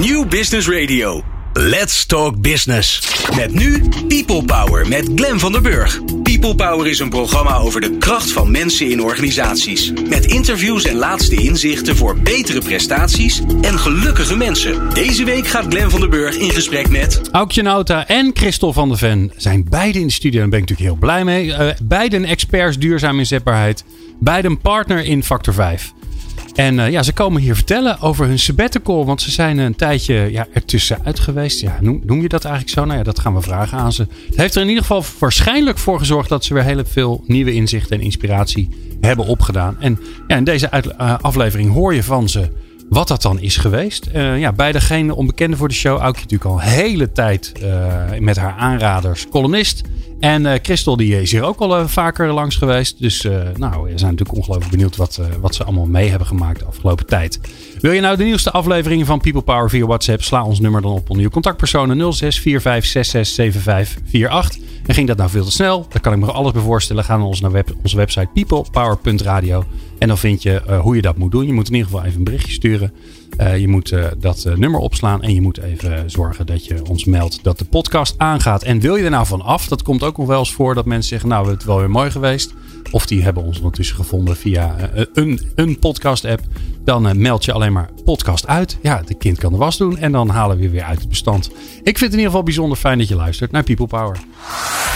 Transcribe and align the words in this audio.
New 0.00 0.28
Business 0.28 0.68
Radio. 0.68 1.22
Let's 1.52 2.06
Talk 2.06 2.40
Business. 2.40 3.00
Met 3.36 3.54
nu 3.54 3.88
People 4.08 4.44
Power 4.44 4.88
met 4.88 5.10
Glen 5.14 5.38
van 5.38 5.52
der 5.52 5.60
Burg. 5.60 6.00
People 6.22 6.54
Power 6.54 6.86
is 6.86 6.98
een 6.98 7.08
programma 7.08 7.56
over 7.56 7.80
de 7.80 7.96
kracht 7.98 8.32
van 8.32 8.50
mensen 8.50 8.90
in 8.90 9.02
organisaties. 9.02 9.92
Met 10.08 10.24
interviews 10.24 10.84
en 10.84 10.96
laatste 10.96 11.34
inzichten 11.34 11.96
voor 11.96 12.18
betere 12.18 12.60
prestaties 12.60 13.42
en 13.60 13.78
gelukkige 13.78 14.36
mensen. 14.36 14.94
Deze 14.94 15.24
week 15.24 15.46
gaat 15.46 15.66
Glen 15.68 15.90
van 15.90 16.00
der 16.00 16.08
Burg 16.08 16.36
in 16.36 16.50
gesprek 16.50 16.88
met... 16.88 17.20
Aukje 17.32 17.62
Nauta 17.62 18.06
en 18.06 18.30
Christel 18.34 18.72
van 18.72 18.88
der 18.88 18.98
Ven 18.98 19.32
zijn 19.36 19.66
beide 19.68 19.98
in 19.98 20.06
de 20.06 20.12
studio. 20.12 20.40
Daar 20.40 20.48
ben 20.48 20.58
ik 20.58 20.68
natuurlijk 20.68 20.90
heel 20.90 21.06
blij 21.08 21.24
mee. 21.24 21.46
Uh, 21.46 21.70
beiden 21.82 22.24
experts 22.24 22.78
duurzaam 22.78 23.18
inzetbaarheid. 23.18 23.84
Beiden 24.18 24.58
partner 24.60 25.04
in 25.04 25.24
Factor 25.24 25.54
5. 25.54 25.92
En 26.60 26.78
uh, 26.78 26.90
ja, 26.90 27.02
ze 27.02 27.12
komen 27.12 27.42
hier 27.42 27.54
vertellen 27.54 28.00
over 28.00 28.26
hun 28.26 28.38
sabbatical. 28.38 29.06
Want 29.06 29.22
ze 29.22 29.30
zijn 29.30 29.58
een 29.58 29.76
tijdje 29.76 30.14
ja, 30.14 30.46
ertussenuit 30.52 31.20
geweest. 31.20 31.60
Ja, 31.60 31.78
noem, 31.80 32.22
je 32.22 32.28
dat 32.28 32.44
eigenlijk 32.44 32.74
zo? 32.74 32.84
Nou 32.84 32.98
ja, 32.98 33.04
dat 33.04 33.18
gaan 33.18 33.34
we 33.34 33.40
vragen 33.40 33.78
aan 33.78 33.92
ze. 33.92 34.06
Het 34.26 34.36
heeft 34.36 34.54
er 34.54 34.62
in 34.62 34.68
ieder 34.68 34.82
geval 34.82 35.04
waarschijnlijk 35.18 35.78
voor 35.78 35.98
gezorgd 35.98 36.28
dat 36.28 36.44
ze 36.44 36.54
weer 36.54 36.62
heel 36.62 36.82
veel 36.84 37.24
nieuwe 37.26 37.52
inzichten 37.52 37.98
en 37.98 38.04
inspiratie 38.04 38.68
hebben 39.00 39.26
opgedaan. 39.26 39.76
En 39.80 39.98
ja, 40.26 40.36
in 40.36 40.44
deze 40.44 40.70
uh, 41.00 41.14
aflevering 41.20 41.72
hoor 41.72 41.94
je 41.94 42.02
van 42.02 42.28
ze 42.28 42.50
wat 42.88 43.08
dat 43.08 43.22
dan 43.22 43.40
is 43.40 43.56
geweest. 43.56 44.08
Uh, 44.14 44.38
ja, 44.38 44.52
degene 44.52 45.14
onbekende 45.14 45.56
voor 45.56 45.68
de 45.68 45.74
show. 45.74 45.98
Aukje 45.98 46.22
natuurlijk 46.22 46.50
al 46.50 46.60
hele 46.60 47.12
tijd 47.12 47.52
met 48.18 48.36
haar 48.36 48.54
aanraders 48.58 49.28
columnist. 49.28 49.82
En 50.20 50.44
uh, 50.44 50.52
Christel 50.62 50.96
die 50.96 51.20
is 51.20 51.32
hier 51.32 51.42
ook 51.42 51.58
al 51.58 51.78
uh, 51.78 51.86
vaker 51.86 52.32
langs 52.32 52.56
geweest. 52.56 53.00
Dus 53.00 53.24
uh, 53.24 53.32
nou, 53.56 53.82
we 53.82 53.98
zijn 53.98 54.10
natuurlijk 54.10 54.38
ongelooflijk 54.38 54.70
benieuwd 54.70 54.96
wat, 54.96 55.20
wat 55.40 55.54
ze 55.54 55.64
allemaal 55.64 55.86
mee 55.86 56.08
hebben 56.08 56.26
gemaakt 56.26 56.58
de 56.58 56.64
afgelopen 56.64 57.06
tijd. 57.06 57.40
Wil 57.80 57.92
je 57.92 58.00
nou 58.00 58.16
de 58.16 58.24
nieuwste 58.24 58.50
afleveringen 58.50 59.06
van 59.06 59.20
People 59.20 59.42
Power 59.42 59.70
via 59.70 59.86
WhatsApp? 59.86 60.22
Sla 60.22 60.44
ons 60.44 60.60
nummer 60.60 60.82
dan 60.82 60.92
op 60.92 61.10
onder 61.10 61.24
je 61.24 61.30
contactpersonen 61.30 62.14
0645667548. 62.14 62.20
En 64.86 64.94
ging 64.94 65.06
dat 65.06 65.16
nou 65.16 65.30
veel 65.30 65.44
te 65.44 65.50
snel? 65.50 65.86
Daar 65.88 66.00
kan 66.00 66.12
ik 66.12 66.18
me 66.18 66.32
alles 66.32 66.52
bij 66.52 66.62
voorstellen. 66.62 67.04
Ga 67.04 67.16
naar 67.16 67.26
onze, 67.26 67.42
naar 67.42 67.50
web, 67.50 67.74
onze 67.82 67.96
website 67.96 68.28
peoplepower.radio. 68.34 69.64
En 69.98 70.08
dan 70.08 70.18
vind 70.18 70.42
je 70.42 70.78
hoe 70.82 70.96
je 70.96 71.02
dat 71.02 71.16
moet 71.16 71.30
doen. 71.30 71.46
Je 71.46 71.52
moet 71.52 71.68
in 71.68 71.74
ieder 71.74 71.90
geval 71.90 72.04
even 72.04 72.18
een 72.18 72.24
berichtje 72.24 72.52
sturen. 72.52 72.92
Uh, 73.40 73.58
je 73.58 73.68
moet 73.68 73.90
uh, 73.90 74.04
dat 74.18 74.44
uh, 74.46 74.54
nummer 74.54 74.80
opslaan 74.80 75.22
en 75.22 75.34
je 75.34 75.40
moet 75.40 75.58
even 75.58 76.10
zorgen 76.10 76.46
dat 76.46 76.66
je 76.66 76.84
ons 76.88 77.04
meldt 77.04 77.44
dat 77.44 77.58
de 77.58 77.64
podcast 77.64 78.14
aangaat. 78.16 78.62
En 78.62 78.80
wil 78.80 78.96
je 78.96 79.04
er 79.04 79.10
nou 79.10 79.26
van 79.26 79.42
af? 79.42 79.68
Dat 79.68 79.82
komt 79.82 80.02
ook 80.02 80.16
nog 80.16 80.26
wel 80.26 80.38
eens 80.38 80.52
voor 80.52 80.74
dat 80.74 80.84
mensen 80.84 81.08
zeggen: 81.08 81.28
Nou, 81.28 81.50
het 81.50 81.60
is 81.60 81.66
wel 81.66 81.78
weer 81.78 81.90
mooi 81.90 82.10
geweest. 82.10 82.54
Of 82.90 83.06
die 83.06 83.22
hebben 83.22 83.42
ons 83.42 83.56
ondertussen 83.56 83.96
gevonden 83.96 84.36
via 84.36 84.90
een, 85.12 85.40
een 85.54 85.78
podcast-app. 85.78 86.40
Dan 86.84 87.20
meld 87.20 87.44
je 87.44 87.52
alleen 87.52 87.72
maar 87.72 87.90
podcast 88.04 88.46
uit. 88.46 88.78
Ja, 88.82 89.02
de 89.06 89.14
kind 89.14 89.38
kan 89.38 89.52
de 89.52 89.58
was 89.58 89.76
doen 89.76 89.98
en 89.98 90.12
dan 90.12 90.28
halen 90.28 90.58
we 90.58 90.70
weer 90.70 90.82
uit 90.82 91.00
het 91.00 91.08
bestand. 91.08 91.50
Ik 91.82 91.98
vind 91.98 92.00
het 92.00 92.02
in 92.02 92.10
ieder 92.10 92.26
geval 92.26 92.42
bijzonder 92.42 92.78
fijn 92.78 92.98
dat 92.98 93.08
je 93.08 93.16
luistert 93.16 93.50
naar 93.50 93.62
People 93.64 93.86
Power. 93.86 94.16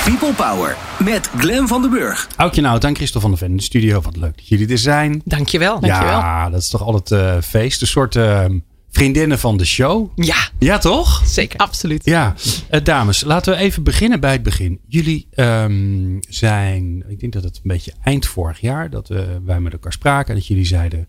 People 0.05 0.33
Power 0.35 0.77
met 1.05 1.31
Glen 1.37 1.69
van 1.69 1.83
den 1.83 1.91
Burg. 1.91 2.29
Aukje 2.37 2.61
nou, 2.61 2.79
dank 2.81 2.97
Christel 2.97 3.21
van 3.21 3.31
der 3.31 3.39
Ven 3.39 3.51
in 3.51 3.57
de 3.57 3.63
studio. 3.63 4.01
Wat 4.01 4.17
leuk 4.17 4.37
dat 4.37 4.49
jullie 4.49 4.69
er 4.69 4.79
zijn. 4.79 5.23
Dankjewel. 5.25 5.81
dankjewel. 5.81 6.19
Ja, 6.19 6.51
dat 6.51 6.61
is 6.61 6.69
toch 6.69 6.83
altijd 6.83 7.11
uh, 7.11 7.43
feest. 7.43 7.81
Een 7.81 7.87
soort 7.87 8.15
uh, 8.15 8.45
vriendinnen 8.91 9.39
van 9.39 9.57
de 9.57 9.65
show. 9.65 10.11
Ja. 10.15 10.49
Ja, 10.59 10.79
toch? 10.79 11.23
Zeker, 11.27 11.59
absoluut. 11.59 12.05
Ja. 12.05 12.35
Uh, 12.71 12.81
dames, 12.85 13.25
laten 13.25 13.53
we 13.53 13.59
even 13.59 13.83
beginnen 13.83 14.21
bij 14.21 14.33
het 14.33 14.43
begin. 14.43 14.81
Jullie 14.89 15.29
um, 15.35 16.19
zijn, 16.29 17.05
ik 17.09 17.21
denk 17.21 17.33
dat 17.33 17.45
het 17.45 17.57
een 17.57 17.63
beetje 17.63 17.93
eind 18.03 18.27
vorig 18.27 18.61
jaar, 18.61 18.91
dat 18.91 19.09
we, 19.09 19.41
wij 19.45 19.61
met 19.61 19.73
elkaar 19.73 19.93
spraken. 19.93 20.29
En 20.29 20.35
dat 20.35 20.47
jullie 20.47 20.67
zeiden, 20.67 21.09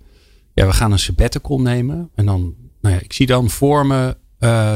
ja, 0.54 0.66
we 0.66 0.74
gaan 0.74 0.92
een 0.92 1.00
sabbatical 1.00 1.62
nemen. 1.62 2.10
En 2.16 2.26
dan, 2.26 2.54
nou 2.82 2.96
ja, 2.96 3.02
ik 3.02 3.14
zie 3.14 3.26
dan 3.26 3.50
voor 3.50 3.86
me 3.86 4.18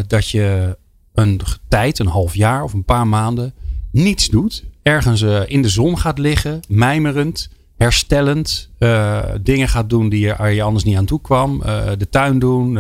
dat 0.07 0.29
je 0.29 0.77
een 1.13 1.41
tijd, 1.67 1.99
een 1.99 2.07
half 2.07 2.35
jaar 2.35 2.63
of 2.63 2.73
een 2.73 2.85
paar 2.85 3.07
maanden 3.07 3.53
niets 3.91 4.27
doet. 4.27 4.63
Ergens 4.83 5.21
uh, 5.21 5.41
in 5.45 5.61
de 5.61 5.69
zon 5.69 5.99
gaat 5.99 6.17
liggen, 6.17 6.59
mijmerend, 6.67 7.49
herstellend. 7.77 8.69
Uh, 8.79 9.19
dingen 9.41 9.67
gaat 9.67 9.89
doen 9.89 10.09
die 10.09 10.19
je, 10.19 10.53
je 10.53 10.61
anders 10.61 10.83
niet 10.83 10.97
aan 10.97 11.05
toe 11.05 11.21
kwam. 11.21 11.61
Uh, 11.65 11.81
de 11.97 12.09
tuin 12.09 12.39
doen, 12.39 12.79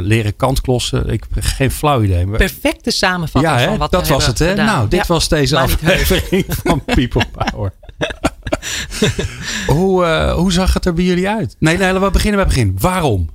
leren 0.00 0.36
kantklossen. 0.36 1.08
Ik 1.08 1.24
heb 1.30 1.44
geen 1.44 1.70
flauw 1.70 2.02
idee. 2.02 2.26
Perfecte 2.26 2.90
samenvatting 2.90 3.54
ja, 3.54 3.60
hè, 3.60 3.66
van 3.66 3.78
wat 3.78 3.90
dat 3.90 4.08
was 4.08 4.26
het. 4.26 4.38
Hè? 4.38 4.48
Gedaan. 4.48 4.66
Nou, 4.66 4.88
dit 4.88 5.00
ja, 5.00 5.04
was 5.06 5.28
deze 5.28 5.58
aflevering 5.58 6.44
van 6.64 6.84
People 6.84 7.24
Power. 7.32 7.72
hoe, 9.76 10.04
hoe 10.36 10.52
zag 10.52 10.74
het 10.74 10.84
er 10.84 10.94
bij 10.94 11.04
jullie 11.04 11.28
uit? 11.28 11.56
Nee, 11.58 11.78
nee, 11.78 11.92
we 11.92 12.10
beginnen 12.10 12.44
bij 12.44 12.54
het 12.54 12.54
begin. 12.54 12.76
Waarom? 12.78 13.28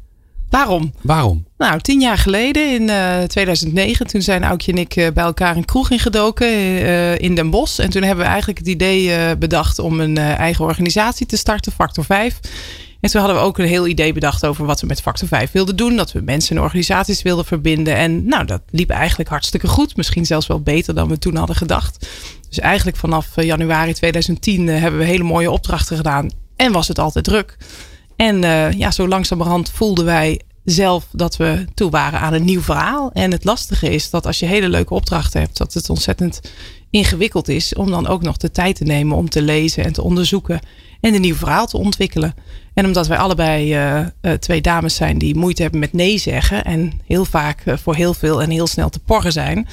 Waarom? 0.49 0.93
Waarom? 1.01 1.45
Nou, 1.57 1.79
tien 1.79 1.99
jaar 1.99 2.17
geleden, 2.17 2.73
in 2.73 2.81
uh, 2.81 3.23
2009, 3.23 4.07
toen 4.07 4.21
zijn 4.21 4.43
Aukje 4.43 4.71
en 4.71 4.77
ik 4.77 4.95
uh, 4.95 5.07
bij 5.13 5.23
elkaar 5.23 5.55
een 5.55 5.65
kroeg 5.65 5.91
ingedoken 5.91 6.47
uh, 6.47 7.19
in 7.19 7.35
Den 7.35 7.49
Bosch. 7.49 7.79
En 7.79 7.89
toen 7.89 8.03
hebben 8.03 8.23
we 8.23 8.29
eigenlijk 8.29 8.59
het 8.59 8.67
idee 8.67 9.35
bedacht 9.37 9.79
om 9.79 9.99
een 9.99 10.17
eigen 10.17 10.65
organisatie 10.65 11.25
te 11.25 11.37
starten, 11.37 11.71
Factor 11.71 12.05
5. 12.05 12.39
En 13.05 13.11
toen 13.11 13.21
hadden 13.21 13.39
we 13.39 13.45
ook 13.45 13.57
een 13.57 13.67
heel 13.67 13.87
idee 13.87 14.13
bedacht 14.13 14.45
over 14.45 14.65
wat 14.65 14.81
we 14.81 14.87
met 14.87 15.01
Factor 15.01 15.27
5 15.27 15.51
wilden 15.51 15.75
doen. 15.75 15.95
Dat 15.95 16.11
we 16.11 16.21
mensen 16.21 16.55
en 16.55 16.61
organisaties 16.61 17.21
wilden 17.21 17.45
verbinden. 17.45 17.95
En 17.95 18.25
nou, 18.25 18.45
dat 18.45 18.61
liep 18.69 18.89
eigenlijk 18.89 19.29
hartstikke 19.29 19.67
goed. 19.67 19.97
Misschien 19.97 20.25
zelfs 20.25 20.47
wel 20.47 20.61
beter 20.61 20.95
dan 20.95 21.07
we 21.07 21.17
toen 21.17 21.35
hadden 21.35 21.55
gedacht. 21.55 22.07
Dus 22.49 22.59
eigenlijk 22.59 22.97
vanaf 22.97 23.27
januari 23.35 23.93
2010 23.93 24.67
hebben 24.67 24.99
we 24.99 25.05
hele 25.05 25.23
mooie 25.23 25.51
opdrachten 25.51 25.97
gedaan. 25.97 26.29
En 26.55 26.71
was 26.71 26.87
het 26.87 26.99
altijd 26.99 27.25
druk. 27.25 27.57
En 28.15 28.43
uh, 28.43 28.71
ja, 28.71 28.91
zo 28.91 29.07
langzamerhand 29.07 29.71
voelden 29.71 30.05
wij 30.05 30.41
zelf 30.63 31.07
dat 31.11 31.37
we 31.37 31.65
toe 31.73 31.89
waren 31.89 32.19
aan 32.19 32.33
een 32.33 32.45
nieuw 32.45 32.61
verhaal. 32.61 33.11
En 33.11 33.31
het 33.31 33.43
lastige 33.43 33.89
is 33.89 34.09
dat 34.09 34.25
als 34.25 34.39
je 34.39 34.45
hele 34.45 34.69
leuke 34.69 34.93
opdrachten 34.93 35.41
hebt, 35.41 35.57
dat 35.57 35.73
het 35.73 35.89
ontzettend 35.89 36.41
ingewikkeld 36.89 37.47
is 37.47 37.73
om 37.73 37.89
dan 37.89 38.07
ook 38.07 38.21
nog 38.21 38.37
de 38.37 38.51
tijd 38.51 38.75
te 38.75 38.83
nemen 38.83 39.17
om 39.17 39.29
te 39.29 39.41
lezen 39.41 39.83
en 39.83 39.93
te 39.93 40.01
onderzoeken 40.01 40.59
en 41.01 41.13
een 41.13 41.21
nieuw 41.21 41.35
verhaal 41.35 41.67
te 41.67 41.77
ontwikkelen. 41.77 42.33
En 42.73 42.85
omdat 42.85 43.07
wij 43.07 43.17
allebei 43.17 43.75
uh, 43.75 44.05
uh, 44.21 44.31
twee 44.33 44.61
dames 44.61 44.95
zijn 44.95 45.17
die 45.17 45.35
moeite 45.35 45.61
hebben 45.61 45.79
met 45.79 45.93
nee 45.93 46.17
zeggen 46.17 46.63
en 46.63 47.01
heel 47.05 47.25
vaak 47.25 47.63
voor 47.65 47.95
heel 47.95 48.13
veel 48.13 48.41
en 48.41 48.49
heel 48.49 48.67
snel 48.67 48.89
te 48.89 48.99
porren 48.99 49.31
zijn, 49.31 49.67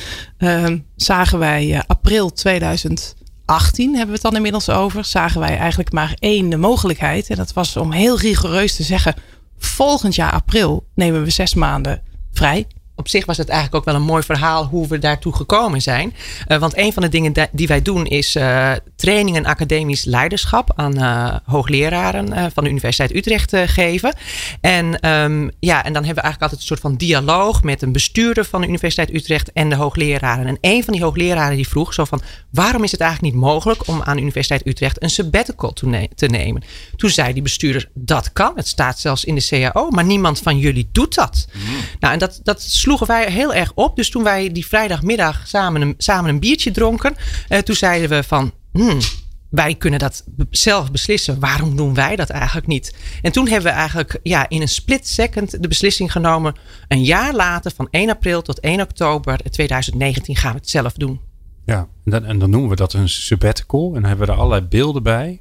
zagen 0.96 1.38
wij 1.38 1.82
april 1.86 2.32
2000 2.32 3.14
18 3.44 3.88
hebben 3.88 4.06
we 4.06 4.12
het 4.12 4.22
dan 4.22 4.36
inmiddels 4.36 4.68
over. 4.68 5.04
Zagen 5.04 5.40
wij 5.40 5.56
eigenlijk 5.58 5.92
maar 5.92 6.16
één 6.18 6.60
mogelijkheid. 6.60 7.30
En 7.30 7.36
dat 7.36 7.52
was 7.52 7.76
om 7.76 7.92
heel 7.92 8.18
rigoureus 8.18 8.76
te 8.76 8.82
zeggen: 8.82 9.14
volgend 9.58 10.14
jaar 10.14 10.32
april 10.32 10.86
nemen 10.94 11.24
we 11.24 11.30
zes 11.30 11.54
maanden 11.54 12.02
vrij. 12.32 12.66
Op 12.96 13.08
zich 13.08 13.26
was 13.26 13.36
het 13.36 13.48
eigenlijk 13.48 13.78
ook 13.78 13.92
wel 13.92 13.94
een 13.94 14.06
mooi 14.06 14.22
verhaal 14.22 14.64
hoe 14.64 14.88
we 14.88 14.98
daartoe 14.98 15.34
gekomen 15.34 15.82
zijn. 15.82 16.14
Uh, 16.48 16.58
want 16.58 16.76
een 16.76 16.92
van 16.92 17.02
de 17.02 17.08
dingen 17.08 17.48
die 17.52 17.66
wij 17.66 17.82
doen 17.82 18.06
is 18.06 18.36
uh, 18.36 18.72
training 18.96 19.36
en 19.36 19.46
academisch 19.46 20.04
leiderschap 20.04 20.72
aan 20.74 20.98
uh, 20.98 21.36
hoogleraren 21.44 22.52
van 22.52 22.64
de 22.64 22.70
Universiteit 22.70 23.14
Utrecht 23.14 23.56
geven. 23.66 24.14
En, 24.60 25.08
um, 25.08 25.50
ja, 25.60 25.84
en 25.84 25.92
dan 25.92 26.04
hebben 26.04 26.22
we 26.22 26.28
eigenlijk 26.28 26.42
altijd 26.42 26.60
een 26.60 26.66
soort 26.66 26.80
van 26.80 26.96
dialoog 26.96 27.62
met 27.62 27.82
een 27.82 27.92
bestuurder 27.92 28.44
van 28.44 28.60
de 28.60 28.66
Universiteit 28.66 29.14
Utrecht 29.14 29.52
en 29.52 29.68
de 29.68 29.74
hoogleraren. 29.74 30.46
En 30.46 30.58
een 30.60 30.84
van 30.84 30.92
die 30.92 31.02
hoogleraren 31.02 31.56
die 31.56 31.68
vroeg 31.68 31.94
zo 31.94 32.04
van 32.04 32.22
waarom 32.50 32.84
is 32.84 32.90
het 32.90 33.00
eigenlijk 33.00 33.34
niet 33.34 33.42
mogelijk 33.42 33.88
om 33.88 34.02
aan 34.02 34.16
de 34.16 34.22
Universiteit 34.22 34.66
Utrecht 34.66 35.02
een 35.02 35.10
sabbatical 35.10 35.72
te 36.14 36.26
nemen? 36.26 36.62
Toen 36.96 37.10
zei 37.10 37.32
die 37.32 37.42
bestuurder 37.42 37.88
dat 37.94 38.32
kan. 38.32 38.52
Het 38.54 38.68
staat 38.68 38.98
zelfs 38.98 39.24
in 39.24 39.34
de 39.34 39.46
CAO, 39.48 39.90
maar 39.90 40.04
niemand 40.04 40.38
van 40.38 40.58
jullie 40.58 40.88
doet 40.92 41.14
dat. 41.14 41.46
Mm. 41.52 41.62
Nou, 42.00 42.12
en 42.12 42.18
dat, 42.18 42.40
dat 42.42 42.62
sloegen 42.82 43.06
wij 43.06 43.30
heel 43.30 43.54
erg 43.54 43.72
op. 43.74 43.96
Dus 43.96 44.10
toen 44.10 44.22
wij 44.22 44.52
die 44.52 44.66
vrijdagmiddag 44.66 45.48
samen 45.48 45.80
een, 45.80 45.94
samen 45.98 46.30
een 46.30 46.40
biertje 46.40 46.70
dronken, 46.70 47.14
uh, 47.48 47.58
toen 47.58 47.74
zeiden 47.74 48.08
we 48.08 48.22
van. 48.22 48.52
Hmm, 48.72 48.98
wij 49.50 49.74
kunnen 49.74 49.98
dat 49.98 50.24
zelf 50.50 50.90
beslissen. 50.90 51.40
Waarom 51.40 51.76
doen 51.76 51.94
wij 51.94 52.16
dat 52.16 52.30
eigenlijk 52.30 52.66
niet? 52.66 52.96
En 53.22 53.32
toen 53.32 53.48
hebben 53.48 53.70
we 53.70 53.78
eigenlijk 53.78 54.18
ja, 54.22 54.48
in 54.48 54.60
een 54.60 54.68
split 54.68 55.08
second 55.08 55.62
de 55.62 55.68
beslissing 55.68 56.12
genomen. 56.12 56.54
Een 56.88 57.04
jaar 57.04 57.34
later, 57.34 57.72
van 57.74 57.88
1 57.90 58.10
april 58.10 58.42
tot 58.42 58.60
1 58.60 58.80
oktober 58.80 59.38
2019, 59.50 60.36
gaan 60.36 60.52
we 60.52 60.58
het 60.58 60.70
zelf 60.70 60.92
doen. 60.92 61.20
Ja, 61.64 61.88
en 62.04 62.10
dan, 62.10 62.24
en 62.24 62.38
dan 62.38 62.50
noemen 62.50 62.70
we 62.70 62.76
dat 62.76 62.92
een 62.92 63.08
sabbatical. 63.08 63.86
En 63.86 64.00
dan 64.00 64.04
hebben 64.04 64.26
we 64.26 64.32
er 64.32 64.38
allerlei 64.38 64.66
beelden 64.68 65.02
bij. 65.02 65.40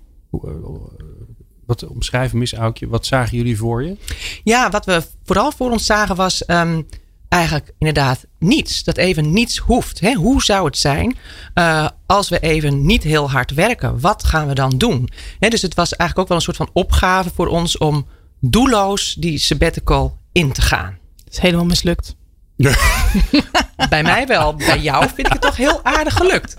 Wat 1.65 1.87
omschrijven, 1.87 2.37
mis 2.37 2.53
Aukje, 2.53 2.87
wat 2.87 3.05
zagen 3.05 3.37
jullie 3.37 3.57
voor 3.57 3.83
je? 3.83 3.97
Ja, 4.43 4.69
wat 4.69 4.85
we 4.85 5.03
vooral 5.23 5.51
voor 5.51 5.71
ons 5.71 5.85
zagen 5.85 6.15
was 6.15 6.43
um, 6.47 6.87
eigenlijk 7.31 7.71
inderdaad 7.77 8.25
niets. 8.39 8.83
Dat 8.83 8.97
even 8.97 9.31
niets 9.31 9.57
hoeft. 9.57 9.99
Hè? 9.99 10.13
Hoe 10.13 10.43
zou 10.43 10.65
het 10.65 10.77
zijn 10.77 11.17
uh, 11.55 11.87
als 12.05 12.29
we 12.29 12.39
even 12.39 12.85
niet 12.85 13.03
heel 13.03 13.29
hard 13.29 13.53
werken? 13.53 13.99
Wat 13.99 14.23
gaan 14.23 14.47
we 14.47 14.53
dan 14.53 14.77
doen? 14.77 15.09
Hè, 15.39 15.49
dus 15.49 15.61
het 15.61 15.73
was 15.73 15.95
eigenlijk 15.95 16.19
ook 16.19 16.27
wel 16.27 16.37
een 16.37 16.43
soort 16.43 16.57
van 16.57 16.69
opgave 16.83 17.29
voor 17.33 17.47
ons 17.47 17.77
om 17.77 18.07
doelloos 18.39 19.13
die 19.13 19.37
sabbatical 19.37 20.17
in 20.31 20.51
te 20.51 20.61
gaan. 20.61 20.97
Het 21.23 21.33
is 21.33 21.39
helemaal 21.39 21.65
mislukt. 21.65 22.15
Bij 23.89 24.03
mij 24.03 24.27
wel. 24.27 24.55
Bij 24.55 24.79
jou 24.79 25.07
vind 25.15 25.27
ik 25.27 25.33
het 25.33 25.41
toch 25.41 25.55
heel 25.55 25.79
aardig 25.83 26.13
gelukt. 26.13 26.55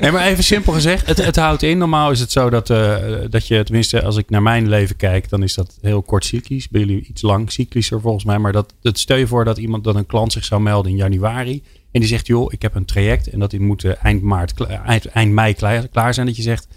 nee, 0.00 0.10
maar 0.10 0.26
even 0.26 0.44
simpel 0.44 0.72
gezegd. 0.72 1.06
Het, 1.06 1.24
het 1.24 1.36
houdt 1.36 1.62
in. 1.62 1.78
Normaal 1.78 2.10
is 2.10 2.20
het 2.20 2.30
zo 2.30 2.50
dat, 2.50 2.70
uh, 2.70 2.96
dat 3.30 3.46
je, 3.46 3.62
tenminste 3.64 4.02
als 4.02 4.16
ik 4.16 4.30
naar 4.30 4.42
mijn 4.42 4.68
leven 4.68 4.96
kijk, 4.96 5.28
dan 5.28 5.42
is 5.42 5.54
dat 5.54 5.78
heel 5.80 6.02
kort 6.02 6.24
cyclisch. 6.24 6.68
Bij 6.68 6.80
jullie 6.80 7.06
iets 7.06 7.22
lang 7.22 7.52
cyclischer 7.52 8.00
volgens 8.00 8.24
mij. 8.24 8.38
Maar 8.38 8.52
dat, 8.52 8.74
dat 8.80 8.98
stel 8.98 9.16
je 9.16 9.26
voor 9.26 9.44
dat 9.44 9.58
iemand, 9.58 9.84
dat 9.84 9.94
een 9.94 10.06
klant 10.06 10.32
zich 10.32 10.44
zou 10.44 10.60
melden 10.60 10.90
in 10.90 10.96
januari. 10.96 11.62
En 11.92 12.00
die 12.00 12.08
zegt, 12.08 12.26
joh, 12.26 12.52
ik 12.52 12.62
heb 12.62 12.74
een 12.74 12.84
traject 12.84 13.28
en 13.28 13.38
dat 13.38 13.52
moet 13.52 13.84
eind, 13.84 14.22
maart, 14.22 14.66
eind, 14.84 15.06
eind 15.06 15.32
mei 15.32 15.54
klaar, 15.54 15.88
klaar 15.88 16.14
zijn. 16.14 16.26
Dat 16.26 16.36
je 16.36 16.42
zegt, 16.42 16.68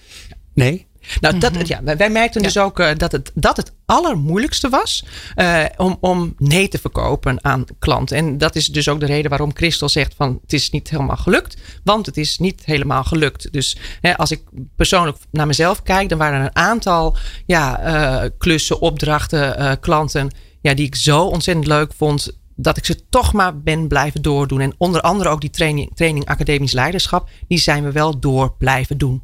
nee, 0.54 0.88
nou, 1.19 1.38
dat, 1.38 1.54
mhm. 1.54 1.63
ja, 1.65 1.98
wij 1.98 2.09
merkten 2.09 2.42
dus 2.42 2.57
ook 2.57 2.80
uh, 2.80 2.89
dat, 2.98 3.12
het, 3.12 3.31
dat 3.33 3.57
het 3.57 3.74
allermoeilijkste 3.86 4.69
was 4.69 5.04
uh, 5.36 5.65
om, 5.77 5.98
om 6.00 6.33
nee 6.38 6.68
te 6.68 6.77
verkopen 6.77 7.44
aan 7.44 7.65
klanten. 7.80 8.18
En 8.18 8.38
dat 8.38 8.56
is 8.56 8.68
dus 8.68 8.89
ook 8.89 9.00
de 9.00 9.06
reden 9.06 9.30
waarom 9.30 9.56
Christel 9.56 9.89
zegt 9.89 10.13
van 10.18 10.39
het 10.42 10.54
is 10.54 10.69
niet 10.69 10.89
helemaal 10.89 11.18
gelukt. 11.18 11.57
Want 11.83 12.06
het 12.06 12.18
is 12.18 12.38
niet 12.38 12.65
helemaal 12.65 13.04
gelukt. 13.04 13.51
Dus 13.51 13.77
hè, 14.01 14.18
als 14.18 14.31
ik 14.31 14.42
persoonlijk 14.75 15.18
naar 15.31 15.48
mezelf 15.48 15.83
kijk, 15.83 16.09
dan 16.09 16.18
waren 16.18 16.39
er 16.39 16.45
een 16.45 16.56
aantal 16.56 17.18
ja, 17.45 17.88
uh, 18.24 18.30
klussen, 18.38 18.81
opdrachten, 18.81 19.80
klanten 19.80 20.31
ja, 20.62 20.74
die 20.74 20.86
ik 20.86 20.95
zo 20.95 21.24
ontzettend 21.24 21.68
leuk 21.68 21.92
vond 21.98 22.38
dat 22.56 22.77
ik 22.77 22.86
ze 22.86 23.09
toch 23.09 23.33
maar 23.33 23.62
ben 23.62 23.88
blijven 23.88 24.21
doordoen. 24.21 24.62
En 24.62 24.74
onder 24.77 25.01
andere 25.01 25.30
ook 25.30 25.42
die 25.42 25.50
training, 25.50 25.92
training 25.95 26.25
academisch 26.25 26.71
leiderschap, 26.71 27.30
die 27.48 27.59
zijn 27.59 27.83
we 27.83 27.92
wel 27.92 28.19
door 28.19 28.56
blijven 28.57 28.98
doen. 28.98 29.21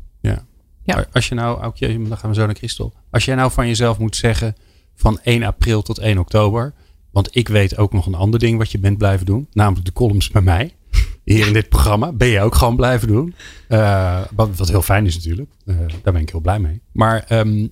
Ja. 0.83 1.05
Als 1.11 1.27
je 1.27 1.35
nou, 1.35 1.73
dan 1.79 2.17
gaan 2.17 2.29
we 2.29 2.35
zo 2.35 2.45
naar 2.45 2.55
Christel. 2.55 2.93
Als 3.11 3.25
jij 3.25 3.35
nou 3.35 3.51
van 3.51 3.67
jezelf 3.67 3.97
moet 3.97 4.15
zeggen 4.15 4.55
van 4.95 5.19
1 5.23 5.43
april 5.43 5.81
tot 5.81 5.97
1 5.97 6.17
oktober. 6.17 6.73
Want 7.11 7.35
ik 7.35 7.47
weet 7.47 7.77
ook 7.77 7.93
nog 7.93 8.05
een 8.05 8.15
ander 8.15 8.39
ding 8.39 8.57
wat 8.57 8.71
je 8.71 8.79
bent 8.79 8.97
blijven 8.97 9.25
doen. 9.25 9.47
Namelijk 9.51 9.85
de 9.85 9.93
columns 9.93 10.29
bij 10.29 10.41
mij. 10.41 10.75
Hier 11.23 11.47
in 11.47 11.53
dit 11.53 11.69
programma. 11.69 12.11
Ben 12.11 12.27
je 12.27 12.41
ook 12.41 12.55
gewoon 12.55 12.75
blijven 12.75 13.07
doen. 13.07 13.35
Uh, 13.69 14.21
wat, 14.35 14.67
heel 14.67 14.81
fijn 14.81 15.05
is 15.05 15.15
natuurlijk. 15.15 15.49
Uh, 15.65 15.77
daar 16.03 16.13
ben 16.13 16.21
ik 16.21 16.29
heel 16.29 16.39
blij 16.39 16.59
mee. 16.59 16.81
Maar 16.91 17.25
um, 17.29 17.69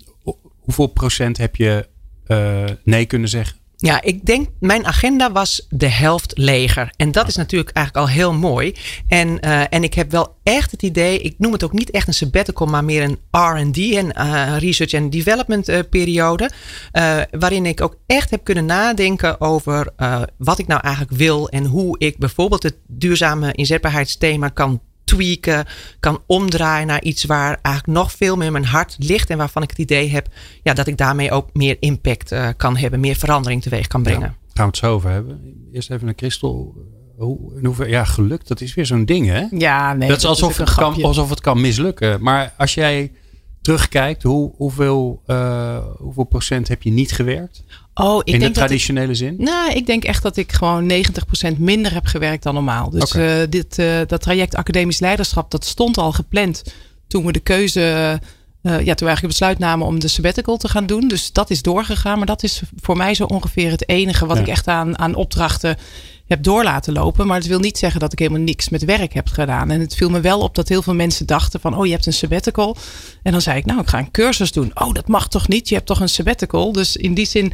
hoeveel 0.59 0.87
procent 0.87 1.37
heb 1.37 1.55
je 1.55 1.87
uh, 2.27 2.63
nee 2.83 3.05
kunnen 3.05 3.29
zeggen? 3.29 3.57
Ja, 3.83 4.01
ik 4.01 4.25
denk, 4.25 4.49
mijn 4.59 4.85
agenda 4.85 5.31
was 5.31 5.65
de 5.69 5.87
helft 5.87 6.37
leger. 6.37 6.93
En 6.95 7.11
dat 7.11 7.27
is 7.27 7.35
natuurlijk 7.35 7.69
eigenlijk 7.69 8.07
al 8.07 8.13
heel 8.13 8.33
mooi. 8.33 8.75
En, 9.07 9.27
uh, 9.45 9.73
en 9.73 9.83
ik 9.83 9.93
heb 9.93 10.11
wel 10.11 10.35
echt 10.43 10.71
het 10.71 10.83
idee, 10.83 11.19
ik 11.19 11.35
noem 11.37 11.51
het 11.51 11.63
ook 11.63 11.73
niet 11.73 11.91
echt 11.91 12.07
een 12.07 12.13
sabbatical, 12.13 12.67
maar 12.67 12.83
meer 12.83 13.03
een 13.03 13.19
RD, 13.31 13.77
een 13.77 14.13
uh, 14.17 14.57
research 14.57 14.93
and 14.93 15.11
development 15.11 15.69
uh, 15.69 15.79
periode. 15.89 16.49
waarin 17.31 17.65
ik 17.65 17.81
ook 17.81 17.97
echt 18.05 18.29
heb 18.29 18.43
kunnen 18.43 18.65
nadenken 18.65 19.41
over 19.41 19.93
wat 20.37 20.59
ik 20.59 20.67
nou 20.67 20.81
eigenlijk 20.81 21.15
wil 21.15 21.49
en 21.49 21.65
hoe 21.65 21.95
ik 21.99 22.17
bijvoorbeeld 22.17 22.63
het 22.63 22.75
duurzame 22.87 23.51
inzetbaarheidsthema 23.51 24.47
kan 24.47 24.81
tweaken, 25.15 25.65
kan 25.99 26.21
omdraaien 26.25 26.87
naar 26.87 27.01
iets 27.01 27.23
waar 27.23 27.59
eigenlijk 27.61 27.97
nog 27.97 28.11
veel 28.11 28.35
meer 28.35 28.51
mijn 28.51 28.65
hart 28.65 28.95
ligt 28.99 29.29
en 29.29 29.37
waarvan 29.37 29.63
ik 29.63 29.69
het 29.69 29.79
idee 29.79 30.09
heb 30.09 30.27
ja, 30.63 30.73
dat 30.73 30.87
ik 30.87 30.97
daarmee 30.97 31.31
ook 31.31 31.49
meer 31.53 31.77
impact 31.79 32.31
uh, 32.31 32.47
kan 32.57 32.77
hebben, 32.77 32.99
meer 32.99 33.15
verandering 33.15 33.61
teweeg 33.61 33.87
kan 33.87 34.03
brengen. 34.03 34.21
Ja, 34.21 34.35
gaan 34.53 34.65
we 34.65 34.71
het 34.71 34.77
zo 34.77 34.93
over 34.93 35.09
hebben. 35.09 35.67
Eerst 35.73 35.91
even 35.91 36.05
naar 36.05 36.13
Christel. 36.17 36.75
Hoe, 37.17 37.57
in 37.57 37.65
hoever, 37.65 37.89
ja, 37.89 38.03
geluk, 38.03 38.47
dat 38.47 38.61
is 38.61 38.73
weer 38.73 38.85
zo'n 38.85 39.05
ding, 39.05 39.27
hè? 39.27 39.45
Ja, 39.51 39.93
nee. 39.93 40.09
Dat 40.09 40.17
is 40.17 40.25
alsof, 40.25 40.57
het 40.57 40.73
kan, 40.73 41.03
alsof 41.03 41.29
het 41.29 41.41
kan 41.41 41.61
mislukken. 41.61 42.23
Maar 42.23 42.53
als 42.57 42.73
jij 42.73 43.11
terugkijkt, 43.61 44.23
hoe, 44.23 44.53
hoeveel, 44.55 45.21
uh, 45.27 45.77
hoeveel 45.97 46.23
procent 46.23 46.67
heb 46.67 46.83
je 46.83 46.91
niet 46.91 47.11
gewerkt? 47.11 47.63
Oh, 48.01 48.19
ik 48.23 48.33
in 48.33 48.39
denk 48.39 48.53
de 48.53 48.59
traditionele 48.59 49.15
zin? 49.15 49.35
Nou, 49.37 49.71
ik 49.71 49.85
denk 49.85 50.03
echt 50.03 50.23
dat 50.23 50.37
ik 50.37 50.51
gewoon 50.51 50.91
90% 50.91 51.57
minder 51.57 51.93
heb 51.93 52.05
gewerkt 52.05 52.43
dan 52.43 52.53
normaal. 52.53 52.89
Dus 52.89 53.03
okay. 53.03 53.41
uh, 53.41 53.47
dit, 53.49 53.77
uh, 53.77 53.99
dat 54.07 54.21
traject 54.21 54.55
academisch 54.55 54.99
leiderschap, 54.99 55.51
dat 55.51 55.65
stond 55.65 55.97
al 55.97 56.11
gepland 56.11 56.63
toen 57.07 57.25
we 57.25 57.31
de 57.31 57.39
keuze, 57.39 58.19
ja, 58.61 58.77
toen 58.77 58.83
we 58.83 59.05
eigenlijk 59.05 59.27
besluit 59.27 59.59
namen 59.59 59.87
om 59.87 59.99
de 59.99 60.07
sabbatical 60.07 60.57
te 60.57 60.69
gaan 60.69 60.85
doen. 60.85 61.07
Dus 61.07 61.31
dat 61.31 61.49
is 61.49 61.61
doorgegaan. 61.61 62.17
Maar 62.17 62.27
dat 62.27 62.43
is 62.43 62.61
voor 62.81 62.97
mij 62.97 63.13
zo 63.13 63.23
ongeveer 63.23 63.71
het 63.71 63.89
enige 63.89 64.25
wat 64.25 64.37
ja. 64.37 64.43
ik 64.43 64.49
echt 64.49 64.67
aan, 64.67 64.99
aan 64.99 65.15
opdrachten 65.15 65.77
heb 66.27 66.43
door 66.43 66.63
laten 66.63 66.93
lopen. 66.93 67.27
Maar 67.27 67.37
het 67.37 67.47
wil 67.47 67.59
niet 67.59 67.77
zeggen 67.77 67.99
dat 67.99 68.13
ik 68.13 68.19
helemaal 68.19 68.41
niks 68.41 68.69
met 68.69 68.85
werk 68.85 69.13
heb 69.13 69.27
gedaan. 69.27 69.71
En 69.71 69.79
het 69.79 69.95
viel 69.95 70.09
me 70.09 70.19
wel 70.19 70.39
op 70.39 70.55
dat 70.55 70.69
heel 70.69 70.81
veel 70.81 70.93
mensen 70.93 71.25
dachten 71.25 71.59
van... 71.59 71.77
oh, 71.77 71.85
je 71.85 71.91
hebt 71.91 72.05
een 72.05 72.13
sabbatical. 72.13 72.77
En 73.23 73.31
dan 73.31 73.41
zei 73.41 73.57
ik, 73.57 73.65
nou, 73.65 73.79
ik 73.81 73.87
ga 73.87 73.97
een 73.97 74.11
cursus 74.11 74.51
doen. 74.51 74.71
Oh, 74.73 74.93
dat 74.93 75.07
mag 75.07 75.27
toch 75.27 75.47
niet? 75.47 75.69
Je 75.69 75.75
hebt 75.75 75.87
toch 75.87 75.99
een 75.99 76.09
sabbatical? 76.09 76.71
Dus 76.71 76.97
in 76.97 77.13
die 77.13 77.25
zin 77.25 77.53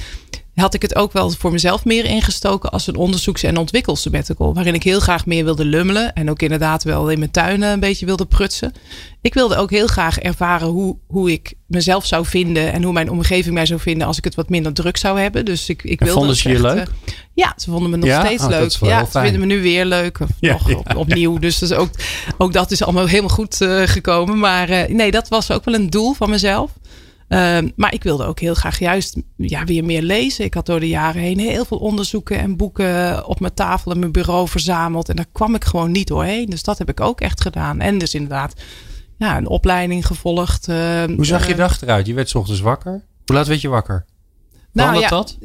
had 0.62 0.74
ik 0.74 0.82
het 0.82 0.96
ook 0.96 1.12
wel 1.14 1.30
voor 1.30 1.52
mezelf 1.52 1.86
meer 1.86 2.06
ingestoken 2.06 2.72
als 2.72 2.88
een 2.88 2.96
onderzoeks- 2.96 3.44
en 3.44 3.58
ontwikkelsabbatical. 3.58 4.54
Waarin 4.54 4.74
ik 4.74 4.84
heel 4.84 5.00
graag 5.00 5.26
meer 5.26 5.44
wilde 5.44 5.66
lummelen. 5.66 6.14
En 6.14 6.30
ook 6.30 6.42
inderdaad 6.42 6.84
wel 6.84 7.10
in 7.10 7.20
mijn 7.20 7.32
tuinen 7.32 7.72
een 7.72 7.80
beetje 7.80 8.06
wilde 8.06 8.26
prutsen. 8.26 8.74
Ik 9.22 9.34
wilde 9.34 9.56
ook 9.56 9.70
heel 9.70 9.88
graag 9.88 10.20
ervaren 10.20 10.68
hoe, 10.68 10.98
hoe 11.08 11.32
ik 11.32 11.54
mezelf 11.68 12.06
zou 12.06 12.26
vinden. 12.26 12.74
En 12.74 12.84
hoe 12.84 12.94
mijn 12.94 13.10
omgeving 13.12 13.54
mij 13.54 13.66
zou 13.66 13.80
vinden 13.80 14.08
als 14.08 14.18
ik 14.18 14.24
het 14.24 14.36
wat 14.36 14.50
minder 14.50 14.74
druk 14.74 14.98
zou 14.98 15.20
hebben. 15.20 15.46
Dus 15.46 15.70
ik, 15.70 15.84
ik 15.84 16.00
wilde. 16.00 16.14
vonden 16.14 16.36
ze 16.36 16.50
je 16.50 16.62
leuk? 16.62 16.88
ja, 17.34 17.54
ze 17.58 17.72
vonden 17.72 17.90
me 17.90 17.98
nog 17.98 18.10
ja? 18.10 18.26
steeds 18.26 18.44
oh, 18.44 18.50
leuk. 18.50 18.72
Ja, 18.82 19.06
ze 19.06 19.20
vinden 19.20 19.40
me 19.40 19.46
nu 19.46 19.62
weer 19.62 19.86
leuk. 19.86 20.20
Of 20.20 20.30
ja, 20.40 20.52
nog 20.52 20.76
op, 20.76 20.96
opnieuw. 20.96 21.38
Dus, 21.38 21.58
dus 21.58 21.72
ook, 21.72 21.90
ook 22.38 22.54
dat 22.54 22.72
is 22.72 22.84
allemaal 22.84 23.08
helemaal 23.16 23.30
goed 23.30 23.62
uh, 23.62 23.82
gekomen. 23.86 24.40
Maar 24.40 24.70
uh, 24.70 24.86
nee, 24.88 25.12
dat 25.12 25.28
was 25.28 25.52
ook 25.52 25.66
wel 25.66 25.74
een 25.74 25.90
doel 25.90 26.14
van 26.14 26.30
mezelf. 26.30 26.72
Uh, 27.30 27.58
maar 27.76 27.94
ik 27.94 28.04
wilde 28.04 28.26
ook 28.26 28.40
heel 28.40 28.54
graag 28.54 28.80
juist 28.80 29.18
ja, 29.36 29.64
weer 29.64 29.86
meer 29.86 30.02
lezen. 30.02 30.46
Ik 30.46 30.54
had 30.54 30.66
door 30.66 30.80
de 30.80 30.88
jaren 30.88 31.22
heen 31.22 31.40
heel 31.40 31.66
veel 31.66 31.78
onderzoeken 31.78 32.40
en 32.40 32.58
boeken 32.58 33.26
op 33.26 33.40
mijn 33.40 33.54
tafel 33.54 33.92
en 33.92 34.00
mijn 34.00 34.12
bureau 34.12 34.48
verzameld. 34.48 35.10
En 35.10 35.16
daar 35.16 35.26
kwam 35.32 35.56
ik 35.56 35.66
gewoon 35.66 35.92
niet 35.92 36.08
doorheen. 36.08 36.46
Dus 36.46 36.64
dat 36.64 36.78
heb 36.78 36.90
ik 36.90 37.00
ook 37.00 37.22
echt 37.22 37.42
gedaan. 37.42 37.80
En 37.80 37.98
dus 37.98 38.14
inderdaad 38.14 38.54
ja, 39.18 39.38
een 39.38 39.48
opleiding 39.48 40.08
gevolgd. 40.08 40.68
Uh, 40.68 41.04
Hoe 41.04 41.26
zag 41.26 41.48
je 41.48 41.56
dag 41.56 41.82
eruit? 41.82 42.06
Je 42.06 42.14
werd 42.14 42.30
s 42.30 42.36
ochtends 42.36 42.62
wakker. 42.62 43.06
Hoe 43.26 43.36
laat 43.36 43.48
werd 43.48 43.62
je 43.62 43.68
wakker? 43.68 44.06
Nou, 44.86 45.00
ja, 45.00 45.08
dat? 45.08 45.38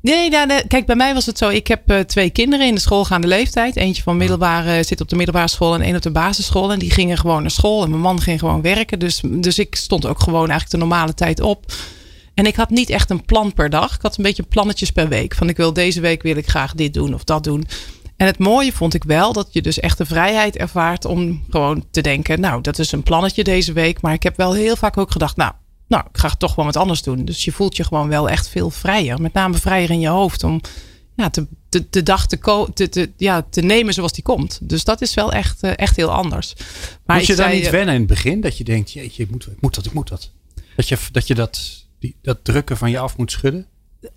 Nee, 0.00 0.30
nou, 0.30 0.46
nee, 0.46 0.66
kijk, 0.66 0.86
bij 0.86 0.96
mij 0.96 1.14
was 1.14 1.26
het 1.26 1.38
zo. 1.38 1.48
Ik 1.48 1.66
heb 1.66 1.90
uh, 1.90 2.00
twee 2.00 2.30
kinderen 2.30 2.66
in 2.66 2.74
de 2.74 2.80
schoolgaande 2.80 3.26
leeftijd. 3.26 3.76
Eentje 3.76 4.02
van 4.02 4.16
middelbare 4.16 4.82
zit 4.82 5.00
op 5.00 5.08
de 5.08 5.16
middelbare 5.16 5.48
school 5.48 5.74
en 5.74 5.80
één 5.80 5.96
op 5.96 6.02
de 6.02 6.10
basisschool. 6.10 6.72
En 6.72 6.78
die 6.78 6.90
gingen 6.90 7.18
gewoon 7.18 7.40
naar 7.40 7.50
school 7.50 7.82
en 7.82 7.90
mijn 7.90 8.02
man 8.02 8.20
ging 8.20 8.38
gewoon 8.38 8.62
werken. 8.62 8.98
Dus, 8.98 9.20
dus 9.24 9.58
ik 9.58 9.74
stond 9.74 10.06
ook 10.06 10.20
gewoon 10.20 10.48
eigenlijk 10.48 10.70
de 10.70 10.76
normale 10.76 11.14
tijd 11.14 11.40
op. 11.40 11.72
En 12.34 12.46
ik 12.46 12.56
had 12.56 12.70
niet 12.70 12.90
echt 12.90 13.10
een 13.10 13.24
plan 13.24 13.52
per 13.52 13.70
dag. 13.70 13.94
Ik 13.94 14.02
had 14.02 14.16
een 14.16 14.24
beetje 14.24 14.42
plannetjes 14.42 14.90
per 14.90 15.08
week. 15.08 15.34
Van 15.34 15.48
ik 15.48 15.56
wil 15.56 15.72
deze 15.72 16.00
week 16.00 16.22
wil 16.22 16.36
ik 16.36 16.48
graag 16.48 16.74
dit 16.74 16.94
doen 16.94 17.14
of 17.14 17.24
dat 17.24 17.44
doen. 17.44 17.66
En 18.16 18.26
het 18.26 18.38
mooie 18.38 18.72
vond 18.72 18.94
ik 18.94 19.04
wel 19.04 19.32
dat 19.32 19.48
je 19.50 19.62
dus 19.62 19.80
echt 19.80 19.98
de 19.98 20.06
vrijheid 20.06 20.56
ervaart 20.56 21.04
om 21.04 21.44
gewoon 21.50 21.84
te 21.90 22.00
denken. 22.00 22.40
Nou, 22.40 22.60
dat 22.60 22.78
is 22.78 22.92
een 22.92 23.02
plannetje 23.02 23.44
deze 23.44 23.72
week. 23.72 24.00
Maar 24.00 24.12
ik 24.12 24.22
heb 24.22 24.36
wel 24.36 24.52
heel 24.52 24.76
vaak 24.76 24.96
ook 24.96 25.10
gedacht, 25.10 25.36
nou, 25.36 25.52
nou, 25.88 26.04
ik 26.12 26.18
ga 26.18 26.28
toch 26.28 26.54
wel 26.54 26.64
wat 26.64 26.76
anders 26.76 27.02
doen. 27.02 27.24
Dus 27.24 27.44
je 27.44 27.52
voelt 27.52 27.76
je 27.76 27.84
gewoon 27.84 28.08
wel 28.08 28.28
echt 28.28 28.48
veel 28.48 28.70
vrijer. 28.70 29.20
Met 29.20 29.32
name 29.32 29.56
vrijer 29.56 29.90
in 29.90 30.00
je 30.00 30.08
hoofd 30.08 30.44
om 30.44 30.60
ja, 31.16 31.30
te, 31.30 31.46
de, 31.68 31.86
de 31.90 32.02
dag 32.02 32.26
te, 32.26 32.68
te, 32.74 32.88
te, 32.88 33.10
ja, 33.16 33.46
te 33.50 33.60
nemen 33.60 33.94
zoals 33.94 34.12
die 34.12 34.22
komt. 34.22 34.58
Dus 34.62 34.84
dat 34.84 35.00
is 35.00 35.14
wel 35.14 35.32
echt, 35.32 35.64
uh, 35.64 35.72
echt 35.76 35.96
heel 35.96 36.12
anders. 36.12 36.54
Maar 37.06 37.16
moet 37.16 37.26
je 37.26 37.34
dan 37.34 37.50
niet 37.50 37.70
wennen 37.70 37.94
in 37.94 38.00
het 38.00 38.08
begin? 38.08 38.40
Dat 38.40 38.58
je 38.58 38.64
denkt, 38.64 38.92
jeetje, 38.92 39.22
ik 39.22 39.30
moet, 39.30 39.46
ik 39.46 39.60
moet 39.60 39.74
dat, 39.74 39.86
ik 39.86 39.92
moet 39.92 40.08
dat. 40.08 40.30
Dat 40.76 40.88
je 40.88 40.98
dat, 41.12 41.26
je 41.26 41.34
dat, 41.34 41.86
die, 41.98 42.16
dat 42.22 42.38
drukken 42.42 42.76
van 42.76 42.90
je 42.90 42.98
af 42.98 43.16
moet 43.16 43.30
schudden? 43.30 43.66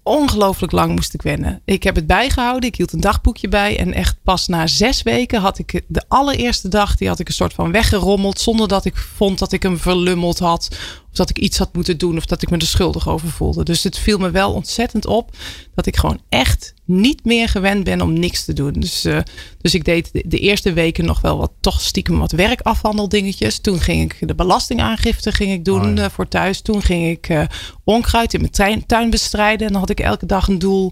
ongelooflijk 0.03 0.71
lang 0.71 0.91
moest 0.95 1.13
ik 1.13 1.21
wennen. 1.21 1.61
Ik 1.65 1.83
heb 1.83 1.95
het 1.95 2.07
bijgehouden. 2.07 2.69
Ik 2.69 2.75
hield 2.75 2.93
een 2.93 3.01
dagboekje 3.01 3.47
bij. 3.47 3.77
En 3.77 3.93
echt 3.93 4.17
pas 4.23 4.47
na 4.47 4.67
zes 4.67 5.01
weken 5.03 5.41
had 5.41 5.59
ik 5.59 5.81
de 5.87 6.03
allereerste 6.07 6.67
dag. 6.67 6.95
Die 6.95 7.07
had 7.07 7.19
ik 7.19 7.27
een 7.27 7.33
soort 7.33 7.53
van 7.53 7.71
weggerommeld. 7.71 8.39
Zonder 8.39 8.67
dat 8.67 8.85
ik 8.85 8.97
vond 8.97 9.39
dat 9.39 9.51
ik 9.51 9.63
hem 9.63 9.77
verlummeld 9.77 10.39
had. 10.39 10.77
Dat 11.17 11.29
ik 11.29 11.37
iets 11.37 11.57
had 11.57 11.73
moeten 11.73 11.97
doen. 11.97 12.17
Of 12.17 12.25
dat 12.25 12.41
ik 12.41 12.49
me 12.49 12.57
er 12.57 12.65
schuldig 12.65 13.09
over 13.09 13.29
voelde. 13.29 13.63
Dus 13.63 13.83
het 13.83 13.97
viel 13.97 14.17
me 14.17 14.31
wel 14.31 14.53
ontzettend 14.53 15.05
op. 15.05 15.35
Dat 15.75 15.85
ik 15.85 15.97
gewoon 15.97 16.21
echt 16.29 16.73
niet 16.85 17.25
meer 17.25 17.49
gewend 17.49 17.83
ben 17.83 18.01
om 18.01 18.13
niks 18.13 18.45
te 18.45 18.53
doen. 18.53 18.73
Dus, 18.73 19.05
uh, 19.05 19.19
dus 19.61 19.73
ik 19.73 19.83
deed 19.83 20.09
de, 20.13 20.23
de, 20.27 20.39
eerste 20.39 20.73
weken 20.73 21.05
nog 21.05 21.21
wel 21.21 21.37
wat, 21.37 21.51
toch 21.59 21.81
stiekem 21.81 22.19
wat 22.19 22.31
werkafhandeldingetjes. 22.31 23.59
Toen 23.59 23.79
ging 23.79 24.13
ik 24.13 24.27
de 24.27 24.35
belastingaangifte 24.35 25.31
ging 25.31 25.51
ik 25.51 25.65
doen 25.65 25.89
oh 25.89 25.95
ja. 25.95 26.03
uh, 26.03 26.09
voor 26.09 26.27
thuis. 26.27 26.61
Toen 26.61 26.81
ging 26.81 27.07
ik 27.07 27.29
uh, 27.29 27.43
onkruid 27.83 28.33
in 28.33 28.39
mijn 28.39 28.51
tuin, 28.51 28.85
tuin 28.85 29.09
bestrijden. 29.09 29.67
En 29.67 29.71
dan 29.71 29.81
had 29.81 29.89
ik 29.89 29.99
elke 29.99 30.25
dag 30.25 30.47
een 30.47 30.59
doel. 30.59 30.91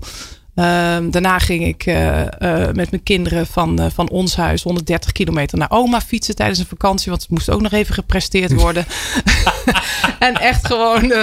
Uh, 0.56 0.98
daarna 1.12 1.40
ging 1.40 1.66
ik 1.66 1.86
uh, 1.86 2.20
uh, 2.20 2.28
met 2.72 2.92
mijn 2.92 3.04
kinderen 3.04 3.48
van, 3.48 3.92
van 3.94 4.10
ons 4.10 4.36
huis 4.36 4.64
130 4.64 5.12
kilometer 5.12 5.58
naar 5.58 5.72
oma 5.72 6.02
fietsen 6.02 6.36
tijdens 6.36 6.60
een 6.60 6.66
vakantie. 6.66 7.10
Want 7.10 7.22
het 7.22 7.32
moest 7.32 7.50
ook 7.50 7.62
nog 7.62 7.72
even 7.72 7.94
gepresteerd 7.94 8.54
worden. 8.62 8.86
en 10.20 10.36
echt 10.36 10.68
gewoon 10.68 11.14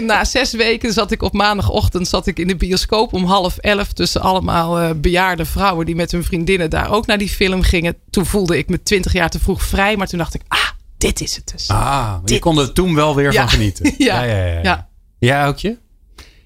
na 0.00 0.24
zes 0.24 0.52
weken 0.52 0.92
zat 0.92 1.10
ik 1.10 1.22
op 1.22 1.32
maandagochtend 1.32 2.08
zat 2.08 2.26
ik 2.26 2.38
in 2.38 2.46
de 2.46 2.56
bioscoop 2.56 3.12
om 3.12 3.24
half 3.24 3.56
elf. 3.56 3.92
Tussen 3.92 4.20
allemaal 4.20 4.94
bejaarde 4.94 5.44
vrouwen 5.44 5.86
die 5.86 5.94
met 5.94 6.12
hun 6.12 6.24
vriendinnen 6.24 6.70
daar 6.70 6.90
ook 6.90 7.06
naar 7.06 7.18
die 7.18 7.28
film 7.28 7.62
gingen. 7.62 7.96
Toen 8.10 8.26
voelde 8.26 8.58
ik 8.58 8.68
me 8.68 8.82
twintig 8.82 9.12
jaar 9.12 9.30
te 9.30 9.40
vroeg 9.40 9.62
vrij. 9.62 9.96
Maar 9.96 10.06
toen 10.06 10.18
dacht 10.18 10.34
ik, 10.34 10.42
ah, 10.48 10.68
dit 10.98 11.20
is 11.20 11.36
het 11.36 11.52
dus. 11.52 11.68
Ah, 11.68 12.14
je 12.24 12.38
kon 12.38 12.58
er 12.58 12.72
toen 12.72 12.94
wel 12.94 13.14
weer 13.14 13.32
ja. 13.32 13.40
van 13.40 13.50
genieten. 13.50 13.94
ja, 13.98 14.22
ja, 14.22 14.36
ja. 14.36 14.46
ja. 14.46 14.60
ja. 14.62 14.88
ja 15.18 15.46
ook 15.46 15.58
je? 15.58 15.78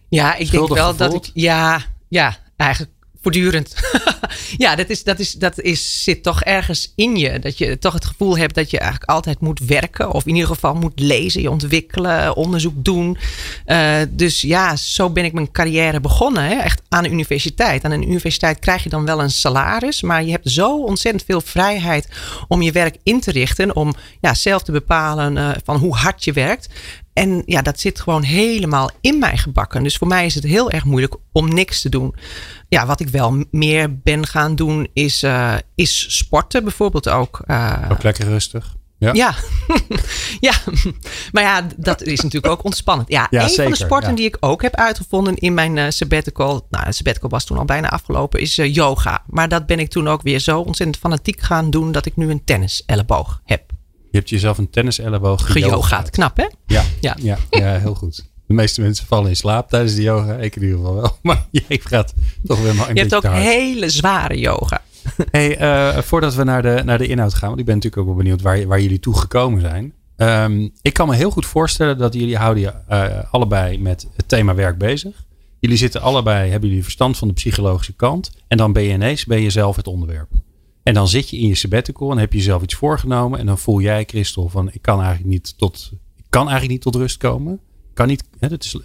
Ja, 0.08 0.34
ik 0.34 0.46
Schuldig 0.46 0.76
denk 0.76 0.80
wel 0.80 0.90
gevoeld? 0.90 1.12
dat 1.12 1.26
ik. 1.26 1.30
Ja, 1.34 1.82
ja, 2.08 2.36
eigenlijk 2.56 2.92
voortdurend. 3.22 3.74
ja, 4.64 4.74
dat, 4.76 4.90
is, 4.90 5.04
dat, 5.04 5.18
is, 5.18 5.32
dat 5.32 5.60
is, 5.60 6.02
zit 6.02 6.22
toch 6.22 6.42
ergens 6.42 6.92
in 6.96 7.16
je. 7.16 7.38
Dat 7.38 7.58
je 7.58 7.78
toch 7.78 7.92
het 7.92 8.04
gevoel 8.04 8.38
hebt 8.38 8.54
dat 8.54 8.70
je 8.70 8.78
eigenlijk 8.78 9.10
altijd 9.10 9.40
moet 9.40 9.58
werken. 9.58 10.12
Of 10.12 10.26
in 10.26 10.34
ieder 10.34 10.48
geval 10.48 10.74
moet 10.74 11.00
lezen, 11.00 11.42
je 11.42 11.50
ontwikkelen, 11.50 12.36
onderzoek 12.36 12.84
doen. 12.84 13.18
Uh, 13.66 13.96
dus 14.08 14.40
ja, 14.40 14.76
zo 14.76 15.10
ben 15.10 15.24
ik 15.24 15.32
mijn 15.32 15.50
carrière 15.50 16.00
begonnen. 16.00 16.42
Hè? 16.42 16.54
Echt 16.54 16.82
aan 16.88 17.02
de 17.02 17.10
universiteit. 17.10 17.84
Aan 17.84 17.90
een 17.90 18.08
universiteit 18.08 18.58
krijg 18.58 18.82
je 18.82 18.88
dan 18.88 19.04
wel 19.04 19.22
een 19.22 19.30
salaris. 19.30 20.02
Maar 20.02 20.24
je 20.24 20.30
hebt 20.30 20.50
zo 20.50 20.82
ontzettend 20.82 21.24
veel 21.24 21.40
vrijheid 21.40 22.08
om 22.48 22.62
je 22.62 22.72
werk 22.72 22.96
in 23.02 23.20
te 23.20 23.30
richten. 23.30 23.76
Om 23.76 23.94
ja, 24.20 24.34
zelf 24.34 24.62
te 24.62 24.72
bepalen 24.72 25.36
uh, 25.36 25.50
van 25.64 25.76
hoe 25.76 25.94
hard 25.94 26.24
je 26.24 26.32
werkt. 26.32 26.68
En 27.18 27.42
ja, 27.46 27.62
dat 27.62 27.80
zit 27.80 28.00
gewoon 28.00 28.22
helemaal 28.22 28.90
in 29.00 29.18
mij 29.18 29.36
gebakken. 29.36 29.82
Dus 29.82 29.96
voor 29.96 30.06
mij 30.06 30.26
is 30.26 30.34
het 30.34 30.44
heel 30.44 30.70
erg 30.70 30.84
moeilijk 30.84 31.16
om 31.32 31.54
niks 31.54 31.80
te 31.80 31.88
doen. 31.88 32.14
Ja, 32.68 32.86
wat 32.86 33.00
ik 33.00 33.08
wel 33.08 33.44
meer 33.50 33.98
ben 33.98 34.26
gaan 34.26 34.54
doen 34.54 34.88
is, 34.92 35.22
uh, 35.22 35.54
is 35.74 36.16
sporten 36.16 36.62
bijvoorbeeld 36.62 37.08
ook. 37.08 37.42
Uh, 37.46 37.88
ook 37.90 38.02
lekker 38.02 38.24
rustig. 38.24 38.76
Ja. 38.98 39.12
Ja. 39.12 39.34
ja, 40.48 40.52
maar 41.32 41.42
ja, 41.42 41.66
dat 41.76 42.02
is 42.02 42.20
natuurlijk 42.20 42.52
ook 42.52 42.64
ontspannend. 42.64 43.08
Ja, 43.08 43.26
Ja, 43.30 43.42
een 43.42 43.48
zeker, 43.48 43.62
van 43.62 43.72
de 43.72 43.78
sporten 43.78 44.10
ja. 44.10 44.16
die 44.16 44.26
ik 44.26 44.36
ook 44.40 44.62
heb 44.62 44.74
uitgevonden 44.74 45.34
in 45.34 45.54
mijn 45.54 45.78
eh, 45.78 45.86
sabbatical. 45.88 46.66
Nou, 46.70 46.92
sabbatical 46.92 47.28
was 47.28 47.44
toen 47.44 47.58
al 47.58 47.64
bijna 47.64 47.88
afgelopen, 47.88 48.40
is 48.40 48.58
eh, 48.58 48.74
yoga. 48.74 49.22
Maar 49.26 49.48
dat 49.48 49.66
ben 49.66 49.78
ik 49.78 49.90
toen 49.90 50.08
ook 50.08 50.22
weer 50.22 50.38
zo 50.38 50.60
ontzettend 50.60 50.98
fanatiek 50.98 51.40
gaan 51.40 51.70
doen 51.70 51.92
dat 51.92 52.06
ik 52.06 52.16
nu 52.16 52.30
een 52.30 52.44
tennis-elleboog 52.44 53.40
heb. 53.44 53.67
Je 54.10 54.18
hebt 54.18 54.28
jezelf 54.28 54.58
een 54.58 54.70
tenniselleboog 54.70 55.52
Geyogaat. 55.52 56.10
Knap, 56.10 56.36
hè? 56.36 56.46
Ja, 56.66 56.84
Ja. 57.00 57.16
ja. 57.22 57.38
Ja, 57.50 57.78
heel 57.78 57.94
goed. 57.94 58.26
De 58.46 58.54
meeste 58.54 58.80
mensen 58.80 59.06
vallen 59.06 59.28
in 59.28 59.36
slaap 59.36 59.68
tijdens 59.68 59.94
de 59.94 60.02
yoga. 60.02 60.34
Ik 60.34 60.56
in 60.56 60.62
ieder 60.62 60.78
geval 60.78 60.94
wel. 60.94 61.18
Maar 61.22 61.46
jij 61.50 61.80
gaat 61.82 62.14
toch 62.46 62.62
wel 62.62 62.74
maar 62.74 62.88
een 62.88 62.94
Je 62.94 63.00
hebt 63.00 63.14
ook 63.14 63.26
hele 63.26 63.88
zware 63.88 64.38
yoga. 64.38 64.82
Hey, 65.30 65.56
eh, 65.56 66.02
voordat 66.02 66.34
we 66.34 66.44
naar 66.44 66.62
de, 66.62 66.82
naar 66.84 66.98
de 66.98 67.06
inhoud 67.06 67.34
gaan, 67.34 67.48
want 67.48 67.60
ik 67.60 67.66
ben 67.66 67.74
natuurlijk 67.74 68.02
ook 68.02 68.08
wel 68.08 68.22
benieuwd 68.22 68.42
waar, 68.42 68.66
waar 68.66 68.80
jullie 68.80 69.00
toe 69.00 69.18
gekomen 69.18 69.60
zijn. 69.60 69.92
Ehm, 70.16 70.68
ik 70.82 70.92
kan 70.92 71.08
me 71.08 71.14
heel 71.14 71.30
goed 71.30 71.46
voorstellen 71.46 71.98
dat 71.98 72.14
jullie 72.14 72.36
houden 72.36 72.62
je 72.62 72.72
eh, 72.88 73.18
allebei 73.30 73.78
met 73.78 74.06
het 74.16 74.28
thema 74.28 74.54
werk 74.54 74.78
bezig. 74.78 75.24
Jullie 75.60 75.76
zitten 75.76 76.00
allebei, 76.00 76.50
hebben 76.50 76.68
jullie 76.68 76.84
verstand 76.84 77.16
van 77.16 77.28
de 77.28 77.34
psychologische 77.34 77.92
kant. 77.92 78.30
En 78.48 78.56
dan 78.56 78.72
ben 78.72 78.82
je 78.82 78.92
ineens 78.92 79.24
ben 79.24 79.40
je 79.40 79.50
zelf 79.50 79.76
het 79.76 79.86
onderwerp. 79.86 80.28
En 80.88 80.94
dan 80.94 81.08
zit 81.08 81.30
je 81.30 81.38
in 81.38 81.46
je 81.46 81.54
sabbatical 81.54 82.10
en 82.10 82.18
heb 82.18 82.32
je 82.32 82.40
zelf 82.40 82.62
iets 82.62 82.74
voorgenomen. 82.74 83.38
En 83.38 83.46
dan 83.46 83.58
voel 83.58 83.80
jij, 83.80 84.04
Christel, 84.04 84.48
van 84.48 84.70
ik 84.72 84.82
kan 84.82 84.98
eigenlijk 84.98 85.28
niet 85.28 85.58
tot, 85.58 85.90
ik 86.16 86.24
kan 86.28 86.42
eigenlijk 86.42 86.72
niet 86.72 86.80
tot 86.80 86.94
rust 86.94 87.16
komen. 87.16 87.60
Kan 87.94 88.06
niet, 88.06 88.24
hè, 88.38 88.48
dat 88.48 88.64
is, 88.64 88.76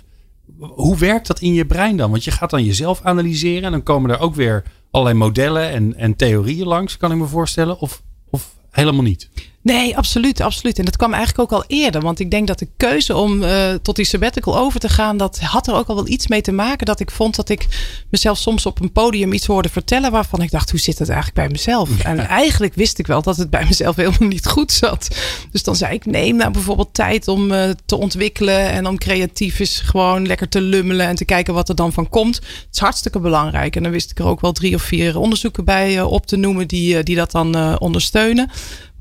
hoe 0.59 0.97
werkt 0.97 1.27
dat 1.27 1.39
in 1.39 1.53
je 1.53 1.65
brein 1.65 1.97
dan? 1.97 2.11
Want 2.11 2.23
je 2.23 2.31
gaat 2.31 2.49
dan 2.49 2.63
jezelf 2.63 3.01
analyseren 3.01 3.63
en 3.63 3.71
dan 3.71 3.83
komen 3.83 4.09
er 4.09 4.19
ook 4.19 4.35
weer 4.35 4.63
allerlei 4.91 5.17
modellen 5.17 5.69
en, 5.69 5.95
en 5.95 6.15
theorieën 6.15 6.67
langs, 6.67 6.97
kan 6.97 7.11
ik 7.11 7.17
me 7.17 7.25
voorstellen. 7.25 7.79
Of, 7.79 8.03
of 8.29 8.55
helemaal 8.69 9.03
niet. 9.03 9.29
Nee, 9.63 9.97
absoluut, 9.97 10.41
absoluut. 10.41 10.79
En 10.79 10.85
dat 10.85 10.97
kwam 10.97 11.13
eigenlijk 11.13 11.51
ook 11.51 11.59
al 11.59 11.67
eerder. 11.67 12.01
Want 12.01 12.19
ik 12.19 12.31
denk 12.31 12.47
dat 12.47 12.59
de 12.59 12.67
keuze 12.77 13.15
om 13.15 13.43
eh, 13.43 13.73
tot 13.81 13.95
die 13.95 14.05
sabbatical 14.05 14.57
over 14.57 14.79
te 14.79 14.89
gaan, 14.89 15.17
dat 15.17 15.39
had 15.39 15.67
er 15.67 15.73
ook 15.73 15.87
al 15.87 15.95
wel 15.95 16.07
iets 16.07 16.27
mee 16.27 16.41
te 16.41 16.51
maken. 16.51 16.85
Dat 16.85 16.99
ik 16.99 17.11
vond 17.11 17.35
dat 17.35 17.49
ik 17.49 17.67
mezelf 18.09 18.37
soms 18.37 18.65
op 18.65 18.81
een 18.81 18.91
podium 18.91 19.33
iets 19.33 19.45
hoorde 19.45 19.69
vertellen 19.69 20.11
waarvan 20.11 20.41
ik 20.41 20.51
dacht, 20.51 20.71
hoe 20.71 20.79
zit 20.79 20.97
dat 20.97 21.09
eigenlijk 21.09 21.37
bij 21.37 21.49
mezelf? 21.49 21.99
En 21.99 22.19
eigenlijk 22.19 22.75
wist 22.75 22.99
ik 22.99 23.07
wel 23.07 23.21
dat 23.21 23.37
het 23.37 23.49
bij 23.49 23.65
mezelf 23.67 23.95
helemaal 23.95 24.27
niet 24.27 24.47
goed 24.47 24.71
zat. 24.71 25.07
Dus 25.51 25.63
dan 25.63 25.75
zei 25.75 25.93
ik, 25.93 26.05
neem 26.05 26.35
nou 26.35 26.51
bijvoorbeeld 26.51 26.93
tijd 26.93 27.27
om 27.27 27.51
eh, 27.51 27.69
te 27.85 27.97
ontwikkelen 27.97 28.69
en 28.69 28.87
om 28.87 28.97
creatief 28.97 29.59
is 29.59 29.79
gewoon 29.79 30.27
lekker 30.27 30.49
te 30.49 30.61
lummelen 30.61 31.07
en 31.07 31.15
te 31.15 31.25
kijken 31.25 31.53
wat 31.53 31.69
er 31.69 31.75
dan 31.75 31.93
van 31.93 32.09
komt. 32.09 32.35
Het 32.35 32.67
is 32.71 32.79
hartstikke 32.79 33.19
belangrijk. 33.19 33.75
En 33.75 33.83
dan 33.83 33.91
wist 33.91 34.11
ik 34.11 34.19
er 34.19 34.25
ook 34.25 34.41
wel 34.41 34.51
drie 34.51 34.75
of 34.75 34.81
vier 34.81 35.17
onderzoeken 35.17 35.65
bij 35.65 35.97
eh, 35.97 36.11
op 36.11 36.25
te 36.25 36.35
noemen 36.35 36.67
die, 36.67 37.03
die 37.03 37.15
dat 37.15 37.31
dan 37.31 37.79
ondersteunen. 37.79 38.49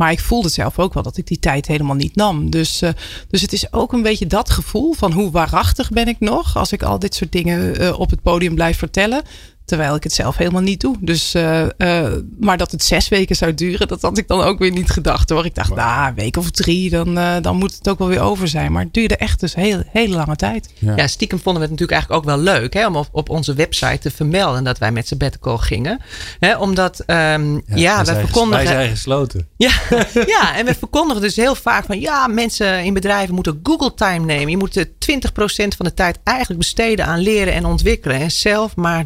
Maar 0.02 0.12
ik 0.12 0.20
voelde 0.20 0.48
zelf 0.48 0.78
ook 0.78 0.94
wel 0.94 1.02
dat 1.02 1.16
ik 1.16 1.26
die 1.26 1.38
tijd 1.38 1.66
helemaal 1.66 1.96
niet 1.96 2.16
nam. 2.16 2.50
Dus, 2.50 2.82
eh, 2.82 2.90
dus 3.28 3.40
het 3.40 3.52
is 3.52 3.72
ook 3.72 3.92
een 3.92 4.02
beetje 4.02 4.26
dat 4.26 4.50
gevoel 4.50 4.92
van 4.92 5.12
hoe 5.12 5.30
waarachtig 5.30 5.90
ben 5.90 6.08
ik 6.08 6.20
nog 6.20 6.56
als 6.56 6.72
ik 6.72 6.82
al 6.82 6.98
dit 6.98 7.14
soort 7.14 7.32
dingen 7.32 7.78
eh, 7.78 8.00
op 8.00 8.10
het 8.10 8.22
podium 8.22 8.54
blijf 8.54 8.78
vertellen. 8.78 9.22
Terwijl 9.64 9.94
ik 9.94 10.02
het 10.02 10.12
zelf 10.12 10.36
helemaal 10.36 10.62
niet 10.62 10.80
doe. 10.80 10.96
Dus, 11.00 11.34
eh, 11.34 11.62
eh, 11.62 12.12
maar 12.40 12.56
dat 12.56 12.70
het 12.70 12.84
zes 12.84 13.08
weken 13.08 13.36
zou 13.36 13.54
duren, 13.54 13.88
dat 13.88 14.02
had 14.02 14.18
ik 14.18 14.28
dan 14.28 14.40
ook 14.40 14.58
weer 14.58 14.70
niet 14.70 14.90
gedacht 14.90 15.30
hoor. 15.30 15.44
Ik 15.44 15.54
dacht, 15.54 15.74
nou, 15.74 16.08
een 16.08 16.14
week 16.14 16.36
of 16.36 16.50
drie, 16.50 16.90
dan, 16.90 17.18
eh, 17.18 17.34
dan 17.42 17.56
moet 17.56 17.74
het 17.74 17.88
ook 17.88 17.98
wel 17.98 18.08
weer 18.08 18.20
over 18.20 18.48
zijn. 18.48 18.72
Maar 18.72 18.82
het 18.82 18.94
duurde 18.94 19.16
echt 19.16 19.40
dus 19.40 19.54
heel, 19.54 19.82
hele 19.88 20.14
lange 20.14 20.36
tijd. 20.36 20.70
Ja. 20.78 21.06
stiekem 21.06 21.38
vonden 21.40 21.62
we 21.62 21.68
het 21.68 21.80
natuurlijk 21.80 21.90
eigenlijk 21.98 22.20
ook 22.22 22.34
wel 22.36 22.54
leuk 22.54 22.74
hè, 22.74 22.86
om 22.86 22.96
op, 22.96 23.08
op 23.12 23.28
onze 23.28 23.54
website 23.54 23.98
te 23.98 24.10
vermelden 24.10 24.64
dat 24.64 24.78
wij 24.78 24.92
met 24.92 25.06
sabbatical 25.06 25.58
gingen. 25.58 26.00
Hè, 26.38 26.56
omdat, 26.56 27.00
ehm, 27.00 27.54
ja, 27.54 27.60
wij 27.66 27.98
we 27.98 28.04
zijn 28.04 28.06
ges- 28.06 28.14
verkondigen. 28.16 28.64
Wij 28.64 28.74
zijn 28.74 28.90
gesloten. 28.90 29.48
Ja, 29.56 29.72
ja, 30.26 30.56
en 30.56 30.64
we 30.66 30.74
verkondigen 30.74 31.22
dus 31.22 31.36
heel 31.36 31.54
vaak 31.54 31.84
van 31.84 32.00
ja, 32.00 32.26
mensen 32.26 32.84
in 32.84 32.94
bedrijven 32.94 33.34
moeten 33.34 33.60
Google 33.62 33.94
Time 33.94 34.24
nemen. 34.24 34.50
Je 34.50 34.56
moet 34.56 34.76
eh, 34.76 34.84
20% 34.84 35.76
van 35.76 35.86
de 35.86 35.94
tijd 35.94 36.18
eigenlijk 36.24 36.58
besteden 36.58 37.06
aan 37.06 37.18
leren 37.18 37.52
en 37.52 37.64
ontwikkelen. 37.64 38.20
En 38.20 38.30
zelf 38.30 38.76
maar 38.76 39.04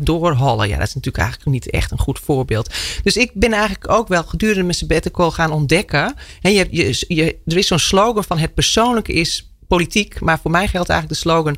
Ja, 0.64 0.78
dat 0.78 0.86
is 0.86 0.94
natuurlijk 0.94 1.24
eigenlijk 1.24 1.50
niet 1.50 1.70
echt 1.70 1.90
een 1.90 1.98
goed 1.98 2.18
voorbeeld. 2.18 2.74
Dus 3.02 3.16
ik 3.16 3.30
ben 3.34 3.52
eigenlijk 3.52 3.90
ook 3.90 4.08
wel 4.08 4.22
gedurende 4.22 4.62
mijn 4.62 4.74
sabbatical 4.74 5.30
gaan 5.30 5.52
ontdekken. 5.52 6.14
En 6.40 6.52
je, 6.52 6.66
je, 6.70 7.04
je, 7.08 7.38
er 7.46 7.56
is 7.56 7.66
zo'n 7.66 7.78
slogan 7.78 8.24
van 8.24 8.38
het 8.38 8.54
persoonlijke 8.54 9.12
is 9.12 9.54
politiek. 9.68 10.20
Maar 10.20 10.38
voor 10.38 10.50
mij 10.50 10.68
geldt 10.68 10.88
eigenlijk 10.88 11.20
de 11.20 11.28
slogan 11.28 11.56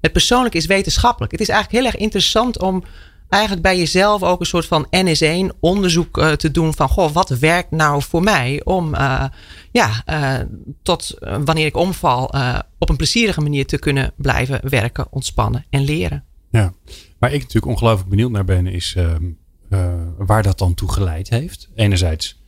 het 0.00 0.12
persoonlijke 0.12 0.58
is 0.58 0.66
wetenschappelijk. 0.66 1.32
Het 1.32 1.40
is 1.40 1.48
eigenlijk 1.48 1.82
heel 1.82 1.92
erg 1.92 2.02
interessant 2.02 2.60
om 2.60 2.84
eigenlijk 3.28 3.62
bij 3.62 3.78
jezelf 3.78 4.22
ook 4.22 4.40
een 4.40 4.46
soort 4.46 4.66
van 4.66 4.86
NS1 4.96 5.58
onderzoek 5.60 6.18
eh, 6.18 6.32
te 6.32 6.50
doen 6.50 6.74
van 6.74 6.88
goh, 6.88 7.12
wat 7.12 7.28
werkt 7.28 7.70
nou 7.70 8.02
voor 8.02 8.22
mij 8.22 8.60
om 8.64 8.94
eh, 8.94 9.24
ja, 9.72 10.02
eh, 10.04 10.34
tot 10.82 11.14
wanneer 11.44 11.66
ik 11.66 11.76
omval 11.76 12.34
op 12.78 12.88
een 12.88 12.96
plezierige 12.96 13.40
manier 13.40 13.66
te 13.66 13.78
kunnen 13.78 14.12
blijven 14.16 14.68
werken, 14.68 15.06
ontspannen 15.10 15.66
en 15.70 15.84
leren. 15.84 16.24
Ja. 16.50 16.72
Waar 17.18 17.32
ik 17.32 17.40
natuurlijk 17.40 17.66
ongelooflijk 17.66 18.10
benieuwd 18.10 18.30
naar 18.30 18.44
ben, 18.44 18.66
is 18.66 18.94
ehm, 18.96 19.24
eh, 19.70 19.94
waar 20.18 20.42
dat 20.42 20.58
dan 20.58 20.74
toe 20.74 20.92
geleid 20.92 21.28
heeft. 21.28 21.68
Enerzijds 21.74 22.44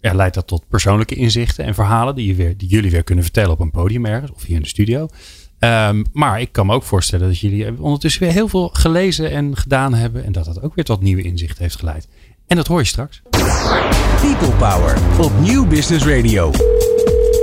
leidt 0.00 0.34
dat 0.34 0.46
tot 0.46 0.68
persoonlijke 0.68 1.14
inzichten 1.14 1.64
en 1.64 1.74
verhalen 1.74 2.14
die, 2.14 2.36
weer, 2.36 2.56
die 2.56 2.68
jullie 2.68 2.90
weer 2.90 3.02
kunnen 3.02 3.24
vertellen 3.24 3.50
op 3.50 3.60
een 3.60 3.70
podium 3.70 4.06
ergens 4.06 4.32
of 4.32 4.42
hier 4.42 4.56
in 4.56 4.62
de 4.62 4.68
studio. 4.68 5.08
Ehm, 5.58 6.04
maar 6.12 6.40
ik 6.40 6.52
kan 6.52 6.66
me 6.66 6.74
ook 6.74 6.82
voorstellen 6.82 7.26
dat 7.26 7.38
jullie 7.38 7.82
ondertussen 7.82 8.22
weer 8.22 8.32
heel 8.32 8.48
veel 8.48 8.68
gelezen 8.72 9.30
en 9.30 9.56
gedaan 9.56 9.94
hebben. 9.94 10.24
En 10.24 10.32
dat 10.32 10.44
dat 10.44 10.62
ook 10.62 10.74
weer 10.74 10.84
tot 10.84 11.00
nieuwe 11.00 11.22
inzichten 11.22 11.62
heeft 11.62 11.76
geleid. 11.76 12.08
En 12.46 12.56
dat 12.56 12.66
hoor 12.66 12.78
je 12.78 12.86
straks. 12.86 13.22
People 14.20 14.56
Power 14.58 14.98
op 15.20 15.32
Nieuw 15.40 15.66
Business 15.66 16.06
Radio. 16.06 16.52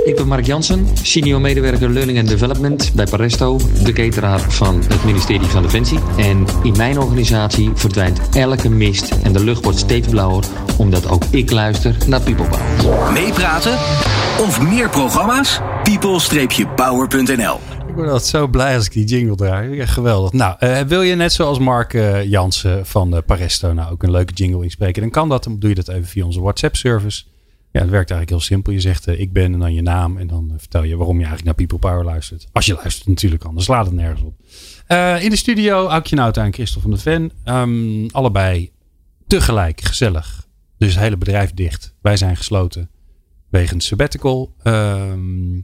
Ik 0.06 0.16
ben 0.16 0.28
Mark 0.28 0.46
Jansen, 0.46 0.86
senior 1.02 1.40
medewerker 1.40 1.90
Learning 1.90 2.18
and 2.18 2.28
Development 2.28 2.92
bij 2.94 3.06
Paresto, 3.06 3.58
de 3.84 3.92
cateraar 3.92 4.40
van 4.40 4.82
het 4.88 5.04
ministerie 5.04 5.46
van 5.46 5.62
Defensie. 5.62 5.98
En 6.16 6.46
in 6.62 6.76
mijn 6.76 6.98
organisatie 6.98 7.70
verdwijnt 7.74 8.20
elke 8.36 8.68
mist 8.68 9.10
en 9.22 9.32
de 9.32 9.44
lucht 9.44 9.64
wordt 9.64 9.78
steeds 9.78 10.08
blauwer, 10.08 10.44
omdat 10.78 11.08
ook 11.08 11.24
ik 11.24 11.50
luister 11.50 11.96
naar 12.06 12.20
People 12.20 12.48
Power. 12.48 13.12
Meepraten 13.12 13.72
of 14.40 14.62
meer 14.62 14.88
programma's? 14.88 15.60
people-power.nl 15.82 17.60
Ik 17.88 17.94
word 17.94 18.08
altijd 18.08 18.28
zo 18.28 18.46
blij 18.46 18.76
als 18.76 18.86
ik 18.86 18.92
die 18.92 19.04
jingle 19.04 19.36
draai. 19.36 19.74
Ja, 19.74 19.86
geweldig. 19.86 20.32
Nou, 20.32 20.56
eh, 20.58 20.80
wil 20.80 21.02
je 21.02 21.14
net 21.14 21.32
zoals 21.32 21.58
Mark 21.58 21.94
eh, 21.94 22.24
Jansen 22.24 22.86
van 22.86 23.16
eh, 23.16 23.22
Paresto 23.26 23.72
nou 23.72 23.92
ook 23.92 24.02
een 24.02 24.10
leuke 24.10 24.32
jingle 24.32 24.62
inspreken? 24.62 25.02
Dan 25.02 25.10
kan 25.10 25.28
dat. 25.28 25.44
Dan 25.44 25.58
doe 25.58 25.68
je 25.68 25.74
dat 25.74 25.88
even 25.88 26.06
via 26.06 26.24
onze 26.24 26.40
WhatsApp 26.40 26.76
service. 26.76 27.22
Ja, 27.70 27.80
het 27.80 27.90
werkt 27.90 28.10
eigenlijk 28.10 28.30
heel 28.30 28.40
simpel. 28.40 28.72
Je 28.72 28.80
zegt 28.80 29.06
eh, 29.06 29.20
ik 29.20 29.32
ben 29.32 29.52
en 29.52 29.58
dan 29.58 29.74
je 29.74 29.82
naam. 29.82 30.16
En 30.16 30.26
dan 30.26 30.50
eh, 30.50 30.54
vertel 30.58 30.82
je 30.82 30.96
waarom 30.96 31.18
je 31.18 31.24
eigenlijk 31.26 31.58
naar 31.58 31.66
People 31.66 31.88
Power 31.88 32.04
luistert. 32.04 32.46
Als 32.52 32.66
je 32.66 32.74
luistert 32.74 33.08
natuurlijk, 33.08 33.44
anders 33.44 33.66
slaat 33.66 33.86
het 33.86 33.94
nergens 33.94 34.22
op. 34.22 34.34
Eh, 34.86 35.22
in 35.22 35.30
de 35.30 35.36
studio 35.36 35.86
Aukje 35.86 36.16
Nauta 36.16 36.44
en 36.44 36.52
Christel 36.52 36.80
van 36.80 36.90
der 36.90 37.00
Ven. 37.00 37.32
Ehm, 37.44 38.06
allebei 38.06 38.70
tegelijk 39.26 39.80
gezellig. 39.80 40.46
Dus 40.78 40.94
het 40.94 41.02
hele 41.02 41.16
bedrijf 41.16 41.54
dicht. 41.54 41.94
Wij 42.00 42.16
zijn 42.16 42.36
gesloten 42.36 42.90
wegens 43.48 43.86
sabbatical. 43.86 44.54
Ehm, 44.62 45.56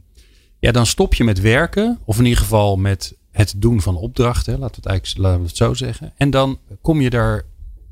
ja, 0.59 0.71
dan 0.71 0.85
stop 0.85 1.13
je 1.13 1.23
met 1.23 1.41
werken. 1.41 1.99
Of 2.05 2.17
in 2.17 2.23
ieder 2.23 2.39
geval 2.39 2.75
met 2.75 3.17
het 3.31 3.53
doen 3.57 3.81
van 3.81 3.95
opdrachten. 3.95 4.59
Laten 4.59 4.75
we 4.75 4.81
het 4.81 4.85
eigenlijk 4.85 5.25
laten 5.25 5.39
we 5.41 5.47
het 5.47 5.57
zo 5.57 5.73
zeggen. 5.73 6.13
En 6.17 6.29
dan 6.29 6.59
kom 6.81 7.01
je 7.01 7.09
daar. 7.09 7.43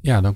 Ja, 0.02 0.22
dan, 0.22 0.36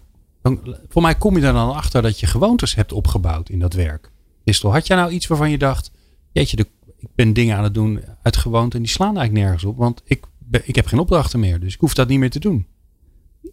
voor 0.90 1.02
mij 1.02 1.16
kom 1.16 1.38
je 1.38 1.46
er 1.46 1.54
dan 1.54 1.74
achter 1.74 2.02
dat 2.02 2.20
je 2.20 2.25
gewoontes 2.25 2.75
hebt 2.75 2.92
opgebouwd 2.92 3.50
in 3.50 3.60
dat 3.60 3.74
werk. 3.74 4.12
Christel, 4.44 4.72
had 4.72 4.88
jij 4.88 4.98
nou 4.98 5.12
iets 5.12 5.28
waarvan 5.28 5.52
je 5.52 5.58
dacht. 5.58 5.92
Jeetje, 6.32 6.56
de, 6.56 6.68
ik 6.98 7.08
ben 7.16 7.34
dingen 7.34 7.58
aan 7.58 7.64
het 7.64 7.74
doen 7.74 8.04
uit 8.22 8.38
gewoonte. 8.38 8.75
En 8.75 8.84
die 8.84 8.92
slaan 8.92 9.18
eigenlijk 9.18 9.46
nergens 9.46 9.64
op. 9.64 9.78
Want 9.78 10.02
ik, 10.06 10.25
ik 10.64 10.75
heb 10.75 10.86
geen 10.86 11.00
opdrachten 11.00 11.40
meer. 11.40 11.60
Dus 11.60 11.74
ik 11.74 11.80
hoef 11.80 11.94
dat 11.94 12.08
niet 12.08 12.20
meer 12.20 12.30
te 12.30 12.40
doen. 12.40 12.68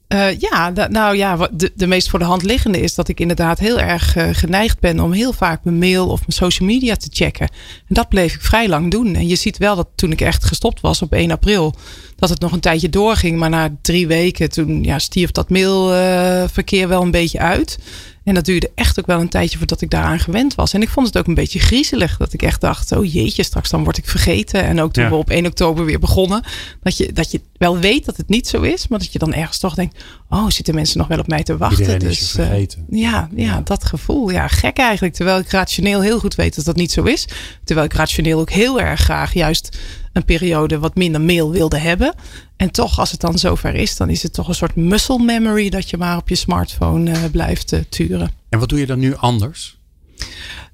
Uh, 0.08 0.38
ja, 0.38 0.72
nou 0.88 1.16
ja, 1.16 1.49
de, 1.52 1.72
de 1.75 1.87
meest 1.87 2.11
voor 2.11 2.18
de 2.18 2.25
hand 2.25 2.42
liggende 2.42 2.80
is 2.80 2.94
dat 2.94 3.08
ik 3.08 3.20
inderdaad 3.20 3.58
heel 3.58 3.80
erg 3.80 4.16
uh, 4.16 4.28
geneigd 4.32 4.80
ben 4.80 5.00
om 5.00 5.12
heel 5.12 5.32
vaak 5.32 5.64
mijn 5.64 5.78
mail 5.78 6.08
of 6.08 6.18
mijn 6.18 6.32
social 6.32 6.68
media 6.68 6.96
te 6.96 7.08
checken. 7.11 7.49
En 7.88 7.94
dat 7.94 8.08
bleef 8.08 8.34
ik 8.34 8.40
vrij 8.40 8.68
lang 8.68 8.90
doen. 8.90 9.14
En 9.14 9.28
je 9.28 9.37
ziet 9.37 9.58
wel 9.58 9.76
dat 9.76 9.88
toen 9.94 10.12
ik 10.12 10.20
echt 10.20 10.44
gestopt 10.44 10.80
was 10.80 11.02
op 11.02 11.12
1 11.12 11.30
april, 11.30 11.75
dat 12.16 12.28
het 12.28 12.40
nog 12.40 12.52
een 12.52 12.61
tijdje 12.61 12.88
doorging. 12.88 13.38
Maar 13.38 13.50
na 13.50 13.76
drie 13.82 14.06
weken, 14.06 14.50
toen 14.50 14.82
ja, 14.84 14.99
stierf 14.99 15.30
dat 15.30 15.50
mailverkeer 15.50 16.82
uh, 16.82 16.88
wel 16.88 17.02
een 17.02 17.11
beetje 17.11 17.38
uit. 17.38 17.78
En 18.25 18.34
dat 18.34 18.44
duurde 18.44 18.70
echt 18.75 18.99
ook 18.99 19.06
wel 19.06 19.20
een 19.20 19.28
tijdje 19.28 19.58
voordat 19.58 19.80
ik 19.80 19.90
daaraan 19.90 20.20
gewend 20.20 20.54
was. 20.54 20.72
En 20.72 20.82
ik 20.82 20.88
vond 20.88 21.06
het 21.06 21.18
ook 21.18 21.26
een 21.26 21.34
beetje 21.34 21.58
griezelig. 21.58 22.16
Dat 22.16 22.32
ik 22.32 22.42
echt 22.42 22.61
dacht, 22.61 22.92
oh 22.92 23.12
jeetje, 23.12 23.42
straks 23.42 23.70
dan 23.70 23.84
word 23.84 23.99
ik 23.99 24.08
vergeten. 24.08 24.64
En 24.64 24.80
ook 24.80 24.92
toen 24.92 25.08
we 25.08 25.14
op 25.14 25.30
1 25.30 25.46
oktober 25.46 25.84
weer 25.84 25.99
begonnen. 25.99 26.42
Dat 26.82 26.96
je, 26.96 27.12
dat 27.12 27.30
je 27.30 27.40
wel 27.62 27.78
weet 27.78 28.04
dat 28.04 28.16
het 28.16 28.28
niet 28.28 28.49
zo 28.49 28.61
is. 28.61 28.88
Maar 28.88 28.99
dat 28.99 29.12
je 29.12 29.19
dan 29.19 29.35
ergens 29.35 29.59
toch 29.59 29.75
denkt, 29.75 30.04
oh 30.28 30.49
zitten 30.49 30.75
mensen 30.75 30.99
nog 30.99 31.09
wel 31.09 31.19
op 31.19 31.26
mij 31.26 31.42
te 31.42 31.57
wachten. 31.57 31.78
Iedereen 31.78 32.09
dus, 32.09 32.31
vergeten. 32.31 32.87
Uh, 32.90 33.00
ja, 33.00 33.28
ja, 33.35 33.61
dat 33.61 33.85
gevoel. 33.85 34.31
Ja, 34.31 34.49
gek 34.49 34.78
eigenlijk. 34.78 35.14
Terwijl 35.14 35.38
ik 35.38 35.50
rationeel 35.50 36.00
heel 36.00 36.19
goed 36.19 36.35
weet 36.35 36.54
dat 36.54 36.64
dat 36.64 36.76
niet 36.76 36.92
zo 36.92 37.02
is. 37.02 37.28
Terwijl 37.64 37.87
ik 37.87 37.92
rationeel 37.92 38.40
ook 38.40 38.50
heel 38.50 38.81
erg 38.81 39.00
graag 39.00 39.35
juist 39.35 39.78
een 40.12 40.25
periode 40.25 40.78
wat 40.78 40.95
minder 40.95 41.21
mail 41.21 41.50
wilde 41.50 41.78
hebben. 41.78 42.14
En 42.57 42.71
toch, 42.71 42.99
als 42.99 43.11
het 43.11 43.21
dan 43.21 43.38
zover 43.38 43.75
is, 43.75 43.97
dan 43.97 44.11
is 44.11 44.23
het 44.23 44.33
toch 44.33 44.49
een 44.49 44.54
soort 44.54 44.76
muscle 44.76 45.19
memory 45.19 45.69
dat 45.69 45.90
je 45.90 45.97
maar 45.97 46.16
op 46.16 46.28
je 46.28 46.35
smartphone 46.35 47.11
uh, 47.11 47.19
blijft 47.33 47.73
uh, 47.73 47.81
turen. 47.88 48.31
En 48.49 48.59
wat 48.59 48.69
doe 48.69 48.78
je 48.78 48.87
dan 48.87 48.99
nu 48.99 49.16
anders? 49.16 49.81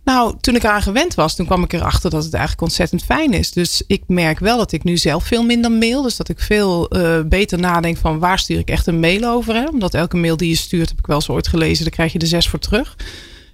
Nou, 0.08 0.34
toen 0.40 0.54
ik 0.54 0.62
eraan 0.62 0.82
gewend 0.82 1.14
was, 1.14 1.36
toen 1.36 1.46
kwam 1.46 1.62
ik 1.62 1.72
erachter 1.72 2.10
dat 2.10 2.24
het 2.24 2.32
eigenlijk 2.32 2.62
ontzettend 2.62 3.04
fijn 3.04 3.32
is. 3.32 3.52
Dus 3.52 3.82
ik 3.86 4.02
merk 4.06 4.38
wel 4.38 4.56
dat 4.56 4.72
ik 4.72 4.84
nu 4.84 4.96
zelf 4.96 5.24
veel 5.24 5.42
minder 5.42 5.72
mail. 5.72 6.02
Dus 6.02 6.16
dat 6.16 6.28
ik 6.28 6.40
veel 6.40 6.96
uh, 6.96 7.20
beter 7.24 7.58
nadenk 7.58 7.96
van 7.96 8.18
waar 8.18 8.38
stuur 8.38 8.58
ik 8.58 8.70
echt 8.70 8.86
een 8.86 9.00
mail 9.00 9.24
over. 9.24 9.54
Hè? 9.54 9.64
Omdat 9.64 9.94
elke 9.94 10.16
mail 10.16 10.36
die 10.36 10.48
je 10.48 10.56
stuurt, 10.56 10.88
heb 10.88 10.98
ik 10.98 11.06
wel 11.06 11.16
eens 11.16 11.28
ooit 11.28 11.48
gelezen, 11.48 11.84
daar 11.84 11.92
krijg 11.92 12.12
je 12.12 12.18
er 12.18 12.26
zes 12.26 12.48
voor 12.48 12.58
terug. 12.58 12.96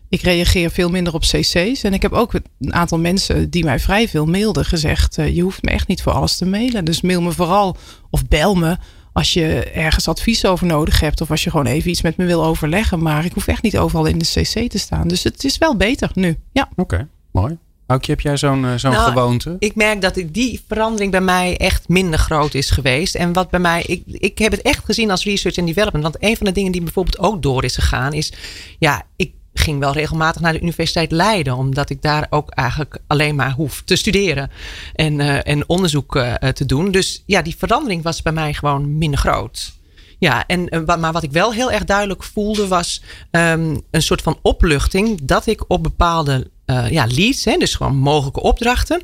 Ik 0.09 0.23
reageer 0.23 0.71
veel 0.71 0.91
minder 0.91 1.15
op 1.15 1.21
cc's. 1.21 1.83
En 1.83 1.93
ik 1.93 2.03
heb 2.03 2.13
ook 2.13 2.33
een 2.33 2.75
aantal 2.75 2.99
mensen 2.99 3.51
die 3.51 3.65
mij 3.65 3.81
vrij 3.81 4.09
veel 4.09 4.27
mailden 4.27 4.65
gezegd: 4.65 5.19
uh, 5.19 5.35
je 5.35 5.43
hoeft 5.43 5.63
me 5.63 5.71
echt 5.71 5.89
niet 5.89 6.03
voor 6.03 6.13
alles 6.13 6.37
te 6.37 6.47
mailen. 6.47 6.85
Dus 6.85 7.01
mail 7.01 7.23
me 7.23 7.33
vooral 7.33 7.77
of 8.11 8.29
bel 8.29 8.55
me 8.55 8.77
als 9.15 9.33
je 9.33 9.65
ergens 9.65 10.09
advies 10.09 10.47
over 10.47 10.67
nodig 10.67 11.01
hebt. 11.01 11.21
Of 11.21 11.31
als 11.31 11.45
je 11.45 11.51
gewoon 11.51 11.67
even 11.67 11.91
iets 11.91 12.03
met 12.03 12.17
me 12.17 12.25
wil 12.25 12.45
overleggen. 12.45 13.03
Maar 13.03 13.25
ik 13.25 13.33
hoef 13.33 13.47
echt 13.47 13.63
niet 13.63 13.79
overal 13.79 14.05
in 14.05 14.19
de 14.19 14.25
cc 14.25 14.71
te 14.71 14.79
staan. 14.79 15.09
Dus 15.09 15.23
het 15.23 15.45
is 15.45 15.59
wel 15.59 15.77
beter 15.77 16.11
nu. 16.15 16.39
Ja. 16.53 16.69
Oké, 16.71 16.81
okay, 16.81 17.07
mooi. 17.31 17.59
Aukje, 17.87 18.13
heb 18.13 18.21
jij 18.21 18.37
zo'n 18.37 18.67
zo'n 18.77 18.91
nou, 18.91 19.09
gewoonte? 19.09 19.57
Ik 19.59 19.75
merk 19.75 20.01
dat 20.01 20.23
die 20.27 20.61
verandering 20.69 21.11
bij 21.11 21.21
mij 21.21 21.57
echt 21.57 21.89
minder 21.89 22.19
groot 22.19 22.55
is 22.55 22.71
geweest. 22.71 23.15
En 23.15 23.33
wat 23.33 23.51
bij 23.51 23.61
mij, 23.61 23.83
ik, 23.87 24.03
ik 24.07 24.39
heb 24.39 24.53
het 24.53 24.63
echt 24.63 24.85
gezien 24.85 25.11
als 25.11 25.25
research 25.25 25.57
en 25.57 25.67
development. 25.67 26.05
Want 26.05 26.17
een 26.19 26.37
van 26.37 26.47
de 26.47 26.53
dingen 26.53 26.73
die 26.73 26.83
bijvoorbeeld 26.83 27.19
ook 27.19 27.43
door 27.43 27.65
is 27.65 27.75
gegaan, 27.75 28.13
is 28.13 28.33
ja, 28.79 29.03
ik 29.17 29.33
ging 29.55 29.79
wel 29.79 29.93
regelmatig 29.93 30.41
naar 30.43 30.53
de 30.53 30.61
Universiteit 30.61 31.11
Leiden, 31.11 31.57
omdat 31.57 31.91
ik 31.91 32.03
daar 32.03 32.27
ook 32.31 32.51
eigenlijk 32.51 32.99
alleen 33.07 33.35
maar 33.35 33.53
hoef 33.53 33.83
te 33.85 33.97
studeren 33.97 34.51
en, 34.95 35.19
uh, 35.19 35.47
en 35.47 35.69
onderzoek 35.69 36.17
uh, 36.17 36.35
te 36.35 36.67
doen. 36.67 36.91
Dus 36.91 37.23
ja, 37.27 37.43
die 37.43 37.57
verandering 37.59 38.03
was 38.03 38.23
bij 38.23 38.33
mij 38.33 38.55
gewoon 38.55 38.99
minder 38.99 39.19
groot. 39.19 39.73
Ja, 40.19 40.47
en, 40.47 40.75
uh, 40.75 40.97
maar 40.97 41.13
wat 41.13 41.23
ik 41.23 41.33
wel 41.33 41.53
heel 41.53 41.73
erg 41.73 41.85
duidelijk 41.85 42.23
voelde 42.23 42.69
was 42.69 43.03
um, 43.31 43.81
een 43.91 44.03
soort 44.03 44.23
van 44.23 44.39
opluchting 44.43 45.19
dat 45.23 45.47
ik 45.47 45.65
op 45.71 45.83
bepaalde 45.83 46.53
ja, 46.91 47.07
leads, 47.07 47.45
hè, 47.45 47.57
dus 47.57 47.75
gewoon 47.75 47.97
mogelijke 47.97 48.43
opdrachten, 48.43 49.03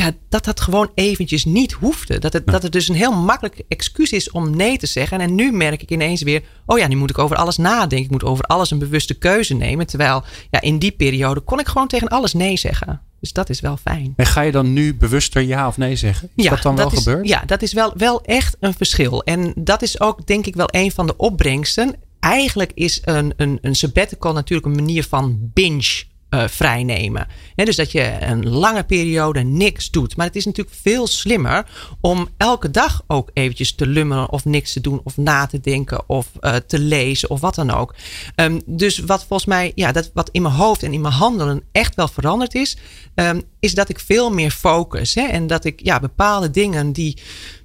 ja, 0.00 0.12
dat 0.28 0.44
dat 0.44 0.60
gewoon 0.60 0.90
eventjes 0.94 1.44
niet 1.44 1.72
hoefde. 1.72 2.18
Dat 2.18 2.32
het, 2.32 2.46
dat 2.46 2.62
het 2.62 2.72
dus 2.72 2.88
een 2.88 2.94
heel 2.94 3.12
makkelijk 3.12 3.62
excuus 3.68 4.10
is 4.10 4.30
om 4.30 4.56
nee 4.56 4.78
te 4.78 4.86
zeggen. 4.86 5.20
En 5.20 5.34
nu 5.34 5.52
merk 5.52 5.82
ik 5.82 5.90
ineens 5.90 6.22
weer, 6.22 6.42
oh 6.66 6.78
ja, 6.78 6.88
nu 6.88 6.96
moet 6.96 7.10
ik 7.10 7.18
over 7.18 7.36
alles 7.36 7.56
nadenken. 7.56 8.04
Ik 8.04 8.10
moet 8.10 8.24
over 8.24 8.44
alles 8.44 8.70
een 8.70 8.78
bewuste 8.78 9.14
keuze 9.14 9.54
nemen. 9.54 9.86
Terwijl 9.86 10.24
ja, 10.50 10.60
in 10.60 10.78
die 10.78 10.90
periode 10.90 11.40
kon 11.40 11.60
ik 11.60 11.66
gewoon 11.68 11.88
tegen 11.88 12.08
alles 12.08 12.32
nee 12.32 12.56
zeggen. 12.56 13.00
Dus 13.20 13.32
dat 13.32 13.50
is 13.50 13.60
wel 13.60 13.76
fijn. 13.76 14.12
En 14.16 14.26
ga 14.26 14.40
je 14.40 14.52
dan 14.52 14.72
nu 14.72 14.94
bewuster 14.94 15.42
ja 15.42 15.66
of 15.66 15.76
nee 15.76 15.96
zeggen? 15.96 16.30
Is 16.36 16.44
ja, 16.44 16.50
dat 16.50 16.62
dan 16.62 16.76
wel 16.76 16.92
is, 16.92 16.98
gebeurd? 16.98 17.28
Ja, 17.28 17.42
dat 17.46 17.62
is 17.62 17.72
wel, 17.72 17.92
wel 17.96 18.22
echt 18.22 18.56
een 18.60 18.74
verschil. 18.74 19.22
En 19.22 19.52
dat 19.56 19.82
is 19.82 20.00
ook 20.00 20.26
denk 20.26 20.46
ik 20.46 20.54
wel 20.54 20.68
een 20.70 20.92
van 20.92 21.06
de 21.06 21.16
opbrengsten. 21.16 21.94
Eigenlijk 22.20 22.72
is 22.74 23.00
een, 23.04 23.32
een, 23.36 23.58
een 23.62 23.74
sabbatical 23.74 24.32
natuurlijk 24.32 24.66
een 24.66 24.74
manier 24.74 25.04
van 25.04 25.50
binge 25.52 26.04
uh, 26.30 26.44
vrijnemen. 26.48 27.26
dus 27.54 27.76
dat 27.76 27.92
je 27.92 28.16
een 28.20 28.48
lange 28.48 28.84
periode 28.84 29.40
niks 29.40 29.90
doet. 29.90 30.16
Maar 30.16 30.26
het 30.26 30.36
is 30.36 30.44
natuurlijk 30.44 30.76
veel 30.82 31.06
slimmer 31.06 31.66
om 32.00 32.28
elke 32.36 32.70
dag 32.70 33.02
ook 33.06 33.30
eventjes 33.32 33.74
te 33.74 33.86
lummeren 33.86 34.30
of 34.30 34.44
niks 34.44 34.72
te 34.72 34.80
doen 34.80 35.00
of 35.04 35.16
na 35.16 35.46
te 35.46 35.60
denken 35.60 36.08
of 36.08 36.26
uh, 36.40 36.54
te 36.56 36.78
lezen 36.78 37.30
of 37.30 37.40
wat 37.40 37.54
dan 37.54 37.70
ook. 37.70 37.94
Um, 38.36 38.62
dus 38.66 38.98
wat 38.98 39.24
volgens 39.24 39.48
mij, 39.48 39.72
ja, 39.74 39.92
dat 39.92 40.10
wat 40.14 40.28
in 40.32 40.42
mijn 40.42 40.54
hoofd 40.54 40.82
en 40.82 40.92
in 40.92 41.00
mijn 41.00 41.14
handelen 41.14 41.62
echt 41.72 41.94
wel 41.94 42.08
veranderd 42.08 42.54
is, 42.54 42.76
um, 43.14 43.42
is 43.60 43.74
dat 43.74 43.88
ik 43.88 44.00
veel 44.00 44.30
meer 44.30 44.50
focus. 44.50 45.14
Hè? 45.14 45.22
En 45.26 45.46
dat 45.46 45.64
ik 45.64 45.80
ja, 45.82 46.00
bepaalde 46.00 46.50
dingen 46.50 46.92
die 46.92 47.18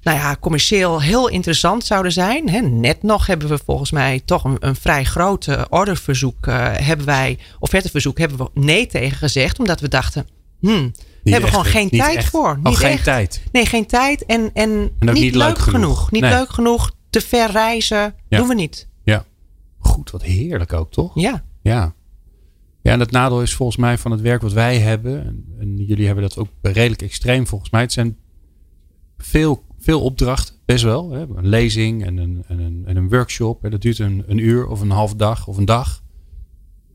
nou 0.06 0.18
ja, 0.18 0.36
commercieel 0.40 1.02
heel 1.02 1.28
interessant 1.28 1.84
zouden 1.84 2.12
zijn. 2.12 2.48
Hè? 2.48 2.60
Net 2.60 3.02
nog 3.02 3.26
hebben 3.26 3.48
we 3.48 3.58
volgens 3.64 3.90
mij 3.90 4.22
toch 4.24 4.44
een, 4.44 4.56
een 4.58 4.76
vrij 4.76 5.04
groot 5.04 5.48
orderverzoek. 5.68 6.46
Uh, 6.46 6.72
hebben 6.72 7.06
wij, 7.06 7.38
offerteverzoek 7.58 8.18
hebben 8.18 8.38
we 8.38 8.50
nee 8.60 8.86
tegen 8.86 9.16
gezegd. 9.16 9.58
Omdat 9.58 9.80
we 9.80 9.88
dachten, 9.88 10.26
hmm, 10.58 10.92
we 11.22 11.30
hebben 11.30 11.50
gewoon 11.50 11.64
geen 11.64 11.90
tijd 11.90 12.16
echt. 12.16 12.30
voor. 12.30 12.50
Oh, 12.50 12.64
Niet 12.64 12.76
geen 12.76 12.90
echt. 12.90 13.04
tijd. 13.04 13.42
Nee, 13.52 13.66
geen 13.66 13.86
tijd. 13.86 14.24
En, 14.24 14.50
en, 14.54 14.80
niet, 14.98 15.12
niet 15.12 15.34
leuk, 15.34 15.46
leuk 15.46 15.58
genoeg. 15.58 15.80
genoeg. 15.80 16.10
Niet 16.10 16.22
Nee. 16.22 16.30
leuk 16.30 16.48
genoeg. 16.50 16.92
Te 17.10 17.20
ver 17.20 17.50
reizen. 17.50 18.14
Ja. 18.28 18.38
Doen 18.38 18.48
we 18.48 18.54
niet. 18.54 18.88
Ja. 19.04 19.24
Goed, 19.78 20.10
wat 20.10 20.22
heerlijk 20.22 20.72
ook, 20.72 20.92
toch? 20.92 21.10
Ja. 21.14 21.44
Ja. 21.62 21.94
Ja, 22.82 22.92
en 22.92 23.00
het 23.00 23.10
nadeel 23.10 23.42
is 23.42 23.54
volgens 23.54 23.78
mij 23.78 23.98
van 23.98 24.10
het 24.10 24.20
werk 24.20 24.42
wat 24.42 24.52
wij 24.52 24.78
hebben. 24.78 25.24
En, 25.26 25.44
en 25.60 25.76
jullie 25.76 26.06
hebben 26.06 26.24
dat 26.24 26.38
ook 26.38 26.48
redelijk 26.62 27.02
extreem 27.02 27.46
volgens 27.46 27.70
mij. 27.70 27.80
Het 27.80 27.92
zijn 27.92 28.16
veel, 29.18 29.64
veel 29.86 30.02
opdrachten, 30.02 30.54
best 30.64 30.84
wel. 30.84 31.10
Hè? 31.10 31.20
Een 31.20 31.48
lezing 31.48 32.04
en 32.04 32.16
een, 32.16 32.44
en 32.48 32.58
een, 32.58 32.82
en 32.86 32.96
een 32.96 33.08
workshop. 33.08 33.64
En 33.64 33.70
dat 33.70 33.80
duurt 33.80 33.98
een, 33.98 34.24
een 34.26 34.38
uur 34.38 34.66
of 34.66 34.80
een 34.80 34.90
half 34.90 35.14
dag 35.14 35.46
of 35.46 35.56
een 35.56 35.64
dag. 35.64 36.02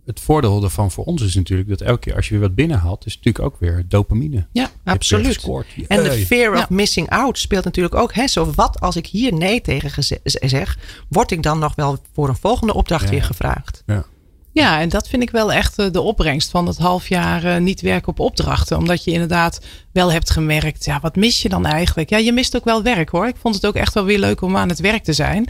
Het 0.05 0.19
voordeel 0.19 0.59
daarvan 0.59 0.91
voor 0.91 1.03
ons 1.03 1.21
is 1.21 1.35
natuurlijk 1.35 1.69
dat 1.69 1.81
elke 1.81 1.99
keer 1.99 2.15
als 2.15 2.25
je 2.27 2.31
weer 2.33 2.43
wat 2.43 2.55
binnenhaalt, 2.55 3.05
is 3.05 3.13
het 3.13 3.23
natuurlijk 3.25 3.53
ook 3.53 3.59
weer 3.59 3.85
dopamine. 3.87 4.47
Ja, 4.51 4.69
absoluut. 4.83 5.47
En 5.87 6.03
de 6.03 6.11
fear 6.11 6.53
of 6.53 6.59
Ja. 6.59 6.65
missing 6.69 7.09
out 7.09 7.37
speelt 7.37 7.63
natuurlijk 7.63 7.95
ook. 7.95 8.13
Hè? 8.13 8.27
Zo 8.27 8.51
wat 8.55 8.79
als 8.79 8.95
ik 8.95 9.07
hier 9.07 9.33
nee 9.33 9.61
tegen 9.61 10.03
zeg, 10.23 10.77
word 11.09 11.31
ik 11.31 11.43
dan 11.43 11.59
nog 11.59 11.75
wel 11.75 11.97
voor 12.13 12.29
een 12.29 12.35
volgende 12.35 12.73
opdracht 12.73 13.03
Ja. 13.03 13.09
weer 13.09 13.23
gevraagd? 13.23 13.83
Ja, 13.85 14.05
en 14.53 14.89
dat 14.89 15.07
vind 15.07 15.23
ik 15.23 15.29
wel 15.29 15.51
echt 15.53 15.79
eh, 15.79 15.91
de 15.91 16.01
opbrengst 16.01 16.49
van 16.49 16.67
het 16.67 16.77
half 16.77 17.09
jaar 17.09 17.43
eh, 17.43 17.57
niet 17.57 17.81
werken 17.81 18.07
op 18.07 18.19
opdrachten. 18.19 18.77
Omdat 18.77 19.03
je 19.03 19.11
inderdaad 19.11 19.59
wel 19.93 20.11
hebt 20.11 20.29
gemerkt, 20.29 20.85
ja, 20.85 20.99
wat 20.99 21.15
mis 21.15 21.41
je 21.41 21.49
dan 21.49 21.65
eigenlijk? 21.65 22.09
Ja, 22.09 22.17
je 22.17 22.31
mist 22.31 22.55
ook 22.55 22.65
wel 22.65 22.83
werk 22.83 23.09
hoor. 23.09 23.27
Ik 23.27 23.35
vond 23.39 23.55
het 23.55 23.65
ook 23.65 23.75
echt 23.75 23.93
wel 23.93 24.03
weer 24.03 24.19
leuk 24.19 24.41
om 24.41 24.57
aan 24.57 24.69
het 24.69 24.79
werk 24.79 25.03
te 25.03 25.13
zijn. 25.13 25.49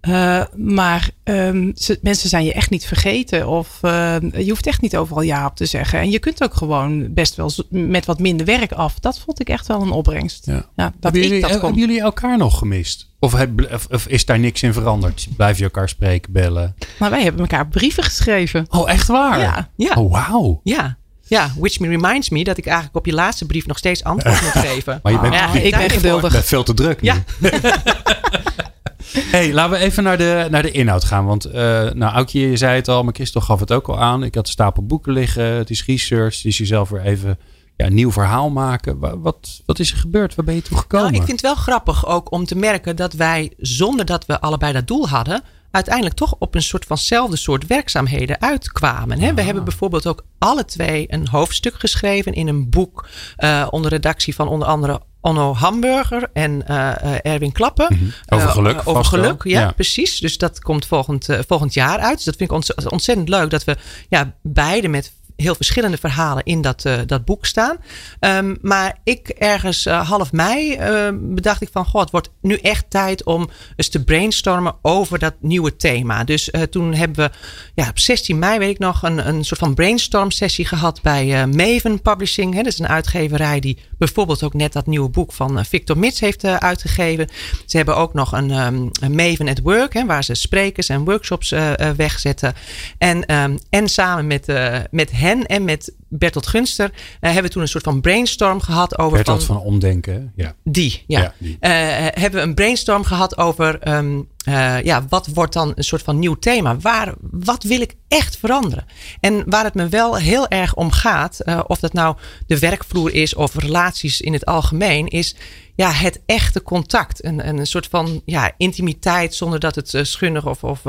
Eh, 0.00 0.42
maar 0.56 1.10
ehm, 1.24 1.70
ze- 1.74 1.98
mensen 2.02 2.28
zijn 2.28 2.44
je 2.44 2.52
echt 2.52 2.70
niet 2.70 2.86
vergeten. 2.86 3.48
Of 3.48 3.78
eh, 3.80 4.16
je 4.36 4.48
hoeft 4.48 4.66
echt 4.66 4.80
niet 4.80 4.96
overal 4.96 5.22
ja 5.22 5.46
op 5.46 5.56
te 5.56 5.66
zeggen. 5.66 5.98
En 5.98 6.10
je 6.10 6.18
kunt 6.18 6.42
ook 6.42 6.54
gewoon 6.54 7.14
best 7.14 7.34
wel 7.36 7.50
met 7.70 8.06
wat 8.06 8.18
minder 8.18 8.46
werk 8.46 8.72
af. 8.72 8.98
Dat 8.98 9.18
vond 9.18 9.40
ik 9.40 9.48
echt 9.48 9.66
wel 9.66 9.82
een 9.82 9.90
opbrengst. 9.90 10.46
Ja. 10.46 10.52
Ja, 10.52 10.62
dat 10.76 10.92
hebben, 11.00 11.20
jullie, 11.22 11.40
dat 11.40 11.50
hebben 11.50 11.74
jullie 11.74 12.00
elkaar 12.00 12.38
nog 12.38 12.58
gemist? 12.58 13.08
Of, 13.18 13.32
heb- 13.32 13.80
of, 13.90 14.06
is 14.06 14.24
daar 14.24 14.38
niks 14.38 14.62
in 14.62 14.72
veranderd? 14.72 15.26
Blijf 15.36 15.58
je 15.58 15.64
elkaar 15.64 15.88
spreken, 15.88 16.32
bellen? 16.32 16.74
Maar 16.98 17.10
wij 17.10 17.22
hebben 17.22 17.40
elkaar 17.40 17.68
brieven 17.68 18.02
geschreven. 18.02 18.66
Oh, 18.70 18.90
echt 18.90 19.06
waar? 19.06 19.38
Ja. 19.40 19.70
Ja. 19.76 19.94
Oh, 19.94 20.12
wauw. 20.12 20.60
Ja. 20.64 20.98
Ja, 21.26 21.52
which 21.58 21.78
me 21.80 21.88
reminds 21.88 22.28
me 22.30 22.44
dat 22.44 22.56
ik 22.58 22.66
eigenlijk 22.66 22.96
op 22.96 23.06
je 23.06 23.12
laatste 23.12 23.46
brief 23.46 23.66
nog 23.66 23.78
steeds 23.78 24.04
antwoord 24.04 24.42
moet 24.42 24.64
geven. 24.68 25.00
Maar 25.02 25.12
je 25.12 25.20
bent, 25.20 25.34
Ja, 25.34 25.52
ik 25.52 25.70
ben 25.76 25.90
geduldig. 25.90 26.26
je 26.30 26.36
bent 26.36 26.44
veel 26.48 26.62
te 26.62 26.74
druk 26.74 27.00
nu. 27.00 27.08
Ja. 27.08 27.22
hey, 29.12 29.52
laten 29.52 29.78
we 29.78 29.84
even 29.84 30.02
naar 30.02 30.18
de, 30.18 30.46
naar 30.50 30.62
de 30.62 30.70
inhoud 30.70 31.04
gaan. 31.04 31.24
Want, 31.26 31.44
eh 31.44 31.90
nou, 31.90 32.14
Aukje, 32.14 32.40
je 32.50 32.56
zei 32.56 32.74
het 32.76 32.88
al, 32.88 33.04
maar 33.04 33.14
Christel 33.14 33.40
gaf 33.40 33.60
het 33.60 33.72
ook 33.72 33.88
al 33.88 33.98
aan. 34.00 34.22
Ik 34.22 34.34
had 34.34 34.46
een 34.46 34.52
stapel 34.52 34.86
boeken 34.86 35.12
liggen. 35.12 35.44
Het 35.44 35.70
is 35.70 35.84
research. 35.84 36.36
Het 36.36 36.44
is 36.44 36.58
jezelf 36.58 36.88
weer 36.88 37.02
even 37.02 37.38
ja, 37.76 37.86
een 37.86 37.94
nieuw 37.94 38.12
verhaal 38.12 38.50
maken. 38.50 38.98
Wa- 38.98 39.18
Wat, 39.18 39.62
wat 39.66 39.78
is 39.78 39.90
er 39.92 39.96
gebeurd? 39.98 40.34
Waar 40.34 40.44
ben 40.44 40.54
je 40.54 40.62
toe 40.62 40.76
gekomen? 40.78 41.06
Nou, 41.06 41.18
ik 41.20 41.26
vind 41.26 41.40
het 41.42 41.50
wel 41.54 41.62
grappig 41.62 42.06
ook 42.06 42.32
om 42.32 42.44
te 42.44 42.56
merken 42.56 42.96
dat 42.96 43.12
wij, 43.12 43.52
zonder 43.58 44.04
dat 44.04 44.26
we 44.26 44.40
allebei 44.40 44.72
dat 44.72 44.86
doel 44.86 45.08
hadden, 45.08 45.42
uiteindelijk 45.70 46.16
toch 46.16 46.34
op 46.38 46.54
een 46.54 46.62
soort 46.62 46.84
vanzelfde 46.84 47.36
soort 47.36 47.66
werkzaamheden 47.66 48.40
uitkwamen. 48.40 49.20
Hè? 49.20 49.34
We 49.34 49.42
hebben 49.42 49.64
bijvoorbeeld 49.64 50.06
ook 50.06 50.24
alle 50.38 50.64
twee 50.64 51.04
een 51.08 51.28
hoofdstuk 51.28 51.74
geschreven 51.78 52.32
in 52.32 52.48
een 52.48 52.70
boek 52.70 53.08
eh, 53.36 53.66
onder 53.70 53.90
redactie 53.90 54.34
van 54.34 54.48
onder 54.48 54.68
andere 54.68 55.00
Onno 55.20 55.54
Hamburger 55.54 56.30
en 56.32 56.66
eh, 56.66 56.90
eh, 57.14 57.18
Erwin 57.32 57.52
Klappen. 57.52 57.86
Mhm. 57.90 58.04
Over 58.28 58.48
geluk, 58.48 58.80
over 58.84 59.04
geluk, 59.04 59.42
ja, 59.44 59.60
Ja. 59.60 59.70
precies. 59.72 60.18
Dus 60.18 60.38
dat 60.38 60.60
komt 60.60 60.86
volgend, 60.86 61.28
volgend 61.46 61.74
jaar 61.74 61.98
uit. 61.98 62.14
Dus 62.16 62.24
dat 62.24 62.36
vind 62.36 62.50
ik 62.50 62.56
ont- 62.56 62.90
ontzettend 62.90 63.28
leuk 63.28 63.50
dat 63.50 63.64
we 63.64 63.76
ja, 64.08 64.34
beide 64.42 64.88
met 64.88 65.12
heel 65.40 65.54
verschillende 65.54 65.96
verhalen 65.96 66.44
in 66.44 66.60
dat, 66.60 66.88
dat 67.06 67.24
boek 67.24 67.46
staan. 67.46 67.76
Ehm, 68.20 68.54
maar 68.60 68.98
ik 69.04 69.28
ergens 69.28 69.84
half 69.84 70.32
mei 70.32 70.78
bedacht 71.12 71.62
ik 71.62 71.68
van, 71.72 71.84
goh, 71.84 72.00
het 72.00 72.10
wordt 72.10 72.30
nu 72.40 72.54
echt 72.54 72.84
tijd 72.88 73.24
om 73.24 73.48
eens 73.76 73.88
te 73.88 74.04
brainstormen 74.04 74.74
over 74.82 75.18
dat 75.18 75.34
nieuwe 75.40 75.76
thema. 75.76 76.24
Dus 76.24 76.50
toen 76.70 76.94
hebben 76.94 77.24
we 77.24 77.30
ja, 77.74 77.88
op 77.88 77.98
16 77.98 78.38
mei, 78.38 78.58
weet 78.58 78.70
ik 78.70 78.78
nog, 78.78 79.02
een, 79.02 79.28
een 79.28 79.44
soort 79.44 79.60
van 79.60 79.74
brainstorm 79.74 80.30
sessie 80.30 80.64
gehad 80.64 81.02
bij 81.02 81.46
Maven 81.46 82.02
Publishing. 82.02 82.54
Hè, 82.54 82.62
dat 82.62 82.72
is 82.72 82.78
een 82.78 82.88
uitgeverij 82.88 83.60
die 83.60 83.78
bijvoorbeeld 83.98 84.42
ook 84.42 84.54
net 84.54 84.72
dat 84.72 84.86
nieuwe 84.86 85.08
boek 85.08 85.32
van 85.32 85.64
Victor 85.64 85.98
Mits 85.98 86.20
heeft 86.20 86.44
uitgegeven. 86.44 87.28
Ze 87.66 87.76
hebben 87.76 87.96
ook 87.96 88.14
nog 88.14 88.32
een, 88.32 88.50
um, 88.50 88.90
een 89.00 89.14
Maven 89.14 89.48
at 89.48 89.60
Work, 89.62 89.92
hè, 89.92 90.06
waar 90.06 90.24
ze 90.24 90.34
sprekers 90.34 90.88
en 90.88 91.04
workshops 91.04 91.54
wegzetten. 91.96 92.54
En, 92.98 93.26
en 93.70 93.88
samen 93.88 94.26
met, 94.26 94.46
met 94.90 95.10
hen 95.10 95.29
en 95.30 95.64
met 95.64 95.92
Bertolt 96.08 96.46
Gunster 96.46 96.90
hebben 97.20 97.42
we 97.42 97.48
toen 97.48 97.62
een 97.62 97.68
soort 97.68 97.84
van 97.84 98.00
brainstorm 98.00 98.60
gehad 98.60 98.98
over. 98.98 99.16
Bertolt 99.16 99.44
van, 99.44 99.56
van 99.56 99.64
Omdenken, 99.64 100.32
ja. 100.34 100.54
Die, 100.64 101.04
ja. 101.06 101.20
ja 101.20 101.34
die. 101.38 101.56
hebben 101.60 102.40
we 102.40 102.46
een 102.46 102.54
brainstorm 102.54 103.04
gehad 103.04 103.38
over. 103.38 103.88
Um, 103.88 104.28
uh, 104.50 104.82
ja, 104.82 105.04
wat 105.08 105.26
wordt 105.26 105.52
dan 105.52 105.72
een 105.74 105.84
soort 105.84 106.02
van 106.02 106.18
nieuw 106.18 106.34
thema? 106.34 106.76
Waar, 106.76 107.14
wat 107.20 107.62
wil 107.62 107.80
ik 107.80 107.94
echt 108.08 108.36
veranderen? 108.36 108.84
En 109.20 109.42
waar 109.46 109.64
het 109.64 109.74
me 109.74 109.88
wel 109.88 110.16
heel 110.16 110.48
erg 110.48 110.74
om 110.74 110.90
gaat, 110.90 111.40
uh, 111.44 111.60
of 111.66 111.78
dat 111.78 111.92
nou 111.92 112.16
de 112.46 112.58
werkvloer 112.58 113.14
is 113.14 113.34
of 113.34 113.54
relaties 113.54 114.20
in 114.20 114.32
het 114.32 114.44
algemeen, 114.44 115.06
is 115.06 115.36
ja, 115.74 115.90
het 115.90 116.20
echte 116.26 116.62
contact. 116.62 117.24
Een, 117.24 117.48
een 117.48 117.66
soort 117.66 117.86
van 117.86 118.22
ja, 118.24 118.52
intimiteit 118.56 119.34
zonder 119.34 119.60
dat 119.60 119.74
het 119.74 119.94
uh, 119.94 120.04
schunnig 120.04 120.46
of, 120.46 120.64
of 120.64 120.80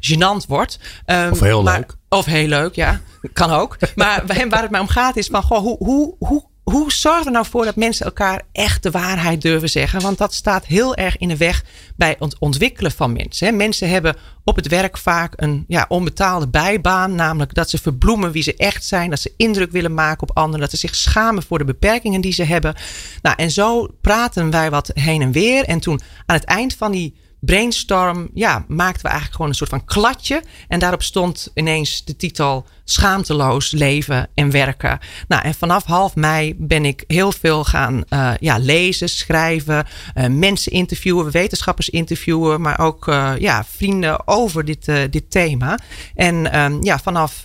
gênant 0.00 0.46
wordt. 0.48 0.78
Um, 1.06 1.30
of 1.30 1.40
heel 1.40 1.62
maar, 1.62 1.76
leuk. 1.76 1.96
Of 2.08 2.24
heel 2.24 2.46
leuk, 2.46 2.74
ja. 2.74 3.00
Kan 3.32 3.50
ook. 3.50 3.76
Maar 3.94 4.22
waar 4.48 4.62
het 4.62 4.70
mij 4.70 4.80
om 4.80 4.88
gaat 4.88 5.16
is 5.16 5.26
van, 5.26 5.42
goh, 5.42 5.58
hoe, 5.58 5.76
hoe, 5.78 6.14
hoe 6.18 6.49
hoe 6.70 6.92
zorgen 6.92 7.24
we 7.24 7.30
nou 7.30 7.46
voor 7.46 7.64
dat 7.64 7.76
mensen 7.76 8.06
elkaar 8.06 8.42
echt 8.52 8.82
de 8.82 8.90
waarheid 8.90 9.42
durven 9.42 9.70
zeggen? 9.70 10.00
Want 10.00 10.18
dat 10.18 10.34
staat 10.34 10.66
heel 10.66 10.94
erg 10.94 11.16
in 11.18 11.28
de 11.28 11.36
weg 11.36 11.64
bij 11.96 12.16
het 12.18 12.38
ontwikkelen 12.38 12.92
van 12.92 13.12
mensen. 13.12 13.56
Mensen 13.56 13.88
hebben 13.88 14.16
op 14.44 14.56
het 14.56 14.68
werk 14.68 14.98
vaak 14.98 15.32
een 15.36 15.64
ja, 15.68 15.84
onbetaalde 15.88 16.48
bijbaan, 16.48 17.14
namelijk 17.14 17.54
dat 17.54 17.70
ze 17.70 17.78
verbloemen 17.78 18.32
wie 18.32 18.42
ze 18.42 18.56
echt 18.56 18.84
zijn, 18.84 19.10
dat 19.10 19.20
ze 19.20 19.32
indruk 19.36 19.70
willen 19.70 19.94
maken 19.94 20.28
op 20.28 20.36
anderen, 20.36 20.60
dat 20.60 20.70
ze 20.70 20.76
zich 20.76 20.94
schamen 20.94 21.42
voor 21.42 21.58
de 21.58 21.64
beperkingen 21.64 22.20
die 22.20 22.32
ze 22.32 22.44
hebben. 22.44 22.74
Nou, 23.22 23.36
en 23.38 23.50
zo 23.50 23.88
praten 24.00 24.50
wij 24.50 24.70
wat 24.70 24.90
heen 24.94 25.22
en 25.22 25.32
weer. 25.32 25.64
En 25.64 25.80
toen 25.80 26.00
aan 26.26 26.36
het 26.36 26.44
eind 26.44 26.74
van 26.74 26.92
die 26.92 27.14
brainstorm, 27.40 28.30
ja, 28.34 28.64
maakten 28.68 29.02
we 29.02 29.08
eigenlijk 29.08 29.36
gewoon 29.36 29.50
een 29.50 29.56
soort 29.56 29.70
van 29.70 29.84
kladje. 29.84 30.42
En 30.68 30.78
daarop 30.78 31.02
stond 31.02 31.50
ineens 31.54 32.04
de 32.04 32.16
titel 32.16 32.66
Schaamteloos 32.84 33.70
leven 33.70 34.28
en 34.34 34.50
werken. 34.50 34.98
Nou, 35.28 35.42
en 35.42 35.54
vanaf 35.54 35.84
half 35.84 36.14
mei 36.14 36.54
ben 36.58 36.84
ik 36.84 37.04
heel 37.06 37.32
veel 37.32 37.64
gaan 37.64 38.04
uh, 38.08 38.32
ja, 38.40 38.58
lezen, 38.58 39.08
schrijven, 39.08 39.86
uh, 40.14 40.26
mensen 40.26 40.72
interviewen, 40.72 41.30
wetenschappers 41.30 41.88
interviewen, 41.88 42.60
maar 42.60 42.78
ook 42.78 43.06
uh, 43.06 43.32
ja, 43.38 43.64
vrienden 43.64 44.28
over 44.28 44.64
dit, 44.64 44.84
dit 45.10 45.30
thema. 45.30 45.78
En 46.14 46.60
um, 46.60 46.84
ja, 46.84 46.98
vanaf 46.98 47.44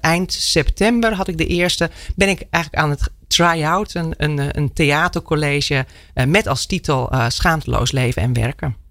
eind 0.00 0.32
september 0.32 1.14
had 1.14 1.28
ik 1.28 1.38
de 1.38 1.46
eerste, 1.46 1.90
ben 2.14 2.28
ik 2.28 2.42
eigenlijk 2.50 2.84
aan 2.84 2.90
het 2.90 3.10
try-out, 3.26 3.94
een, 3.94 4.14
een, 4.16 4.58
een 4.58 4.72
theatercollege 4.72 5.86
met 6.26 6.46
als 6.46 6.66
titel 6.66 7.12
Schaamteloos 7.28 7.92
leven 7.92 8.22
en 8.22 8.32
werken. 8.32 8.85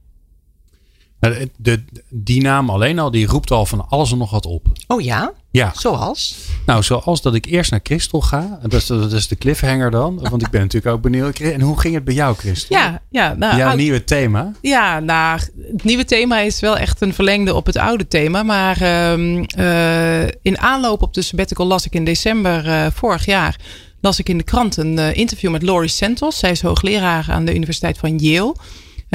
De, 1.29 1.49
de, 1.57 1.83
die 2.09 2.41
naam 2.41 2.69
alleen 2.69 2.99
al, 2.99 3.11
die 3.11 3.27
roept 3.27 3.51
al 3.51 3.65
van 3.65 3.89
alles 3.89 4.11
en 4.11 4.17
nog 4.17 4.31
wat 4.31 4.45
op. 4.45 4.67
Oh 4.87 5.01
ja? 5.01 5.33
Ja. 5.51 5.71
Zoals? 5.75 6.35
Nou, 6.65 6.83
zoals 6.83 7.21
dat 7.21 7.33
ik 7.33 7.45
eerst 7.45 7.71
naar 7.71 7.79
Christel 7.83 8.21
ga. 8.21 8.59
Dat 8.61 8.73
is, 8.73 8.85
dat 8.85 9.11
is 9.11 9.27
de 9.27 9.35
cliffhanger 9.35 9.91
dan. 9.91 10.19
Want 10.29 10.41
ik 10.41 10.49
ben 10.49 10.61
natuurlijk 10.61 10.95
ook 10.95 11.01
benieuwd. 11.01 11.39
En 11.39 11.61
hoe 11.61 11.79
ging 11.79 11.93
het 11.93 12.03
bij 12.03 12.13
jou, 12.13 12.35
Christel? 12.35 12.77
Ja, 12.77 13.01
ja. 13.09 13.33
Nou, 13.33 13.57
Jouw 13.57 13.75
nieuwe 13.75 14.03
thema? 14.03 14.51
Ja, 14.61 14.99
nou, 14.99 15.39
het 15.71 15.83
nieuwe 15.83 16.05
thema 16.05 16.39
is 16.39 16.59
wel 16.59 16.77
echt 16.77 17.01
een 17.01 17.13
verlengde 17.13 17.53
op 17.53 17.65
het 17.65 17.77
oude 17.77 18.07
thema. 18.07 18.43
Maar 18.43 18.81
uh, 18.81 19.17
uh, 19.57 20.27
in 20.41 20.59
aanloop 20.59 21.01
op 21.01 21.13
de 21.13 21.21
sabbatical 21.21 21.65
las 21.65 21.85
ik 21.85 21.93
in 21.93 22.05
december 22.05 22.65
uh, 22.67 22.85
vorig 22.93 23.25
jaar... 23.25 23.59
las 24.01 24.19
ik 24.19 24.29
in 24.29 24.37
de 24.37 24.43
krant 24.43 24.77
een 24.77 24.97
uh, 24.97 25.15
interview 25.15 25.51
met 25.51 25.63
Laurie 25.63 25.89
Santos. 25.89 26.39
Zij 26.39 26.51
is 26.51 26.61
hoogleraar 26.61 27.25
aan 27.29 27.45
de 27.45 27.55
Universiteit 27.55 27.97
van 27.97 28.17
Yale... 28.17 28.55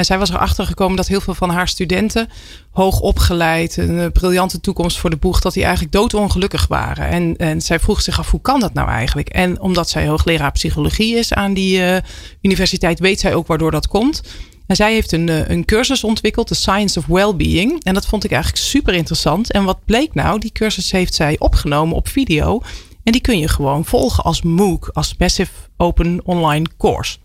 En 0.01 0.07
zij 0.07 0.17
was 0.17 0.29
erachter 0.29 0.65
gekomen 0.65 0.97
dat 0.97 1.07
heel 1.07 1.21
veel 1.21 1.33
van 1.33 1.49
haar 1.49 1.67
studenten, 1.67 2.29
hoog 2.71 2.99
opgeleid, 2.99 3.77
een 3.77 4.11
briljante 4.11 4.59
toekomst 4.59 4.97
voor 4.97 5.09
de 5.09 5.15
boeg, 5.15 5.41
dat 5.41 5.53
die 5.53 5.63
eigenlijk 5.63 5.93
doodongelukkig 5.93 6.67
waren. 6.67 7.07
En, 7.07 7.37
en 7.37 7.61
zij 7.61 7.79
vroeg 7.79 8.01
zich 8.01 8.19
af, 8.19 8.31
hoe 8.31 8.41
kan 8.41 8.59
dat 8.59 8.73
nou 8.73 8.89
eigenlijk? 8.89 9.29
En 9.29 9.59
omdat 9.59 9.89
zij 9.89 10.07
hoogleraar 10.07 10.51
psychologie 10.51 11.15
is 11.15 11.33
aan 11.33 11.53
die 11.53 11.79
uh, 11.79 11.97
universiteit, 12.41 12.99
weet 12.99 13.19
zij 13.19 13.35
ook 13.35 13.47
waardoor 13.47 13.71
dat 13.71 13.87
komt. 13.87 14.21
En 14.67 14.75
zij 14.75 14.93
heeft 14.93 15.11
een, 15.11 15.27
uh, 15.27 15.47
een 15.47 15.65
cursus 15.65 16.03
ontwikkeld, 16.03 16.47
The 16.47 16.55
Science 16.55 16.99
of 16.99 17.05
Wellbeing. 17.05 17.83
En 17.83 17.93
dat 17.93 18.05
vond 18.05 18.23
ik 18.23 18.31
eigenlijk 18.31 18.63
super 18.63 18.93
interessant. 18.93 19.51
En 19.51 19.63
wat 19.63 19.85
bleek 19.85 20.13
nou? 20.13 20.39
Die 20.39 20.51
cursus 20.51 20.91
heeft 20.91 21.13
zij 21.13 21.35
opgenomen 21.39 21.95
op 21.95 22.07
video. 22.07 22.61
En 23.03 23.11
die 23.11 23.21
kun 23.21 23.39
je 23.39 23.47
gewoon 23.47 23.85
volgen 23.85 24.23
als 24.23 24.41
MOOC, 24.41 24.89
als 24.93 25.15
Massive 25.17 25.51
Open 25.77 26.19
Online 26.23 26.65
Course 26.77 27.17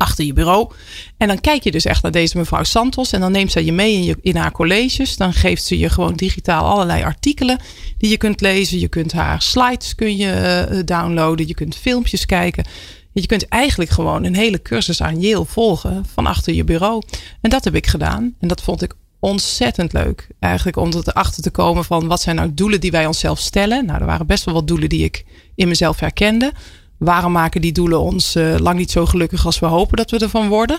achter 0.00 0.24
je 0.24 0.32
bureau. 0.32 0.70
En 1.16 1.28
dan 1.28 1.40
kijk 1.40 1.62
je 1.62 1.70
dus 1.70 1.84
echt 1.84 2.02
naar 2.02 2.12
deze 2.12 2.38
mevrouw 2.38 2.64
Santos. 2.64 3.12
En 3.12 3.20
dan 3.20 3.32
neemt 3.32 3.52
zij 3.52 3.64
je 3.64 3.72
mee 3.72 3.94
in, 3.94 4.04
je, 4.04 4.16
in 4.22 4.36
haar 4.36 4.52
colleges. 4.52 5.16
Dan 5.16 5.32
geeft 5.32 5.64
ze 5.64 5.78
je 5.78 5.88
gewoon 5.88 6.14
digitaal 6.14 6.64
allerlei 6.64 7.02
artikelen 7.02 7.58
die 7.98 8.10
je 8.10 8.16
kunt 8.16 8.40
lezen. 8.40 8.78
Je 8.78 8.88
kunt 8.88 9.12
haar 9.12 9.42
slides 9.42 9.94
kun 9.94 10.16
je, 10.16 10.66
uh, 10.70 10.80
downloaden. 10.84 11.46
Je 11.46 11.54
kunt 11.54 11.76
filmpjes 11.76 12.26
kijken. 12.26 12.64
Je 13.12 13.26
kunt 13.26 13.48
eigenlijk 13.48 13.90
gewoon 13.90 14.24
een 14.24 14.36
hele 14.36 14.62
cursus 14.62 15.02
aan 15.02 15.20
Yale 15.20 15.44
volgen 15.44 16.04
van 16.14 16.26
achter 16.26 16.54
je 16.54 16.64
bureau. 16.64 17.02
En 17.40 17.50
dat 17.50 17.64
heb 17.64 17.74
ik 17.74 17.86
gedaan. 17.86 18.34
En 18.40 18.48
dat 18.48 18.62
vond 18.62 18.82
ik 18.82 18.94
ontzettend 19.18 19.92
leuk. 19.92 20.28
Eigenlijk 20.38 20.76
om 20.76 20.92
erachter 20.92 21.42
te 21.42 21.50
komen 21.50 21.84
van 21.84 22.06
wat 22.06 22.20
zijn 22.20 22.36
nou 22.36 22.54
doelen 22.54 22.80
die 22.80 22.90
wij 22.90 23.06
onszelf 23.06 23.38
stellen. 23.38 23.86
Nou, 23.86 24.00
er 24.00 24.06
waren 24.06 24.26
best 24.26 24.44
wel 24.44 24.54
wat 24.54 24.66
doelen 24.66 24.88
die 24.88 25.04
ik 25.04 25.24
in 25.54 25.68
mezelf 25.68 26.00
herkende 26.00 26.52
waarom 27.00 27.32
maken 27.32 27.60
die 27.60 27.72
doelen 27.72 28.00
ons 28.00 28.36
uh, 28.36 28.56
lang 28.58 28.78
niet 28.78 28.90
zo 28.90 29.06
gelukkig 29.06 29.46
als 29.46 29.58
we 29.58 29.66
hopen 29.66 29.96
dat 29.96 30.10
we 30.10 30.18
ervan 30.18 30.48
worden? 30.48 30.78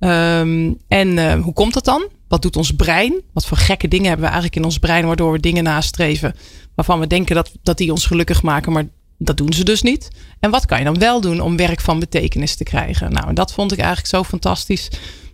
Um, 0.00 0.78
en 0.88 1.08
uh, 1.08 1.42
hoe 1.42 1.52
komt 1.52 1.74
dat 1.74 1.84
dan? 1.84 2.08
Wat 2.28 2.42
doet 2.42 2.56
ons 2.56 2.70
brein? 2.70 3.20
Wat 3.32 3.46
voor 3.46 3.56
gekke 3.56 3.88
dingen 3.88 4.06
hebben 4.06 4.24
we 4.24 4.32
eigenlijk 4.32 4.56
in 4.56 4.64
ons 4.64 4.78
brein 4.78 5.06
waardoor 5.06 5.32
we 5.32 5.40
dingen 5.40 5.64
nastreven 5.64 6.34
waarvan 6.74 7.00
we 7.00 7.06
denken 7.06 7.34
dat, 7.34 7.52
dat 7.62 7.78
die 7.78 7.90
ons 7.90 8.06
gelukkig 8.06 8.42
maken, 8.42 8.72
maar 8.72 8.84
dat 9.18 9.36
doen 9.36 9.52
ze 9.52 9.64
dus 9.64 9.82
niet. 9.82 10.08
En 10.40 10.50
wat 10.50 10.66
kan 10.66 10.78
je 10.78 10.84
dan 10.84 10.98
wel 10.98 11.20
doen 11.20 11.40
om 11.40 11.56
werk 11.56 11.80
van 11.80 11.98
betekenis 11.98 12.54
te 12.54 12.64
krijgen? 12.64 13.12
Nou, 13.12 13.32
dat 13.32 13.52
vond 13.52 13.72
ik 13.72 13.78
eigenlijk 13.78 14.08
zo 14.08 14.24
fantastisch. 14.24 14.90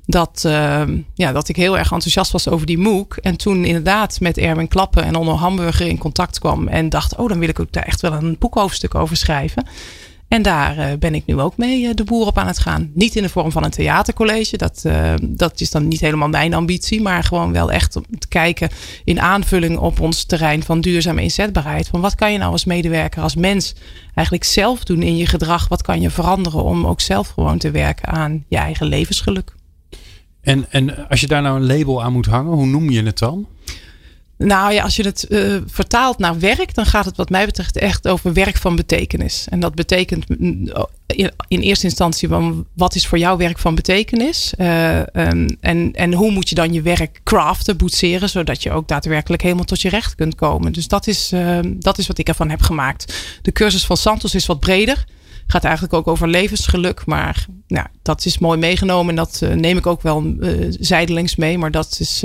Dat, 0.07 0.43
uh, 0.47 0.83
ja, 1.15 1.33
dat 1.33 1.49
ik 1.49 1.57
heel 1.57 1.79
erg 1.79 1.93
enthousiast 1.93 2.33
was 2.33 2.49
over 2.49 2.67
die 2.67 2.79
MOOC. 2.79 3.17
En 3.17 3.37
toen 3.37 3.65
inderdaad 3.65 4.21
met 4.21 4.39
Erwin 4.39 4.69
Klappen 4.69 5.05
en 5.05 5.15
Onno 5.15 5.35
Hamburger 5.35 5.87
in 5.87 5.99
contact 5.99 6.39
kwam. 6.39 6.69
En 6.69 6.89
dacht, 6.89 7.17
oh, 7.17 7.29
dan 7.29 7.39
wil 7.39 7.49
ik 7.49 7.61
ook 7.61 7.73
daar 7.73 7.83
echt 7.83 8.01
wel 8.01 8.13
een 8.13 8.37
boekhoofdstuk 8.39 8.95
over 8.95 9.17
schrijven. 9.17 9.67
En 10.33 10.43
daar 10.43 10.79
uh, 10.79 10.99
ben 10.99 11.15
ik 11.15 11.27
nu 11.27 11.41
ook 11.41 11.57
mee 11.57 11.83
uh, 11.83 11.91
de 11.95 12.05
boer 12.05 12.27
op 12.27 12.39
aan 12.39 12.47
het 12.47 12.59
gaan. 12.59 12.91
Niet 12.95 13.17
in 13.17 13.23
de 13.23 13.29
vorm 13.29 13.53
van 13.53 13.65
een 13.65 13.71
theatercollege. 13.71 14.57
Dat, 14.57 14.83
uh, 14.87 15.13
dat 15.23 15.61
is 15.61 15.71
dan 15.71 15.89
niet 15.89 16.01
helemaal 16.01 16.29
mijn 16.29 16.55
ambitie. 16.55 17.03
Maar 17.03 17.25
gewoon 17.25 17.53
wel 17.53 17.73
echt 17.73 17.97
om 17.97 18.05
te 18.19 18.29
kijken 18.29 18.69
in 19.05 19.21
aanvulling 19.21 19.79
op 19.79 20.01
ons 20.01 20.25
terrein 20.25 20.63
van 20.63 20.81
duurzame 20.81 21.23
inzetbaarheid. 21.23 21.89
Van 21.89 22.01
wat 22.01 22.15
kan 22.15 22.33
je 22.33 22.39
nou 22.39 22.53
als 22.53 22.65
medewerker, 22.65 23.23
als 23.23 23.35
mens 23.35 23.75
eigenlijk 24.15 24.47
zelf 24.47 24.85
doen 24.85 25.03
in 25.03 25.17
je 25.17 25.27
gedrag? 25.27 25.69
Wat 25.69 25.83
kan 25.83 26.01
je 26.01 26.11
veranderen 26.11 26.63
om 26.63 26.87
ook 26.87 27.01
zelf 27.01 27.29
gewoon 27.29 27.59
te 27.59 27.71
werken 27.71 28.09
aan 28.09 28.45
je 28.49 28.57
eigen 28.57 28.87
levensgeluk? 28.87 29.55
En, 30.41 30.67
en 30.71 31.09
als 31.09 31.21
je 31.21 31.27
daar 31.27 31.43
nou 31.43 31.57
een 31.57 31.77
label 31.77 32.03
aan 32.03 32.13
moet 32.13 32.27
hangen, 32.27 32.53
hoe 32.53 32.67
noem 32.67 32.91
je 32.91 33.03
het 33.03 33.19
dan? 33.19 33.47
Nou 34.39 34.73
ja, 34.73 34.83
als 34.83 34.97
je 34.97 35.03
het 35.03 35.27
uh, 35.29 35.57
vertaalt 35.67 36.19
naar 36.19 36.39
werk, 36.39 36.75
dan 36.75 36.87
gaat 36.87 37.05
het 37.05 37.17
wat 37.17 37.31
mij 37.31 37.47
betreft 37.47 37.77
echt 37.77 38.09
over 38.09 38.33
werk 38.33 38.57
van 38.57 38.77
betekenis. 38.77 39.47
En 39.49 39.61
dat 39.61 39.75
betekent 39.75 40.29
mm, 40.29 40.73
in, 41.07 41.33
in 41.49 41.61
eerste 41.61 41.85
instantie 41.85 42.29
wat 42.75 42.95
is 42.95 43.07
voor 43.07 43.19
jou 43.19 43.39
werk 43.39 43.59
van 43.59 43.75
betekenis? 43.75 44.55
Uh, 44.59 44.99
um, 44.99 45.57
en, 45.61 45.93
en 45.93 46.13
hoe 46.15 46.31
moet 46.31 46.49
je 46.49 46.55
dan 46.55 46.73
je 46.73 46.83
werk 46.83 47.21
craften, 47.25 47.77
boetseren, 47.77 48.29
zodat 48.29 48.63
je 48.63 48.71
ook 48.71 48.89
daadwerkelijk 48.89 49.43
helemaal 49.43 49.65
tot 49.65 49.81
je 49.81 49.89
recht 49.89 50.15
kunt 50.15 50.35
komen. 50.35 50.73
Dus 50.73 50.89
dat 50.89 51.07
is, 51.07 51.33
dat 51.65 51.99
is 51.99 52.07
wat 52.07 52.19
ik 52.19 52.29
ervan 52.29 52.51
heb 52.51 52.61
gemaakt. 52.61 53.15
De 53.43 53.53
cursus 53.53 53.87
van 53.87 53.97
Santos 53.97 54.35
is 54.35 54.47
wat 54.47 54.61
breder. 54.61 55.05
Gaat 55.47 55.65
eigenlijk 55.65 55.95
ook 55.95 56.09
over 56.09 56.29
levensgeluk. 56.29 57.07
Maar 57.07 57.47
nou, 57.67 57.87
dat 58.03 58.25
is 58.25 58.39
mooi 58.39 58.59
meegenomen. 58.59 59.09
En 59.09 59.17
dat 59.17 59.43
neem 59.55 59.77
ik 59.77 59.87
ook 59.87 60.03
wel 60.03 60.35
zijdelings 60.71 61.37
mee. 61.37 61.59
Maar 61.59 61.71
dat 61.71 61.97
is 62.01 62.23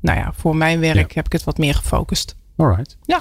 nou 0.00 0.18
ja, 0.18 0.32
voor 0.36 0.56
mijn 0.56 0.80
werk 0.80 1.12
heb 1.14 1.26
ik 1.26 1.32
het 1.32 1.44
wat 1.44 1.58
meer 1.58 1.74
gefocust. 1.74 2.36
Alright. 2.56 2.96
Ja. 3.02 3.20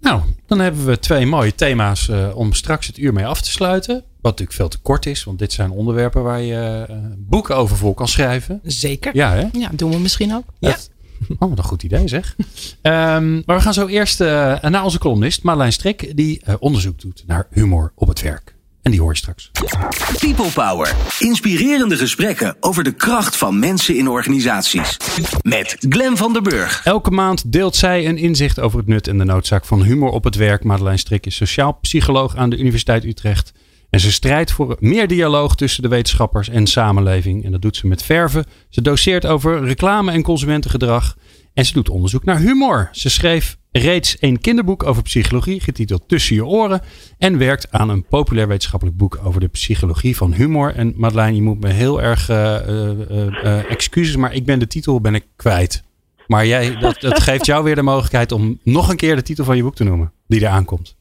Nou, 0.00 0.20
dan 0.46 0.58
hebben 0.58 0.86
we 0.86 0.98
twee 0.98 1.26
mooie 1.26 1.54
thema's 1.54 2.08
uh, 2.08 2.36
om 2.36 2.52
straks 2.52 2.86
het 2.86 2.98
uur 2.98 3.12
mee 3.12 3.26
af 3.26 3.40
te 3.40 3.50
sluiten. 3.50 3.94
Wat 3.94 4.30
natuurlijk 4.30 4.52
veel 4.52 4.68
te 4.68 4.78
kort 4.78 5.06
is, 5.06 5.24
want 5.24 5.38
dit 5.38 5.52
zijn 5.52 5.70
onderwerpen 5.70 6.22
waar 6.22 6.40
je 6.40 6.86
uh, 6.90 6.96
boeken 7.16 7.56
over 7.56 7.76
voor 7.76 7.94
kan 7.94 8.08
schrijven. 8.08 8.60
Zeker. 8.62 9.16
Ja, 9.16 9.32
hè? 9.32 9.46
Ja, 9.52 9.70
doen 9.72 9.90
we 9.90 9.98
misschien 9.98 10.34
ook. 10.34 10.44
Ja. 10.58 10.76
Oh, 11.38 11.48
wat 11.48 11.58
een 11.58 11.64
goed 11.64 11.82
idee 11.82 12.08
zeg. 12.08 12.36
Ehm, 12.82 13.32
maar 13.34 13.56
we 13.56 13.60
gaan 13.62 13.74
zo 13.74 13.86
eerst 13.86 14.20
uh, 14.20 14.60
naar 14.60 14.84
onze 14.84 14.98
columnist 14.98 15.42
Marlijn 15.42 15.72
Strik, 15.72 16.16
die 16.16 16.58
onderzoek 16.58 17.00
doet 17.00 17.24
naar 17.26 17.46
humor 17.50 17.92
op 17.94 18.08
het 18.08 18.20
werk. 18.20 18.53
En 18.84 18.90
die 18.90 19.00
hoor 19.00 19.10
je 19.12 19.18
straks. 19.18 19.50
People 20.18 20.50
Power. 20.50 20.94
Inspirerende 21.18 21.96
gesprekken 21.96 22.56
over 22.60 22.84
de 22.84 22.92
kracht 22.92 23.36
van 23.36 23.58
mensen 23.58 23.96
in 23.96 24.08
organisaties. 24.08 24.96
Met 25.42 25.76
Glen 25.88 26.16
van 26.16 26.32
der 26.32 26.42
Burg. 26.42 26.80
Elke 26.84 27.10
maand 27.10 27.52
deelt 27.52 27.76
zij 27.76 28.06
een 28.08 28.18
inzicht 28.18 28.60
over 28.60 28.78
het 28.78 28.86
nut 28.86 29.08
en 29.08 29.18
de 29.18 29.24
noodzaak 29.24 29.64
van 29.64 29.82
humor 29.82 30.10
op 30.10 30.24
het 30.24 30.34
werk. 30.34 30.64
Madeleine 30.64 30.98
Strik 30.98 31.26
is 31.26 31.36
sociaal 31.36 31.78
psycholoog 31.80 32.36
aan 32.36 32.50
de 32.50 32.58
Universiteit 32.58 33.04
Utrecht. 33.04 33.52
En 33.90 34.00
ze 34.00 34.12
strijdt 34.12 34.52
voor 34.52 34.76
meer 34.80 35.08
dialoog 35.08 35.54
tussen 35.56 35.82
de 35.82 35.88
wetenschappers 35.88 36.48
en 36.48 36.66
samenleving. 36.66 37.44
En 37.44 37.52
dat 37.52 37.62
doet 37.62 37.76
ze 37.76 37.86
met 37.86 38.02
verven. 38.02 38.44
Ze 38.68 38.82
doseert 38.82 39.26
over 39.26 39.64
reclame 39.64 40.12
en 40.12 40.22
consumentengedrag. 40.22 41.16
En 41.54 41.64
ze 41.64 41.72
doet 41.72 41.88
onderzoek 41.88 42.24
naar 42.24 42.38
humor. 42.38 42.88
Ze 42.92 43.10
schreef 43.10 43.56
reeds 43.78 44.16
een 44.20 44.40
kinderboek 44.40 44.82
over 44.82 45.02
psychologie, 45.02 45.60
getiteld 45.60 46.08
Tussen 46.08 46.34
je 46.34 46.46
oren. 46.46 46.80
En 47.18 47.38
werkt 47.38 47.72
aan 47.72 47.88
een 47.88 48.04
populair 48.04 48.48
wetenschappelijk 48.48 48.96
boek 48.96 49.18
over 49.24 49.40
de 49.40 49.48
psychologie 49.48 50.16
van 50.16 50.32
humor. 50.32 50.74
En 50.74 50.92
Madeleine, 50.96 51.36
je 51.36 51.42
moet 51.42 51.60
me 51.60 51.68
heel 51.68 52.02
erg 52.02 52.28
uh, 52.28 52.36
uh, 52.68 53.70
excuses, 53.70 54.16
maar 54.16 54.34
ik 54.34 54.44
ben 54.44 54.58
de 54.58 54.66
titel 54.66 55.00
ben 55.00 55.14
ik 55.14 55.26
kwijt. 55.36 55.84
Maar 56.26 56.46
jij, 56.46 56.76
dat, 56.76 57.00
dat 57.00 57.20
geeft 57.20 57.46
jou 57.46 57.64
weer 57.64 57.74
de 57.74 57.82
mogelijkheid 57.82 58.32
om 58.32 58.60
nog 58.62 58.88
een 58.88 58.96
keer 58.96 59.16
de 59.16 59.22
titel 59.22 59.44
van 59.44 59.56
je 59.56 59.62
boek 59.62 59.74
te 59.74 59.84
noemen, 59.84 60.12
die 60.26 60.44
er 60.44 60.48
aankomt. 60.48 60.96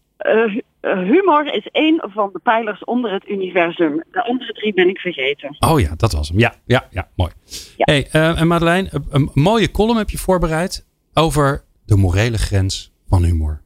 humor 0.82 1.54
is 1.54 1.68
één 1.72 2.04
van 2.14 2.30
de 2.34 2.40
pijlers 2.44 2.84
onder 2.84 3.14
het 3.14 3.28
universum. 3.30 4.04
De 4.12 4.24
andere 4.24 4.54
drie 4.54 4.74
ben 4.74 4.90
ik 4.90 5.00
vergeten. 5.00 5.56
Oh 5.60 5.80
ja, 5.80 5.94
dat 5.98 6.12
was 6.12 6.30
hem. 6.30 6.40
Ja, 6.40 6.54
ja, 6.66 6.88
ja 6.90 7.08
mooi. 7.16 7.32
Ja. 7.78 7.94
Hey, 7.94 8.08
en 8.12 8.48
Madeleine, 8.48 8.90
een 9.10 9.30
mooie 9.34 9.72
column 9.72 9.98
heb 9.98 10.10
je 10.10 10.18
voorbereid 10.18 10.86
over 11.14 11.64
de 11.86 11.98
morele 11.98 12.38
grens 12.38 12.92
van 13.08 13.24
humor? 13.24 13.62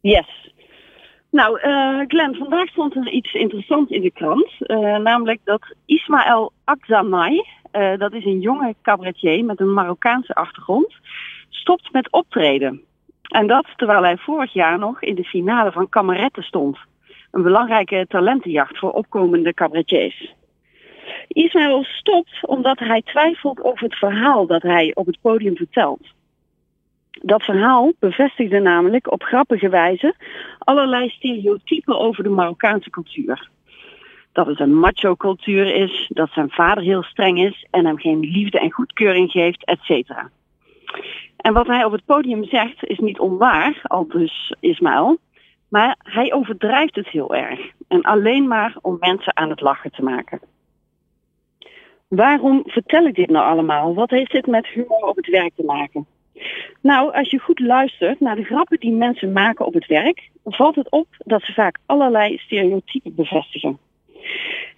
Yes. 0.00 0.52
Nou, 1.30 1.60
uh, 1.60 2.00
Glenn, 2.06 2.34
vandaag 2.34 2.68
stond 2.68 2.94
er 2.96 3.10
iets 3.10 3.32
interessants 3.32 3.90
in 3.90 4.00
de 4.00 4.10
krant. 4.10 4.52
Uh, 4.60 4.96
namelijk 4.96 5.40
dat 5.44 5.74
Ismaël 5.86 6.52
Akzamai, 6.64 7.42
uh, 7.72 7.98
dat 7.98 8.12
is 8.12 8.24
een 8.24 8.40
jonge 8.40 8.74
cabaretier 8.82 9.44
met 9.44 9.60
een 9.60 9.72
Marokkaanse 9.72 10.34
achtergrond, 10.34 10.94
stopt 11.48 11.92
met 11.92 12.12
optreden. 12.12 12.82
En 13.28 13.46
dat 13.46 13.66
terwijl 13.76 14.02
hij 14.02 14.16
vorig 14.16 14.52
jaar 14.52 14.78
nog 14.78 15.02
in 15.02 15.14
de 15.14 15.24
finale 15.24 15.72
van 15.72 15.88
Kameretten 15.88 16.42
stond. 16.42 16.78
Een 17.30 17.42
belangrijke 17.42 18.04
talentenjacht 18.08 18.78
voor 18.78 18.90
opkomende 18.90 19.54
cabaretiers. 19.54 20.34
Ismaël 21.28 21.84
stopt 21.84 22.46
omdat 22.46 22.78
hij 22.78 23.02
twijfelt 23.02 23.62
over 23.62 23.84
het 23.84 23.94
verhaal 23.94 24.46
dat 24.46 24.62
hij 24.62 24.90
op 24.94 25.06
het 25.06 25.18
podium 25.20 25.56
vertelt. 25.56 26.16
Dat 27.22 27.42
verhaal 27.42 27.92
bevestigde 27.98 28.60
namelijk 28.60 29.12
op 29.12 29.22
grappige 29.22 29.68
wijze 29.68 30.14
allerlei 30.58 31.08
stereotypen 31.08 31.98
over 31.98 32.22
de 32.22 32.28
Marokkaanse 32.28 32.90
cultuur. 32.90 33.48
Dat 34.32 34.46
het 34.46 34.60
een 34.60 34.74
macho-cultuur 34.74 35.74
is, 35.74 36.06
dat 36.08 36.30
zijn 36.30 36.50
vader 36.50 36.82
heel 36.82 37.02
streng 37.02 37.38
is 37.38 37.66
en 37.70 37.86
hem 37.86 37.98
geen 37.98 38.20
liefde 38.20 38.58
en 38.58 38.72
goedkeuring 38.72 39.30
geeft, 39.30 39.64
etc. 39.64 40.10
En 41.36 41.52
wat 41.52 41.66
hij 41.66 41.84
op 41.84 41.92
het 41.92 42.04
podium 42.04 42.44
zegt 42.44 42.84
is 42.84 42.98
niet 42.98 43.18
onwaar, 43.18 43.80
al 43.82 44.08
dus 44.08 44.54
Ismaël, 44.60 45.18
maar 45.68 45.96
hij 45.98 46.32
overdrijft 46.32 46.94
het 46.94 47.08
heel 47.08 47.34
erg. 47.34 47.60
En 47.88 48.02
alleen 48.02 48.48
maar 48.48 48.76
om 48.82 48.96
mensen 49.00 49.36
aan 49.36 49.50
het 49.50 49.60
lachen 49.60 49.90
te 49.90 50.02
maken. 50.02 50.40
Waarom 52.08 52.62
vertel 52.64 53.06
ik 53.06 53.14
dit 53.14 53.30
nou 53.30 53.46
allemaal? 53.46 53.94
Wat 53.94 54.10
heeft 54.10 54.32
dit 54.32 54.46
met 54.46 54.66
humor 54.66 55.02
op 55.02 55.16
het 55.16 55.28
werk 55.28 55.52
te 55.56 55.64
maken? 55.64 56.06
Nou, 56.80 57.14
als 57.14 57.30
je 57.30 57.38
goed 57.38 57.60
luistert 57.60 58.20
naar 58.20 58.36
de 58.36 58.44
grappen 58.44 58.80
die 58.80 58.92
mensen 58.92 59.32
maken 59.32 59.66
op 59.66 59.74
het 59.74 59.86
werk, 59.86 60.28
valt 60.44 60.74
het 60.74 60.90
op 60.90 61.06
dat 61.18 61.42
ze 61.42 61.52
vaak 61.52 61.78
allerlei 61.86 62.38
stereotypen 62.38 63.14
bevestigen. 63.14 63.78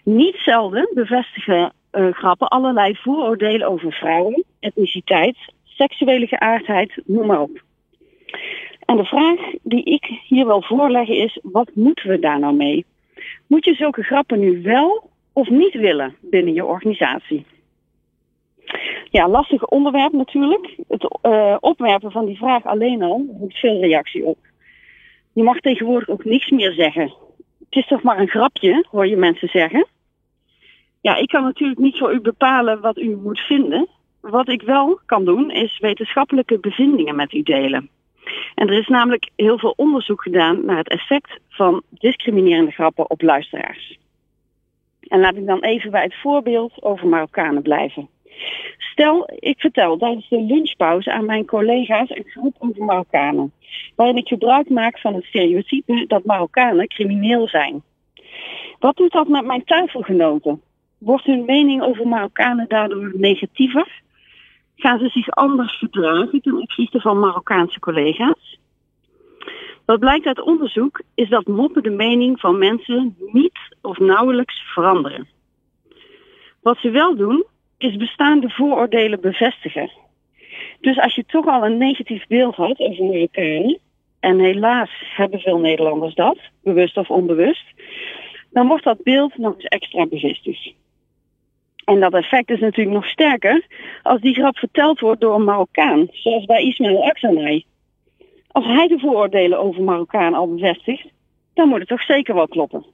Niet 0.04 0.36
zelden 0.36 0.90
bevestigen 0.94 1.72
uh, 1.92 2.12
grappen 2.12 2.48
allerlei 2.48 2.96
vooroordelen 2.96 3.68
over 3.68 3.92
vrouwen, 3.92 4.44
etniciteit, 4.60 5.36
seksuele 5.64 6.26
geaardheid, 6.26 7.02
noem 7.04 7.26
maar 7.26 7.40
op. 7.40 7.62
En 8.90 8.96
de 8.96 9.04
vraag 9.04 9.38
die 9.62 9.84
ik 9.84 10.04
hier 10.24 10.46
wil 10.46 10.62
voorleggen 10.62 11.16
is: 11.16 11.38
wat 11.42 11.70
moeten 11.74 12.08
we 12.08 12.18
daar 12.18 12.38
nou 12.38 12.54
mee? 12.54 12.84
Moet 13.46 13.64
je 13.64 13.74
zulke 13.74 14.02
grappen 14.02 14.38
nu 14.38 14.62
wel 14.62 15.10
of 15.32 15.48
niet 15.48 15.74
willen 15.74 16.14
binnen 16.20 16.54
je 16.54 16.64
organisatie? 16.64 17.46
Ja, 19.10 19.28
lastig 19.28 19.64
onderwerp 19.64 20.12
natuurlijk. 20.12 20.76
Het 20.88 21.18
uh, 21.22 21.56
opwerpen 21.60 22.10
van 22.10 22.26
die 22.26 22.36
vraag 22.36 22.66
alleen 22.66 23.02
al 23.02 23.36
roept 23.38 23.58
veel 23.58 23.80
reactie 23.80 24.24
op. 24.24 24.38
Je 25.32 25.42
mag 25.42 25.60
tegenwoordig 25.60 26.08
ook 26.08 26.24
niks 26.24 26.50
meer 26.50 26.72
zeggen. 26.72 27.12
Het 27.58 27.76
is 27.78 27.86
toch 27.86 28.02
maar 28.02 28.18
een 28.18 28.28
grapje, 28.28 28.84
hoor 28.90 29.06
je 29.06 29.16
mensen 29.16 29.48
zeggen. 29.48 29.86
Ja, 31.00 31.16
ik 31.16 31.28
kan 31.28 31.42
natuurlijk 31.42 31.80
niet 31.80 31.98
voor 31.98 32.14
u 32.14 32.20
bepalen 32.20 32.80
wat 32.80 32.98
u 32.98 33.16
moet 33.16 33.40
vinden. 33.40 33.88
Wat 34.20 34.48
ik 34.48 34.62
wel 34.62 35.00
kan 35.06 35.24
doen, 35.24 35.50
is 35.50 35.78
wetenschappelijke 35.78 36.58
bevindingen 36.58 37.16
met 37.16 37.32
u 37.32 37.42
delen. 37.42 37.88
En 38.54 38.68
er 38.68 38.78
is 38.78 38.88
namelijk 38.88 39.30
heel 39.36 39.58
veel 39.58 39.74
onderzoek 39.76 40.22
gedaan 40.22 40.64
naar 40.64 40.76
het 40.76 40.88
effect 40.88 41.38
van 41.48 41.82
discriminerende 41.90 42.70
grappen 42.70 43.10
op 43.10 43.22
luisteraars. 43.22 43.98
En 45.00 45.20
laat 45.20 45.36
ik 45.36 45.46
dan 45.46 45.60
even 45.60 45.90
bij 45.90 46.02
het 46.02 46.20
voorbeeld 46.20 46.82
over 46.82 47.08
Marokkanen 47.08 47.62
blijven. 47.62 48.08
Stel, 48.78 49.30
ik 49.38 49.60
vertel 49.60 49.96
tijdens 49.96 50.28
de 50.28 50.42
lunchpauze 50.42 51.12
aan 51.12 51.24
mijn 51.24 51.46
collega's 51.46 52.10
een 52.10 52.24
groep 52.26 52.56
over 52.58 52.84
Marokkanen, 52.84 53.52
waarin 53.94 54.16
ik 54.16 54.28
gebruik 54.28 54.68
maak 54.68 54.98
van 54.98 55.14
het 55.14 55.24
stereotype 55.24 56.04
dat 56.06 56.24
Marokkanen 56.24 56.88
crimineel 56.88 57.48
zijn. 57.48 57.82
Wat 58.78 58.96
doet 58.96 59.12
dat 59.12 59.28
met 59.28 59.44
mijn 59.44 59.64
tafelgenoten? 59.64 60.62
Wordt 60.98 61.24
hun 61.24 61.44
mening 61.44 61.82
over 61.82 62.08
Marokkanen 62.08 62.68
daardoor 62.68 63.12
negatiever? 63.14 64.00
Gaan 64.76 64.98
ze 64.98 65.08
zich 65.08 65.30
anders 65.30 65.78
gedragen 65.78 66.40
ten 66.40 66.56
opzichte 66.56 67.00
van 67.00 67.18
Marokkaanse 67.18 67.80
collega's? 67.80 68.58
Wat 69.84 69.98
blijkt 69.98 70.26
uit 70.26 70.40
onderzoek 70.40 71.02
is 71.14 71.28
dat 71.28 71.46
moppen 71.46 71.82
de 71.82 71.90
mening 71.90 72.40
van 72.40 72.58
mensen 72.58 73.16
niet 73.18 73.58
of 73.80 73.98
nauwelijks 73.98 74.62
veranderen. 74.72 75.28
Wat 76.62 76.78
ze 76.78 76.90
wel 76.90 77.16
doen, 77.16 77.44
is 77.82 77.96
bestaande 77.96 78.50
vooroordelen 78.50 79.20
bevestigen. 79.20 79.90
Dus 80.80 80.98
als 80.98 81.14
je 81.14 81.24
toch 81.26 81.46
al 81.46 81.64
een 81.64 81.76
negatief 81.76 82.26
beeld 82.26 82.54
had 82.54 82.78
over 82.78 83.04
Marokkanen, 83.04 83.78
en 84.20 84.38
helaas 84.38 84.90
hebben 85.16 85.40
veel 85.40 85.58
Nederlanders 85.58 86.14
dat, 86.14 86.38
bewust 86.62 86.96
of 86.96 87.10
onbewust, 87.10 87.64
dan 88.50 88.66
wordt 88.66 88.84
dat 88.84 89.02
beeld 89.02 89.38
nog 89.38 89.54
eens 89.54 89.64
extra 89.64 90.06
bevestigd. 90.06 90.72
En 91.84 92.00
dat 92.00 92.14
effect 92.14 92.50
is 92.50 92.60
natuurlijk 92.60 92.96
nog 92.96 93.06
sterker 93.06 93.66
als 94.02 94.20
die 94.20 94.34
grap 94.34 94.58
verteld 94.58 95.00
wordt 95.00 95.20
door 95.20 95.34
een 95.34 95.44
Marokkaan, 95.44 96.08
zoals 96.10 96.44
bij 96.44 96.62
Ismail 96.62 97.04
Aksanai. 97.04 97.64
Als 98.48 98.64
hij 98.64 98.88
de 98.88 98.98
vooroordelen 98.98 99.58
over 99.58 99.82
Marokkaan 99.82 100.34
al 100.34 100.54
bevestigt, 100.54 101.06
dan 101.54 101.68
moet 101.68 101.78
het 101.78 101.88
toch 101.88 102.02
zeker 102.02 102.34
wel 102.34 102.48
kloppen. 102.48 102.84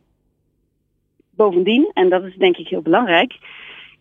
Bovendien, 1.31 1.91
en 1.95 2.09
dat 2.09 2.25
is 2.25 2.37
denk 2.37 2.57
ik 2.57 2.69
heel 2.69 2.83
belangrijk, 2.83 3.39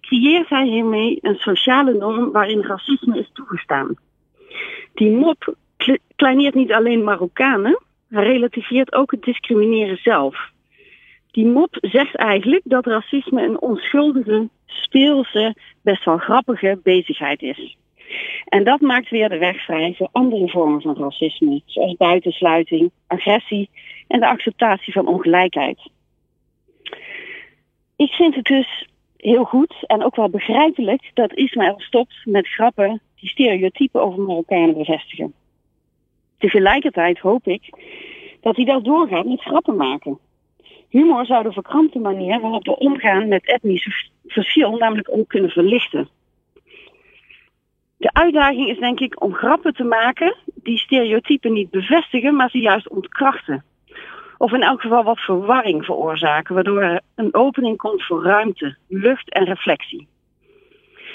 creëert 0.05 0.49
hij 0.49 0.65
hiermee 0.65 1.17
een 1.21 1.35
sociale 1.35 1.93
norm 1.93 2.31
waarin 2.31 2.61
racisme 2.61 3.19
is 3.19 3.29
toegestaan. 3.33 3.95
Die 4.93 5.11
mop 5.11 5.55
kleineert 6.15 6.55
niet 6.55 6.71
alleen 6.71 7.03
Marokkanen, 7.03 7.79
hij 8.09 8.23
relativeert 8.23 8.93
ook 8.93 9.11
het 9.11 9.23
discrimineren 9.23 9.97
zelf. 9.97 10.49
Die 11.31 11.45
mop 11.45 11.77
zegt 11.81 12.15
eigenlijk 12.15 12.61
dat 12.63 12.85
racisme 12.85 13.43
een 13.43 13.61
onschuldige, 13.61 14.49
speelse, 14.65 15.55
best 15.81 16.05
wel 16.05 16.17
grappige 16.17 16.79
bezigheid 16.83 17.41
is. 17.41 17.77
En 18.45 18.63
dat 18.63 18.81
maakt 18.81 19.09
weer 19.09 19.29
de 19.29 19.37
weg 19.37 19.65
vrij 19.65 19.93
voor 19.97 20.09
andere 20.11 20.49
vormen 20.49 20.81
van 20.81 20.97
racisme, 20.97 21.61
zoals 21.65 21.95
buitensluiting, 21.95 22.91
agressie 23.07 23.69
en 24.07 24.19
de 24.19 24.27
acceptatie 24.27 24.93
van 24.93 25.07
ongelijkheid. 25.07 25.89
Ik 27.95 28.11
vind 28.11 28.35
het 28.35 28.45
dus 28.45 28.87
heel 29.25 29.43
goed 29.43 29.75
en 29.87 30.03
ook 30.03 30.15
wel 30.15 30.29
begrijpelijk 30.29 31.11
dat 31.13 31.33
Ismaël 31.33 31.75
stopt 31.77 32.15
met 32.23 32.47
grappen 32.47 33.01
die 33.19 33.29
stereotypen 33.29 34.01
over 34.01 34.21
Marokkanen 34.21 34.77
bevestigen. 34.77 35.33
Tegelijkertijd 36.37 37.19
hoop 37.19 37.47
ik 37.47 37.69
dat 38.41 38.55
hij 38.55 38.65
dat 38.65 38.83
doorgaat 38.83 39.25
met 39.25 39.41
grappen 39.41 39.75
maken. 39.75 40.19
Humor 40.89 41.25
zou 41.25 41.43
de 41.43 41.51
verkrampte 41.51 41.99
manier 41.99 42.39
waarop 42.39 42.65
we 42.65 42.77
omgaan 42.77 43.27
met 43.27 43.45
etnisch 43.45 44.09
verschil 44.27 44.77
namelijk 44.77 45.09
ook 45.11 45.27
kunnen 45.27 45.49
verlichten. 45.49 46.07
De 47.97 48.13
uitdaging 48.13 48.69
is 48.69 48.79
denk 48.79 48.99
ik 48.99 49.23
om 49.23 49.33
grappen 49.33 49.73
te 49.73 49.83
maken 49.83 50.35
die 50.45 50.77
stereotypen 50.77 51.53
niet 51.53 51.69
bevestigen, 51.69 52.35
maar 52.35 52.49
ze 52.49 52.59
juist 52.59 52.89
ontkrachten. 52.89 53.63
Of 54.37 54.51
in 54.51 54.61
elk 54.61 54.81
geval 54.81 55.03
wat 55.03 55.19
verwarring 55.19 55.85
veroorzaken, 55.85 56.55
waardoor 56.55 56.81
er 56.81 57.01
een 57.15 57.33
opening 57.33 57.77
komt 57.77 58.05
voor 58.05 58.23
ruimte, 58.23 58.77
lucht 58.87 59.29
en 59.31 59.45
reflectie. 59.45 60.07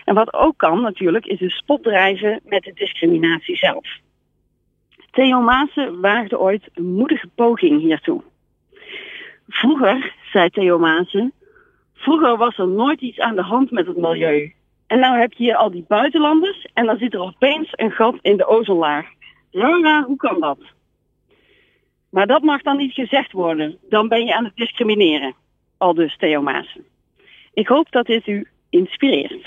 En 0.04 0.14
wat 0.14 0.35
ook 0.35 0.56
kan 0.56 0.80
natuurlijk, 0.80 1.26
is 1.26 1.40
een 1.40 1.50
spot 1.50 1.83
drijven 1.83 2.40
met 2.44 2.62
de 2.62 2.72
discriminatie 2.72 3.56
zelf. 3.56 3.87
Theo 5.11 5.40
Maassen 5.40 6.00
waagde 6.00 6.38
ooit 6.38 6.70
een 6.74 6.94
moedige 6.94 7.28
poging 7.35 7.80
hiertoe. 7.80 8.22
Vroeger, 9.48 10.14
zei 10.33 10.50
Theo 10.50 10.78
Maassen, 10.78 11.33
vroeger 11.94 12.37
was 12.37 12.59
er 12.59 12.68
nooit 12.68 13.00
iets 13.00 13.18
aan 13.18 13.37
de 13.37 13.42
hand 13.42 13.70
met 13.70 13.87
het 13.87 13.96
milieu. 13.96 14.52
En 14.87 14.98
nou 14.98 15.18
heb 15.18 15.33
je 15.33 15.44
hier 15.44 15.56
al 15.56 15.70
die 15.70 15.85
buitenlanders 15.88 16.66
en 16.74 16.87
dan 16.87 16.98
zit 16.98 17.14
er 17.14 17.20
opeens 17.20 17.68
een 17.72 17.90
gat 17.90 18.16
in 18.20 18.37
de 18.37 18.46
ozonlaag. 18.46 19.06
Hoe 19.50 20.16
kan 20.16 20.40
dat? 20.40 20.59
Maar 22.11 22.27
dat 22.27 22.42
mag 22.42 22.62
dan 22.62 22.77
niet 22.77 22.92
gezegd 22.92 23.33
worden. 23.33 23.77
Dan 23.88 24.09
ben 24.09 24.25
je 24.25 24.35
aan 24.37 24.44
het 24.44 24.57
discrimineren. 24.57 25.35
Al 25.77 25.94
dus 25.94 26.16
Theo 26.16 26.42
Maassen. 26.42 26.85
Ik 27.55 27.68
hoop 27.68 27.87
dat 27.90 28.07
dit 28.07 28.27
u 28.27 28.46
inspireert. 28.70 29.46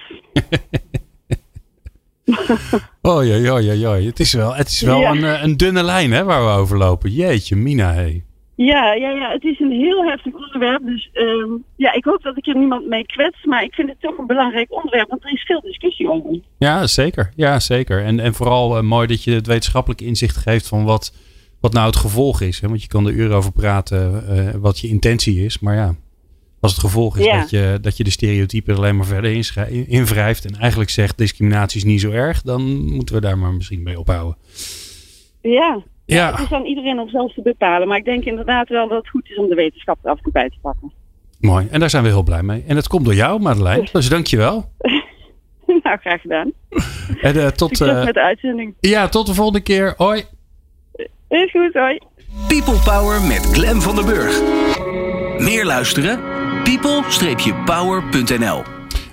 oh 3.02 3.26
ja, 3.26 3.36
ja, 3.36 3.58
ja, 3.58 3.74
ja. 3.74 3.92
Het 3.96 4.20
is 4.20 4.34
wel, 4.34 4.56
het 4.56 4.68
is 4.68 4.82
wel 4.82 5.00
Ja. 5.00 5.12
een, 5.12 5.24
eh, 5.24 5.44
een 5.44 5.58
dunne 5.58 5.84
lijn 5.84 6.12
hè, 6.12 6.24
waar 6.24 6.46
we 6.46 6.52
over 6.62 6.78
lopen. 6.78 7.10
Jeetje, 7.12 7.56
Mina, 7.56 7.94
hé. 7.94 8.22
Ja, 8.56 8.94
ja, 8.94 9.10
ja, 9.10 9.32
het 9.32 9.44
is 9.44 9.60
een 9.60 9.72
heel 9.72 10.04
heftig 10.04 10.34
onderwerp. 10.34 10.86
Dus 10.86 11.10
ehm, 11.14 11.52
ja, 11.76 11.94
ik 11.94 12.04
hoop 12.04 12.22
dat 12.24 12.38
ik 12.38 12.48
er 12.48 12.56
niemand 12.58 12.88
mee 12.88 13.06
kwets. 13.06 13.44
Maar 13.46 13.64
ik 13.64 13.74
vind 13.74 13.90
het 13.90 14.02
toch 14.02 14.18
een 14.18 14.28
belangrijk 14.28 14.72
onderwerp, 14.74 15.10
want 15.10 15.24
er 15.24 15.32
is 15.34 15.42
veel 15.44 15.62
discussie 15.62 16.10
over. 16.10 16.40
Ja, 16.58 16.88
zeker. 16.88 17.32
Ja, 17.36 17.60
zeker. 17.60 18.04
En, 18.04 18.20
en 18.20 18.34
vooral 18.34 18.78
eh, 18.78 18.84
mooi 18.84 19.08
dat 19.08 19.24
je 19.24 19.32
het 19.32 19.48
wetenschappelijk 19.48 20.02
inzicht 20.02 20.38
geeft 20.38 20.68
van 20.68 20.84
wat, 20.84 21.14
wat 21.64 21.74
nou 21.74 21.86
het 21.86 21.96
gevolg 21.96 22.42
is. 22.42 22.60
Hè? 22.60 22.68
Want 22.68 22.82
je 22.82 22.88
kan 22.88 23.06
er 23.08 23.14
uren 23.14 23.36
over 23.36 23.52
praten 23.52 24.28
eh, 24.28 24.54
wat 24.60 24.80
je 24.80 24.88
intentie 24.88 25.46
is. 25.46 25.60
Maar 25.60 25.76
ja, 25.76 25.96
als 26.60 26.72
het 26.72 26.82
gevolg 26.82 27.18
is 27.18 27.26
Ja. 27.26 27.40
dat, 27.40 27.50
je, 27.50 27.78
dat 27.82 27.98
je 27.98 28.04
de 28.04 28.10
stereotypen 28.10 28.74
er 28.74 28.80
alleen 28.80 28.96
maar 28.96 29.06
verder 29.06 29.32
in- 29.70 29.88
invrijft. 29.88 30.46
En 30.46 30.56
eigenlijk 30.60 30.90
zegt 30.90 31.18
discriminatie 31.18 31.78
is 31.78 31.84
niet 31.84 32.02
zo 32.02 32.12
erg. 32.12 32.42
Dan 32.42 32.86
moeten 32.94 33.16
we 33.16 33.22
daar 33.22 33.38
maar 33.38 33.54
misschien 33.54 33.84
mee 33.84 34.00
ophouden. 34.00 34.38
Ja, 35.42 35.82
Ja, 36.06 36.32
het 36.32 36.40
is 36.40 36.52
aan 36.52 36.66
iedereen 36.66 37.00
om 37.00 37.10
zelf 37.10 37.34
te 37.34 37.42
bepalen. 37.42 37.88
Maar 37.88 37.98
ik 37.98 38.06
denk 38.06 38.24
inderdaad 38.24 38.70
wel 38.70 38.88
dat 38.88 38.98
het 38.98 39.10
goed 39.10 39.30
is 39.30 39.38
om 39.38 39.50
de 39.50 39.56
wetenschap 39.56 39.98
er 40.04 40.10
af 40.12 40.18
en 40.18 40.24
toe 40.24 40.32
bij 40.32 40.50
te 40.50 40.58
pakken. 40.62 40.92
mooi. 41.40 41.68
En 41.72 41.80
daar 41.80 41.90
zijn 41.90 42.04
we 42.04 42.10
heel 42.10 42.24
blij 42.24 42.44
mee. 42.44 42.64
En 42.68 42.76
dat 42.76 42.88
komt 42.88 43.06
door 43.06 43.16
jou, 43.16 43.42
Madeleine. 43.42 43.88
Dus 43.92 44.10
dank 44.10 44.28
je 44.28 44.38
wel. 44.38 44.72
nou, 45.84 45.98
graag 46.00 46.22
gedaan. 46.22 46.52
En, 47.22 47.36
eh, 47.36 47.48
tot, 47.48 47.82
eh, 47.82 48.04
met 48.04 48.14
de 48.14 48.22
uitzending. 48.24 48.74
ja, 48.80 49.08
tot 49.10 49.26
de 49.28 49.34
volgende 49.34 49.62
keer. 49.62 49.94
Hoi. 49.98 50.24
Is 51.34 51.52
goed, 51.52 51.74
hoi. 51.74 52.00
People 52.48 52.80
Power 52.84 53.22
met 53.22 53.46
Glen 53.52 53.82
van 53.82 53.96
den 53.96 54.06
Burg. 54.06 54.42
Meer 55.40 55.66
luisteren? 55.66 56.20
people-power.nl 56.64 58.64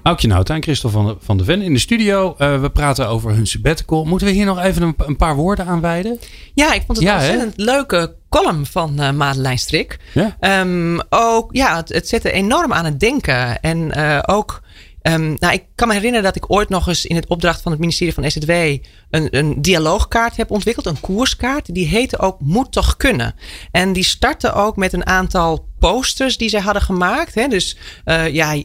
Aukje 0.03 0.29
Nauta 0.29 0.55
en 0.55 0.63
Christel 0.63 0.91
van 0.91 1.07
de, 1.07 1.17
van 1.21 1.37
de 1.37 1.45
Ven 1.45 1.63
in 1.63 1.73
de 1.73 1.79
studio. 1.79 2.35
Eh, 2.39 2.61
we 2.61 2.71
praten 2.71 3.09
over 3.09 3.31
hun 3.31 3.47
sabbatical. 3.47 4.05
Moeten 4.05 4.27
we 4.27 4.33
hier 4.33 4.45
nog 4.45 4.63
even 4.63 4.83
een, 4.83 4.95
een 4.97 5.17
paar 5.17 5.35
woorden 5.35 5.67
aan 5.67 5.81
wijden? 5.81 6.19
Ja, 6.55 6.73
ik 6.73 6.83
vond 6.87 6.99
het 6.99 7.07
Ja, 7.07 7.15
ontzettend 7.15 7.57
leuke 7.57 8.15
column 8.29 8.67
van 8.67 9.01
eh 9.01 9.13
Madeleine 9.13 9.59
Strik. 9.59 9.99
Ja. 10.15 10.37
Ehm, 10.41 10.99
ook, 11.09 11.49
ja, 11.53 11.77
het, 11.77 11.89
het 11.89 12.09
zette 12.09 12.33
enorm 12.33 12.73
aan 12.73 12.85
het 12.85 13.01
denken. 13.01 13.61
En 13.61 13.93
eh, 13.93 14.19
ook, 14.27 14.61
ehm, 15.03 15.35
nou, 15.39 15.53
ik 15.53 15.65
kan 15.75 15.89
me 15.89 15.95
herinneren 15.95 16.25
dat 16.25 16.37
ik 16.37 16.53
ooit 16.53 16.69
nog 16.69 16.89
eens 16.89 17.07
in 17.07 17.17
het 17.17 17.27
opdracht 17.27 17.63
van 17.63 17.73
het 17.73 17.81
ministerie 17.81 18.15
van 18.15 18.31
SZW 18.31 18.51
een, 19.11 19.37
een 19.37 19.63
dialoogkaart 19.63 20.37
heb 20.37 20.51
ontwikkeld, 20.51 20.87
een 20.87 21.01
koerskaart. 21.01 21.75
Die 21.75 21.87
heette 21.87 22.19
ook 22.19 22.41
Moet 22.41 22.73
toch 22.73 22.97
kunnen. 22.97 23.35
En 23.71 23.93
die 23.93 24.05
startte 24.05 24.53
ook 24.53 24.77
met 24.77 24.93
een 24.93 25.07
aantal 25.07 25.69
posters 25.79 26.37
die 26.37 26.49
zij 26.49 26.61
hadden 26.61 26.83
gemaakt. 26.83 27.35
Hè? 27.35 27.49
Dus 27.49 27.77
eh, 28.05 28.29
ja, 28.29 28.63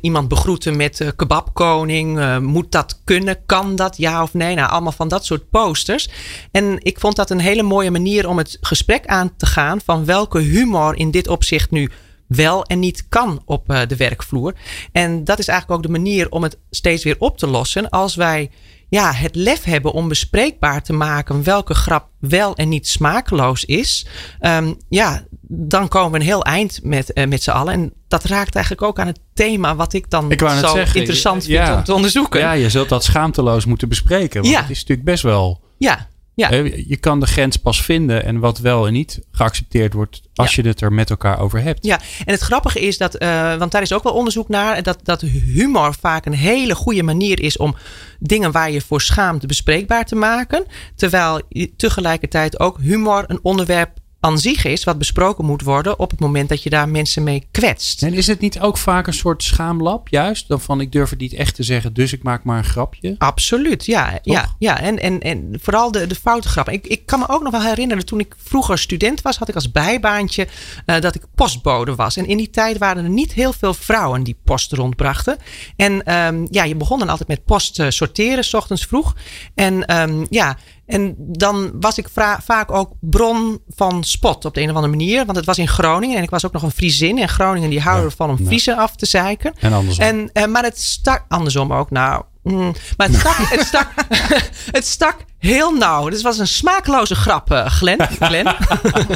iemand 0.00 0.28
begroeten 0.28 0.76
met 0.76 1.00
eh, 1.00 1.08
kebabkoning. 1.16 2.18
eh, 2.18 2.38
moet 2.38 2.72
dat 2.72 3.00
kunnen? 3.04 3.38
Kan 3.46 3.76
dat? 3.76 3.96
Ja 3.96 4.22
of 4.22 4.34
nee? 4.34 4.54
Nou, 4.54 4.70
allemaal 4.70 4.92
van 4.92 5.08
dat 5.08 5.24
soort 5.24 5.50
posters. 5.50 6.08
En 6.50 6.76
ik 6.78 7.00
vond 7.00 7.16
dat 7.16 7.30
een 7.30 7.40
hele 7.40 7.62
mooie 7.62 7.90
manier 7.90 8.28
om 8.28 8.38
het 8.38 8.58
gesprek 8.60 9.06
aan 9.06 9.36
te 9.36 9.46
gaan 9.46 9.80
van 9.84 10.04
welke 10.04 10.38
humor 10.38 10.96
in 10.96 11.10
dit 11.10 11.28
opzicht 11.28 11.70
nu 11.70 11.90
wel 12.26 12.64
en 12.64 12.78
niet 12.78 13.08
kan 13.08 13.42
op 13.44 13.66
de 13.88 13.96
werkvloer. 13.96 14.54
En 14.92 15.24
dat 15.24 15.38
is 15.38 15.48
eigenlijk 15.48 15.78
ook 15.78 15.86
de 15.86 15.98
manier 15.98 16.30
om 16.30 16.42
het 16.42 16.58
steeds 16.70 17.04
weer 17.04 17.16
op 17.18 17.38
te 17.38 17.46
lossen. 17.46 17.88
Als 17.88 18.14
wij 18.14 18.50
ja, 18.94 19.12
het 19.12 19.34
lef 19.34 19.64
hebben 19.64 19.92
om 19.92 20.08
bespreekbaar 20.08 20.82
te 20.82 20.92
maken 20.92 21.42
welke 21.42 21.74
grap 21.74 22.08
wel 22.20 22.56
en 22.56 22.68
niet 22.68 22.88
smakeloos 22.88 23.64
is. 23.64 24.06
ehm, 24.40 24.74
ja, 24.88 25.24
dan 25.48 25.88
komen 25.88 26.10
we 26.12 26.16
een 26.18 26.24
heel 26.24 26.44
eind 26.44 26.80
met, 26.82 27.12
eh, 27.12 27.26
met 27.26 27.42
z'n 27.42 27.50
allen. 27.50 27.72
En 27.72 27.92
dat 28.08 28.24
raakt 28.24 28.54
eigenlijk 28.54 28.84
ook 28.86 28.98
aan 28.98 29.06
het 29.06 29.20
thema 29.34 29.76
wat 29.76 29.92
ik 29.92 30.10
dan 30.10 30.30
Ik 30.30 30.40
zo 30.40 30.68
zeggen, 30.74 30.98
interessant 31.00 31.46
ja. 31.46 31.64
vind 31.66 31.78
om 31.78 31.84
te 31.84 31.94
onderzoeken. 31.94 32.40
Ja, 32.40 32.52
je 32.52 32.70
zult 32.70 32.88
dat 32.88 33.04
schaamteloos 33.04 33.64
moeten 33.64 33.88
bespreken. 33.88 34.40
Want 34.42 34.54
Ja. 34.54 34.60
het 34.60 34.70
is 34.70 34.78
natuurlijk 34.80 35.08
best 35.08 35.22
wel... 35.22 35.60
ja, 35.78 36.08
ja. 36.34 36.50
Je 36.86 36.96
kan 36.96 37.20
de 37.20 37.26
grens 37.26 37.56
pas 37.56 37.82
vinden 37.82 38.24
en 38.24 38.38
wat 38.38 38.58
wel 38.58 38.86
en 38.86 38.92
niet 38.92 39.20
geaccepteerd 39.32 39.92
wordt 39.92 40.22
als 40.34 40.54
je 40.54 40.62
het 40.62 40.80
er 40.80 40.92
met 40.92 41.10
elkaar 41.10 41.38
over 41.40 41.62
hebt. 41.62 41.84
Ja, 41.84 42.00
en 42.24 42.32
het 42.32 42.40
grappige 42.40 42.80
is 42.80 42.98
dat, 42.98 43.14
eh, 43.14 43.56
want 43.56 43.72
daar 43.72 43.82
is 43.82 43.92
ook 43.92 44.02
wel 44.02 44.12
onderzoek 44.12 44.48
naar, 44.48 44.82
dat, 44.82 44.98
dat 45.02 45.20
humor 45.20 45.94
vaak 46.00 46.26
een 46.26 46.32
hele 46.32 46.74
goede 46.74 47.02
manier 47.02 47.40
is 47.40 47.56
om 47.56 47.76
dingen 48.18 48.52
waar 48.52 48.70
je 48.70 48.80
voor 48.80 49.00
schaamt 49.00 49.46
bespreekbaar 49.46 50.04
te 50.04 50.14
maken. 50.14 50.66
Terwijl 50.96 51.40
je 51.48 51.76
tegelijkertijd 51.76 52.60
ook 52.60 52.78
humor 52.80 53.24
een 53.26 53.40
onderwerp 53.42 54.02
aan 54.24 54.38
zich 54.38 54.64
is 54.64 54.84
wat 54.84 54.98
besproken 54.98 55.44
moet 55.44 55.62
worden 55.62 55.98
op 55.98 56.10
het 56.10 56.20
moment 56.20 56.48
dat 56.48 56.62
je 56.62 56.70
daar 56.70 56.88
mensen 56.88 57.22
mee 57.22 57.46
kwetst. 57.50 58.02
En 58.02 58.12
is 58.12 58.26
het 58.26 58.40
niet 58.40 58.60
ook 58.60 58.78
vaak 58.78 59.06
een 59.06 59.14
soort 59.14 59.42
schaamlab, 59.42 60.08
juist? 60.08 60.48
Dan 60.48 60.60
van 60.60 60.80
ik 60.80 60.92
durf 60.92 61.10
het 61.10 61.18
niet 61.18 61.32
echt 61.32 61.54
te 61.54 61.62
zeggen, 61.62 61.92
dus 61.92 62.12
ik 62.12 62.22
maak 62.22 62.44
maar 62.44 62.58
een 62.58 62.64
grapje. 62.64 63.14
Absoluut, 63.18 63.84
ja. 63.86 64.18
ja, 64.22 64.54
ja. 64.58 64.80
En, 64.80 64.98
en, 64.98 65.20
en 65.20 65.58
vooral 65.60 65.90
de, 65.90 66.06
de 66.06 66.14
foute 66.14 66.48
grappen. 66.48 66.74
Ik, 66.74 66.86
ik 66.86 67.06
kan 67.06 67.18
me 67.18 67.28
ook 67.28 67.42
nog 67.42 67.52
wel 67.52 67.62
herinneren, 67.62 68.06
toen 68.06 68.20
ik 68.20 68.34
vroeger 68.38 68.78
student 68.78 69.22
was, 69.22 69.36
had 69.36 69.48
ik 69.48 69.54
als 69.54 69.70
bijbaantje 69.70 70.48
eh, 70.86 71.00
dat 71.00 71.14
ik 71.14 71.22
postbode 71.34 71.94
was. 71.94 72.16
En 72.16 72.26
in 72.26 72.36
die 72.36 72.50
tijd 72.50 72.78
waren 72.78 73.04
er 73.04 73.10
niet 73.10 73.32
heel 73.32 73.52
veel 73.52 73.74
vrouwen 73.74 74.22
die 74.22 74.36
post 74.44 74.72
rondbrachten. 74.72 75.36
En 75.76 76.04
ehm, 76.04 76.46
ja, 76.50 76.64
je 76.64 76.76
begon 76.76 76.98
dan 76.98 77.08
altijd 77.08 77.28
met 77.28 77.44
post 77.44 77.78
eh, 77.78 77.86
sorteren, 77.88 78.44
s 78.44 78.54
ochtends 78.54 78.84
vroeg. 78.84 79.14
En 79.54 79.86
ehm, 79.86 80.24
ja, 80.30 80.56
en 80.86 81.14
dan 81.18 81.72
was 81.80 81.98
ik 81.98 82.08
vaak 82.44 82.70
ook 82.70 82.92
bron 83.00 83.60
van 83.68 84.04
spot 84.04 84.44
op 84.44 84.54
de 84.54 84.60
een 84.60 84.70
of 84.70 84.74
andere 84.74 84.96
manier. 84.96 85.24
Want 85.24 85.36
het 85.36 85.46
was 85.46 85.58
in 85.58 85.68
Groningen 85.68 86.16
en 86.16 86.22
ik 86.22 86.30
was 86.30 86.46
ook 86.46 86.52
nog 86.52 86.62
een 86.62 86.70
Friesin. 86.70 87.18
En 87.18 87.28
Groningen 87.28 87.70
die 87.70 87.80
houden 87.80 88.04
Ja, 88.04 88.10
ervan 88.10 88.30
om 88.30 88.34
nou. 88.34 88.46
Friesen 88.46 88.76
af 88.76 88.96
te 88.96 89.06
zeiken. 89.06 89.52
En 89.60 89.72
andersom. 89.72 90.04
En, 90.04 90.30
eh, 90.32 90.46
maar 90.46 90.62
het 90.62 90.80
stak, 90.80 91.24
andersom 91.28 91.72
ook, 91.72 91.90
nou. 91.90 92.22
mm, 92.42 92.74
maar 92.96 93.08
het 93.08 93.16
stak, 93.16 93.36
het, 93.56 93.66
stak, 93.66 93.88
het 94.76 94.86
stak 94.86 95.16
heel 95.44 95.72
nauw. 95.76 96.04
Dus 96.04 96.14
het 96.14 96.22
was 96.22 96.38
een 96.38 96.46
smakeloze 96.46 97.14
grap, 97.14 97.50
eh, 97.50 97.66
Glen. 97.66 98.08
Glen. 98.20 98.56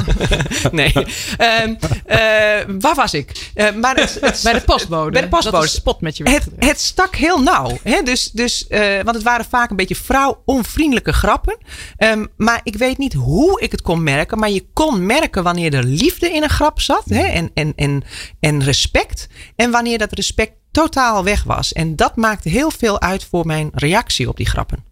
nee. 0.71 0.93
Ehm, 1.37 1.73
eh, 2.05 2.19
waar 2.79 2.95
was 2.95 3.13
ik? 3.13 3.51
Eh, 3.53 3.71
maar 3.73 3.95
het, 3.95 4.17
het- 4.21 4.39
Bij 4.43 4.53
de 4.53 4.61
postbode. 4.61 5.11
Bij 5.11 5.21
de 5.21 5.27
postbode. 5.27 5.55
Dat 5.57 5.65
is 5.65 5.73
spot 5.73 6.01
met 6.01 6.17
je 6.17 6.29
Het, 6.29 6.47
het 6.59 6.79
stak 6.81 7.15
heel 7.15 7.41
nauw. 7.41 7.77
Hè? 7.83 8.01
Dus, 8.03 8.31
dus, 8.31 8.67
eh, 8.67 8.95
want 9.03 9.15
het 9.15 9.23
waren 9.23 9.45
vaak 9.45 9.69
een 9.69 9.75
beetje 9.75 9.95
vrouw-onvriendelijke 9.95 11.13
grappen. 11.13 11.57
Ehm, 11.97 12.25
maar 12.37 12.59
ik 12.63 12.75
weet 12.75 12.97
niet 12.97 13.13
hoe 13.13 13.61
ik 13.61 13.71
het 13.71 13.81
kon 13.81 14.03
merken. 14.03 14.39
Maar 14.39 14.49
je 14.49 14.65
kon 14.73 15.05
merken 15.05 15.43
wanneer 15.43 15.73
er 15.73 15.83
liefde 15.83 16.29
in 16.31 16.43
een 16.43 16.49
grap 16.49 16.81
zat. 16.81 17.03
Hè? 17.05 17.23
En, 17.23 17.51
en, 17.53 17.73
en, 17.75 18.03
en 18.39 18.63
respect. 18.63 19.27
En 19.55 19.71
wanneer 19.71 19.97
dat 19.97 20.11
respect 20.13 20.53
totaal 20.71 21.23
weg 21.23 21.43
was. 21.43 21.73
En 21.73 21.95
dat 21.95 22.15
maakte 22.15 22.49
heel 22.49 22.71
veel 22.71 23.01
uit 23.01 23.27
voor 23.29 23.45
mijn 23.45 23.69
reactie 23.73 24.29
op 24.29 24.37
die 24.37 24.45
grappen. 24.49 24.83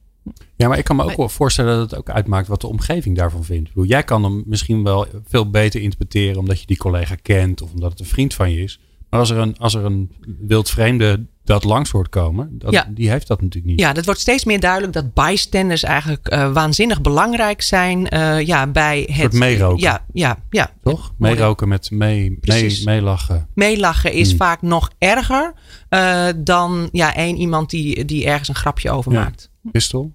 Ja, 0.58 0.68
maar 0.68 0.78
ik 0.78 0.84
kan 0.84 0.96
me 0.96 1.04
ook 1.04 1.18
wel 1.18 1.30
voorstellen 1.30 1.78
dat 1.78 1.90
het 1.90 2.00
ook 2.00 2.10
uitmaakt 2.10 2.48
wat 2.48 2.62
de 2.62 2.68
omgeving 2.68 3.16
daarvan 3.18 3.44
vindt. 3.44 3.68
Ik 3.68 3.74
bedoel, 3.74 3.90
jij 3.90 4.04
kan 4.04 4.24
hem 4.24 4.44
misschien 4.46 4.84
wel 4.84 5.08
veel 5.28 5.50
beter 5.50 5.82
interpreteren 5.82 6.40
omdat 6.40 6.60
je 6.60 6.66
die 6.66 6.78
collega 6.78 7.16
kent 7.22 7.62
of 7.62 7.74
omdat 7.74 7.92
het 7.92 8.00
een 8.00 8.06
vriend 8.06 8.34
van 8.34 8.52
je 8.52 8.64
is. 8.64 8.80
Maar 9.10 9.20
als 9.20 9.30
er 9.30 9.38
een, 9.38 9.58
als 9.58 9.74
er 9.74 9.86
een 9.86 10.12
wildvreemde 10.48 11.26
dat 11.44 11.64
langs 11.64 11.90
hoort 11.92 12.10
komen, 12.10 12.50
dat, 12.52 12.72
Ja. 12.74 12.88
die 12.94 13.10
heeft 13.10 13.28
dat 13.28 13.42
natuurlijk 13.42 13.72
niet. 13.72 13.80
Ja, 13.80 13.94
dat 13.94 14.06
wordt 14.06 14.20
steeds 14.20 14.46
meer 14.46 14.60
duidelijk 14.60 14.94
dat 14.94 15.14
bystanders 15.14 15.84
eigenlijk 15.84 16.28
eh, 16.28 16.52
waanzinnig 16.54 17.02
belangrijk 17.02 17.62
zijn 17.62 18.08
eh, 18.10 18.42
ja, 18.46 18.68
bij 18.68 19.00
het. 19.12 19.16
soort 19.16 19.34
meeroken. 19.34 19.80
Ja, 19.84 20.06
ja, 20.14 20.38
ja. 20.50 20.72
Toch? 20.84 21.14
Meeroken 21.18 21.68
met 21.68 21.92
mee, 21.92 22.38
mee, 22.42 22.82
meelachen. 22.86 23.48
meelachen 23.54 24.12
is 24.14 24.30
Hmm. 24.30 24.38
vaak 24.38 24.62
nog 24.62 24.90
erger 24.98 25.54
eh, 25.90 26.28
dan 26.38 26.90
ja, 26.92 27.16
één 27.16 27.36
iemand 27.38 27.70
die, 27.70 28.06
die 28.06 28.26
ergens 28.26 28.48
een 28.50 28.56
grapje 28.56 28.92
over 28.92 29.12
Ja. 29.12 29.20
maakt. 29.20 29.50
Christel? 29.72 30.14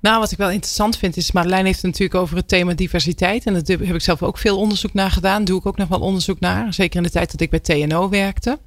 Nou, 0.00 0.20
wat 0.20 0.32
ik 0.32 0.38
wel 0.38 0.50
interessant 0.50 0.96
vind 0.96 1.16
is, 1.16 1.32
Marlijn 1.32 1.64
heeft 1.64 1.82
het 1.82 1.90
natuurlijk 1.90 2.20
over 2.20 2.36
het 2.36 2.48
thema 2.48 2.74
diversiteit. 2.74 3.46
En 3.46 3.52
daar 3.52 3.62
heb 3.66 3.94
ik 3.94 4.00
zelf 4.00 4.22
ook 4.22 4.38
veel 4.38 4.58
onderzoek 4.58 4.92
naar 4.92 5.10
gedaan. 5.10 5.44
Doe 5.44 5.58
ik 5.58 5.66
ook 5.66 5.76
nog 5.76 5.88
wel 5.88 6.00
onderzoek 6.00 6.40
naar. 6.40 6.74
Zeker 6.74 6.96
in 6.96 7.02
de 7.02 7.10
tijd 7.10 7.30
dat 7.30 7.40
ik 7.40 7.50
bij 7.50 7.60
TNO 7.60 8.08
werkte. 8.08 8.58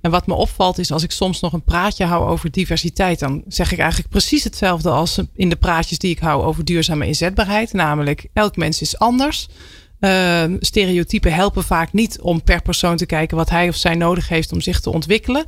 En 0.00 0.10
wat 0.10 0.26
me 0.26 0.34
opvalt 0.34 0.78
is, 0.78 0.92
als 0.92 1.02
ik 1.02 1.10
soms 1.10 1.40
nog 1.40 1.52
een 1.52 1.64
praatje 1.64 2.04
hou 2.04 2.28
over 2.28 2.50
diversiteit, 2.50 3.18
dan 3.18 3.42
zeg 3.48 3.72
ik 3.72 3.78
eigenlijk 3.78 4.10
precies 4.10 4.44
hetzelfde 4.44 4.90
als 4.90 5.20
in 5.34 5.48
de 5.48 5.56
praatjes 5.56 5.98
die 5.98 6.10
ik 6.10 6.18
hou 6.18 6.44
over 6.44 6.64
duurzame 6.64 7.06
inzetbaarheid. 7.06 7.72
Namelijk, 7.72 8.26
elk 8.32 8.56
mens 8.56 8.80
is 8.80 8.98
anders. 8.98 9.48
Ehm, 10.00 10.56
stereotypen 10.60 11.32
helpen 11.32 11.64
vaak 11.64 11.92
niet 11.92 12.20
om 12.20 12.42
per 12.42 12.62
persoon 12.62 12.96
te 12.96 13.06
kijken 13.06 13.36
wat 13.36 13.50
hij 13.50 13.68
of 13.68 13.76
zij 13.76 13.94
nodig 13.94 14.28
heeft 14.28 14.52
om 14.52 14.60
zich 14.60 14.80
te 14.80 14.90
ontwikkelen. 14.90 15.44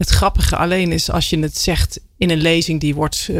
Het 0.00 0.08
grappige 0.08 0.56
alleen 0.56 0.92
is 0.92 1.10
als 1.10 1.30
je 1.30 1.38
het 1.38 1.58
zegt 1.58 2.00
in 2.16 2.30
een 2.30 2.40
lezing 2.40 2.80
die 2.80 2.94
wordt 2.94 3.30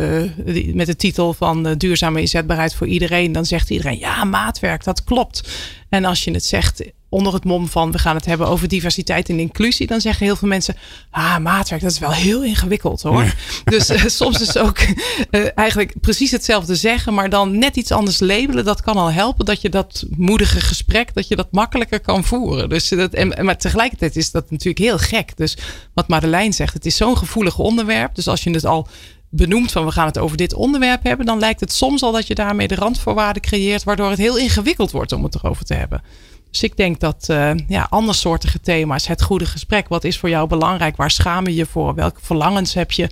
die, 0.45 0.75
met 0.75 0.87
de 0.87 0.97
titel 0.97 1.33
van 1.33 1.67
uh, 1.67 1.73
duurzame 1.77 2.21
inzetbaarheid 2.21 2.75
voor 2.75 2.87
iedereen, 2.87 3.33
dan 3.33 3.45
zegt 3.45 3.71
iedereen 3.71 3.99
ja, 3.99 4.25
maatwerk, 4.25 4.85
dat 4.85 5.05
klopt. 5.05 5.49
En 5.89 6.05
als 6.05 6.25
je 6.25 6.31
het 6.31 6.45
zegt 6.45 6.83
onder 7.11 7.33
het 7.33 7.45
mom 7.45 7.69
van 7.69 7.93
we 7.93 7.99
gaan 7.99 8.17
het 8.17 8.25
hebben 8.25 8.47
over 8.47 8.69
diversiteit 8.69 9.29
en 9.29 9.39
inclusie, 9.39 9.87
dan 9.87 10.01
zeggen 10.01 10.27
heel 10.27 10.37
veel 10.37 10.49
mensen, 10.49 10.77
ah, 11.11 11.39
maatwerk, 11.39 11.83
dat 11.83 11.91
is 11.91 11.99
wel 11.99 12.13
heel 12.13 12.45
ingewikkeld 12.45 13.03
hoor. 13.03 13.35
Dus 13.65 13.91
uh, 13.91 14.05
soms 14.07 14.41
is 14.41 14.57
ook 14.57 14.79
uh, 14.79 15.47
eigenlijk 15.55 15.95
precies 16.01 16.31
hetzelfde 16.31 16.75
zeggen, 16.75 17.15
maar 17.15 17.31
dan 17.31 17.59
net 17.59 17.77
iets 17.77 17.93
anders 17.93 18.21
labelen. 18.21 18.65
Dat 18.65 18.83
kan 18.83 18.97
al 18.97 19.13
helpen 19.13 19.45
dat 19.45 19.61
je 19.61 19.69
dat 19.69 20.05
moedige 20.17 20.61
gesprek, 20.61 21.15
dat 21.15 21.29
je 21.29 21.37
dat 21.37 21.53
makkelijker 21.53 22.01
kan 22.01 22.25
voeren. 22.25 22.69
Dus 22.69 22.89
dat, 22.89 23.15
en, 23.15 23.45
maar 23.45 23.59
tegelijkertijd 23.59 24.17
is 24.17 24.31
dat 24.31 24.51
natuurlijk 24.51 24.85
heel 24.85 24.99
gek. 24.99 25.37
Dus 25.37 25.57
wat 25.95 26.09
Madeleine 26.09 26.55
zegt, 26.55 26.75
het 26.75 26.87
is 26.87 26.97
zo'n 26.97 27.17
gevoelig 27.17 27.59
onderwerp. 27.59 28.15
Dus 28.15 28.29
als 28.29 28.43
je 28.43 28.51
het 28.51 28.67
al 28.67 28.89
benoemt 29.31 29.73
van 29.73 29.85
we 29.85 29.93
gaan 29.93 30.07
het 30.07 30.19
over 30.19 30.37
dit 30.37 30.55
onderwerp 30.55 31.03
hebben, 31.03 31.27
dan 31.27 31.39
lijkt 31.39 31.61
het 31.61 31.73
soms 31.73 32.03
al 32.03 32.13
dat 32.13 32.27
je 32.27 32.35
daarmee 32.35 32.69
de 32.69 32.75
randvoorwaarden 32.75 33.43
creëert, 33.43 33.85
waardoor 33.85 34.11
het 34.11 34.19
heel 34.19 34.39
ingewikkeld 34.39 34.91
wordt 34.91 35.13
om 35.13 35.25
het 35.25 35.35
erover 35.35 35.65
te 35.65 35.75
hebben. 35.75 36.03
Dus 36.51 36.63
ik 36.63 36.77
denk 36.77 37.01
dat 37.01 37.27
uh, 37.31 37.51
ja, 37.69 37.87
andersoortige 37.91 38.61
thema's, 38.61 39.07
het 39.07 39.23
goede 39.23 39.47
gesprek, 39.47 39.89
wat 39.89 40.05
is 40.05 40.19
voor 40.19 40.29
jou 40.29 40.49
belangrijk, 40.49 40.97
waar 40.97 41.11
schaam 41.11 41.47
je 41.47 41.55
je 41.55 41.67
voor, 41.67 41.95
welke 41.95 42.21
verlangens 42.23 42.75
heb 42.75 42.93
je, 42.93 43.09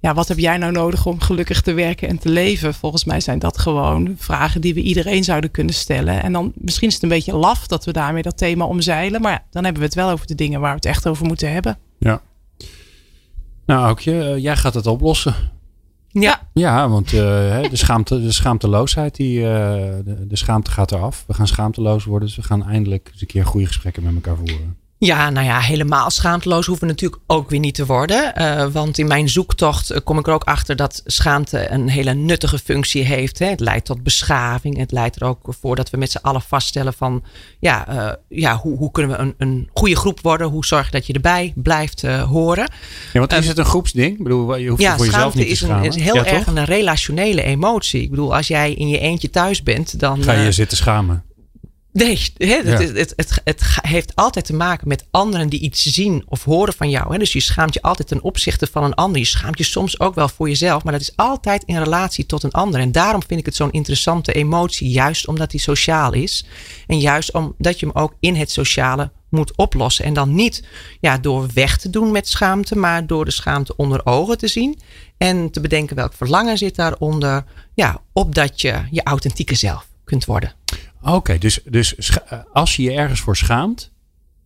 ja, 0.00 0.14
wat 0.14 0.28
heb 0.28 0.38
jij 0.38 0.56
nou 0.56 0.72
nodig 0.72 1.06
om 1.06 1.20
gelukkig 1.20 1.60
te 1.60 1.72
werken 1.72 2.08
en 2.08 2.18
te 2.18 2.28
leven? 2.28 2.74
Volgens 2.74 3.04
mij 3.04 3.20
zijn 3.20 3.38
dat 3.38 3.58
gewoon 3.58 4.14
vragen 4.18 4.60
die 4.60 4.74
we 4.74 4.80
iedereen 4.80 5.24
zouden 5.24 5.50
kunnen 5.50 5.74
stellen. 5.74 6.22
En 6.22 6.32
dan 6.32 6.52
misschien 6.54 6.88
is 6.88 6.94
het 6.94 7.02
een 7.02 7.08
beetje 7.08 7.36
laf 7.36 7.66
dat 7.66 7.84
we 7.84 7.92
daarmee 7.92 8.22
dat 8.22 8.38
thema 8.38 8.64
omzeilen, 8.64 9.20
maar 9.20 9.44
dan 9.50 9.64
hebben 9.64 9.82
we 9.82 9.88
het 9.88 9.96
wel 9.96 10.10
over 10.10 10.26
de 10.26 10.34
dingen 10.34 10.60
waar 10.60 10.70
we 10.70 10.76
het 10.76 10.84
echt 10.84 11.06
over 11.06 11.26
moeten 11.26 11.52
hebben. 11.52 11.78
Ja. 11.98 12.20
Nou, 13.66 13.84
Aukje, 13.84 14.12
uh, 14.12 14.42
jij 14.42 14.56
gaat 14.56 14.74
het 14.74 14.86
oplossen. 14.86 15.34
Ja. 16.12 16.48
Ja, 16.52 16.88
want 16.88 17.12
uh, 17.12 17.20
de, 17.70 17.76
schaamte, 17.76 18.22
de 18.22 18.32
schaamteloosheid, 18.32 19.16
die, 19.16 19.38
uh, 19.38 19.44
de, 20.04 20.26
de, 20.26 20.36
schaamte 20.36 20.70
gaat 20.70 20.92
eraf. 20.92 21.24
We 21.26 21.34
gaan 21.34 21.46
schaamteloos 21.46 22.04
worden, 22.04 22.28
dus 22.28 22.36
we 22.36 22.42
gaan 22.42 22.64
eindelijk 22.64 23.08
eens 23.12 23.20
een 23.20 23.26
keer 23.26 23.46
goede 23.46 23.66
gesprekken 23.66 24.02
met 24.02 24.14
elkaar 24.14 24.36
voeren. 24.36 24.76
Ja, 25.04 25.30
nou 25.30 25.46
ja, 25.46 25.60
helemaal 25.60 26.10
schaamteloos 26.10 26.66
hoeven 26.66 26.86
we 26.86 26.92
natuurlijk 26.92 27.22
ook 27.26 27.50
weer 27.50 27.58
niet 27.58 27.74
te 27.74 27.86
worden. 27.86 28.32
Uh, 28.36 28.66
want 28.66 28.98
in 28.98 29.06
mijn 29.06 29.28
zoektocht 29.28 30.02
kom 30.04 30.18
ik 30.18 30.26
er 30.26 30.32
ook 30.32 30.44
achter 30.44 30.76
dat 30.76 31.02
schaamte 31.04 31.70
een 31.70 31.88
hele 31.88 32.14
nuttige 32.14 32.58
functie 32.58 33.04
heeft. 33.04 33.38
Hè. 33.38 33.46
Het 33.46 33.60
leidt 33.60 33.84
tot 33.84 34.02
beschaving. 34.02 34.76
Het 34.76 34.92
leidt 34.92 35.16
er 35.16 35.24
ook 35.24 35.54
voor 35.60 35.76
dat 35.76 35.90
we 35.90 35.96
met 35.96 36.10
z'n 36.10 36.18
allen 36.22 36.42
vaststellen 36.42 36.92
van... 36.92 37.22
ja, 37.58 37.88
uh, 37.88 38.12
ja 38.28 38.56
hoe, 38.56 38.76
hoe 38.76 38.90
kunnen 38.90 39.16
we 39.16 39.22
een, 39.22 39.34
een 39.38 39.68
goede 39.74 39.96
groep 39.96 40.20
worden? 40.20 40.46
Hoe 40.46 40.64
zorg 40.64 40.84
je 40.84 40.90
dat 40.90 41.06
je 41.06 41.12
erbij 41.12 41.52
blijft 41.56 42.02
uh, 42.02 42.22
horen? 42.22 42.70
Ja, 43.12 43.18
want 43.18 43.32
is 43.32 43.48
het 43.48 43.58
een 43.58 43.64
groepsding? 43.64 44.12
Ik 44.18 44.22
bedoel, 44.22 44.56
je 44.56 44.68
hoeft 44.68 44.82
ja, 44.82 44.96
voor 44.96 45.04
jezelf 45.04 45.34
niet 45.34 45.48
te 45.48 45.56
schamen. 45.56 45.84
is, 45.84 45.94
een, 45.94 46.00
is 46.00 46.06
heel 46.06 46.14
ja, 46.14 46.26
erg 46.26 46.44
toch? 46.44 46.56
een 46.56 46.64
relationele 46.64 47.42
emotie. 47.42 48.02
Ik 48.02 48.10
bedoel, 48.10 48.36
als 48.36 48.48
jij 48.48 48.72
in 48.72 48.88
je 48.88 48.98
eentje 48.98 49.30
thuis 49.30 49.62
bent, 49.62 50.00
dan... 50.00 50.22
Ga 50.22 50.32
je 50.32 50.52
zitten 50.52 50.76
schamen? 50.76 51.24
Nee, 51.92 52.18
het, 52.18 52.32
ja. 52.36 52.46
het, 52.46 52.96
het, 52.96 53.12
het, 53.16 53.40
het, 53.44 53.62
heeft 53.80 54.16
altijd 54.16 54.44
te 54.44 54.54
maken 54.54 54.88
met 54.88 55.04
anderen 55.10 55.48
die 55.48 55.60
iets 55.60 55.82
zien 55.82 56.24
of 56.28 56.44
horen 56.44 56.74
van 56.74 56.90
jou. 56.90 57.18
Dus 57.18 57.32
je 57.32 57.40
schaamt 57.40 57.74
je 57.74 57.82
altijd 57.82 58.08
ten 58.08 58.22
opzichte 58.22 58.66
van 58.66 58.84
een 58.84 58.94
ander. 58.94 59.18
Je 59.20 59.26
schaamt 59.26 59.58
je 59.58 59.64
soms 59.64 60.00
ook 60.00 60.14
wel 60.14 60.28
voor 60.28 60.48
jezelf, 60.48 60.84
maar 60.84 60.92
dat 60.92 61.02
is 61.02 61.16
altijd 61.16 61.64
in 61.64 61.78
relatie 61.78 62.26
tot 62.26 62.42
een 62.42 62.50
ander. 62.50 62.80
En 62.80 62.92
daarom 62.92 63.22
vind 63.26 63.40
ik 63.40 63.46
het 63.46 63.54
zo'n 63.54 63.70
interessante 63.70 64.32
emotie, 64.32 64.88
juist 64.88 65.26
omdat 65.26 65.50
die 65.50 65.60
sociaal 65.60 66.12
is. 66.12 66.44
En 66.86 66.98
juist 66.98 67.32
omdat 67.32 67.80
je 67.80 67.86
hem 67.86 67.96
ook 67.96 68.14
in 68.20 68.34
het 68.34 68.50
sociale 68.50 69.10
moet 69.28 69.56
oplossen. 69.56 70.04
En 70.04 70.14
dan 70.14 70.34
niet 70.34 70.64
ja, 71.00 71.18
door 71.18 71.48
weg 71.54 71.78
te 71.78 71.90
doen 71.90 72.10
met 72.10 72.28
schaamte, 72.28 72.76
maar 72.76 73.06
door 73.06 73.24
de 73.24 73.30
schaamte 73.30 73.76
onder 73.76 74.06
ogen 74.06 74.38
te 74.38 74.48
zien. 74.48 74.78
En 75.16 75.50
te 75.50 75.60
bedenken 75.60 75.96
welk 75.96 76.14
verlangen 76.14 76.58
zit 76.58 76.76
daaronder. 76.76 77.44
Ja, 77.74 78.00
opdat 78.12 78.60
je 78.60 78.82
je 78.90 79.02
authentieke 79.02 79.54
zelf 79.54 79.88
kunt 80.04 80.24
worden. 80.24 80.54
Oké, 81.02 81.14
okay, 81.14 81.38
dus, 81.38 81.60
dus 81.64 81.94
als 82.52 82.76
je 82.76 82.82
je 82.82 82.92
ergens 82.92 83.20
voor 83.20 83.36
schaamt, 83.36 83.90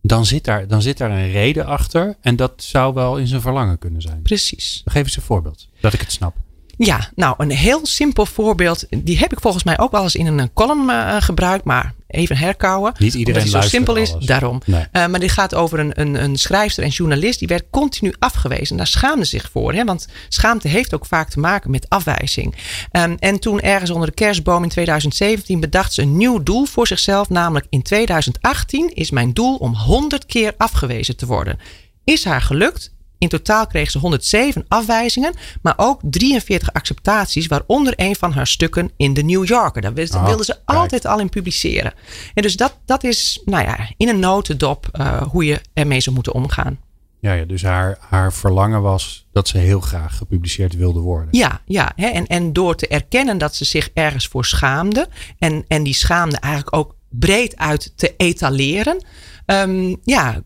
dan 0.01 0.25
zit, 0.25 0.43
daar, 0.43 0.67
dan 0.67 0.81
zit 0.81 0.97
daar 0.97 1.11
een 1.11 1.31
reden 1.31 1.65
achter. 1.65 2.15
En 2.21 2.35
dat 2.35 2.53
zou 2.55 2.93
wel 2.93 3.17
in 3.17 3.27
zijn 3.27 3.41
verlangen 3.41 3.77
kunnen 3.77 4.01
zijn. 4.01 4.21
Precies. 4.21 4.81
Geef 4.85 5.03
eens 5.03 5.15
een 5.15 5.21
voorbeeld, 5.21 5.67
dat 5.79 5.93
ik 5.93 5.99
het 5.99 6.11
snap. 6.11 6.35
Ja, 6.77 7.09
nou 7.15 7.35
een 7.37 7.51
heel 7.51 7.85
simpel 7.85 8.25
voorbeeld. 8.25 8.85
Die 8.89 9.17
heb 9.17 9.31
ik 9.31 9.39
volgens 9.39 9.63
mij 9.63 9.79
ook 9.79 9.91
wel 9.91 10.03
eens 10.03 10.15
in 10.15 10.25
een 10.25 10.53
column 10.53 10.89
uh, 10.89 11.15
gebruikt. 11.19 11.63
Maar 11.63 11.93
even 12.07 12.37
herkauwen. 12.37 12.93
Niet 12.97 13.13
iedereen 13.13 13.41
het 13.41 13.51
zo 13.51 13.61
simpel 13.61 13.95
is, 13.95 14.13
alles. 14.13 14.25
daarom. 14.25 14.61
Nee. 14.65 14.85
Uh, 14.93 15.07
maar 15.07 15.19
dit 15.19 15.31
gaat 15.31 15.55
over 15.55 15.79
een, 15.79 16.01
een, 16.01 16.23
een 16.23 16.37
schrijfster 16.37 16.83
en 16.83 16.89
journalist. 16.89 17.39
Die 17.39 17.47
werd 17.47 17.63
continu 17.69 18.13
afgewezen. 18.19 18.77
Daar 18.77 18.87
schaamde 18.87 19.25
zich 19.25 19.49
voor. 19.51 19.73
Hè? 19.73 19.83
Want 19.83 20.07
schaamte 20.29 20.67
heeft 20.67 20.93
ook 20.93 21.05
vaak 21.05 21.29
te 21.29 21.39
maken 21.39 21.71
met 21.71 21.89
afwijzing. 21.89 22.55
Um, 22.91 23.17
en 23.19 23.39
toen 23.39 23.59
ergens 23.59 23.89
onder 23.89 24.07
de 24.07 24.13
kerstboom 24.13 24.63
in 24.63 24.69
2017 24.69 25.59
bedacht 25.59 25.93
ze 25.93 26.01
een 26.01 26.17
nieuw 26.17 26.43
doel 26.43 26.65
voor 26.65 26.87
zichzelf. 26.87 27.29
Namelijk 27.29 27.65
in 27.69 27.81
2018 27.81 28.93
is 28.93 29.11
mijn 29.11 29.33
doel 29.33 29.55
om 29.55 29.75
100 29.75 30.25
keer 30.25 30.53
afgewezen 30.57 31.15
te 31.15 31.25
worden. 31.25 31.59
Is 32.03 32.25
haar 32.25 32.41
gelukt? 32.41 32.95
In 33.17 33.27
totaal 33.27 33.67
kreeg 33.67 33.91
ze 33.91 33.99
107 33.99 34.65
afwijzingen, 34.67 35.33
maar 35.61 35.73
ook 35.77 35.99
43 36.03 36.73
acceptaties, 36.73 37.47
waaronder 37.47 37.93
een 37.95 38.15
van 38.15 38.31
haar 38.31 38.47
stukken 38.47 38.91
in 38.97 39.13
de 39.13 39.23
New 39.23 39.45
Yorker. 39.45 39.81
Daar 39.81 39.93
wilde, 39.93 40.17
Oh, 40.17 40.25
wilde 40.25 40.43
ze 40.43 40.59
kijk. 40.65 40.79
altijd 40.79 41.05
al 41.05 41.19
in 41.19 41.29
publiceren. 41.29 41.93
En 42.33 42.41
dus 42.41 42.55
dat, 42.55 42.77
dat 42.85 43.03
is, 43.03 43.41
nou 43.45 43.63
ja, 43.63 43.77
in 43.97 44.07
een 44.07 44.19
notendop 44.19 44.89
uh, 44.93 45.21
hoe 45.21 45.45
je 45.45 45.61
ermee 45.73 46.01
zou 46.01 46.15
moeten 46.15 46.33
omgaan. 46.33 46.79
Ja, 47.19 47.33
ja 47.33 47.45
dus 47.45 47.63
haar, 47.63 47.97
haar 47.99 48.33
verlangen 48.33 48.81
was 48.81 49.27
dat 49.31 49.47
ze 49.47 49.57
heel 49.57 49.79
graag 49.79 50.17
gepubliceerd 50.17 50.75
wilde 50.75 50.99
worden. 50.99 51.27
Ja, 51.31 51.61
ja 51.65 51.91
hè, 51.95 52.07
en, 52.07 52.27
en 52.27 52.53
door 52.53 52.75
te 52.75 52.87
erkennen 52.87 53.37
dat 53.37 53.55
ze 53.55 53.65
zich 53.65 53.89
ergens 53.93 54.27
voor 54.27 54.45
schaamde 54.45 55.07
en, 55.39 55.65
en 55.67 55.83
die 55.83 55.93
schaamde 55.93 56.37
eigenlijk 56.37 56.75
ook 56.75 56.95
breed 57.09 57.57
uit 57.57 57.93
te 57.95 58.13
etaleren, 58.17 59.05
um, 59.45 59.97
ja, 60.03 60.41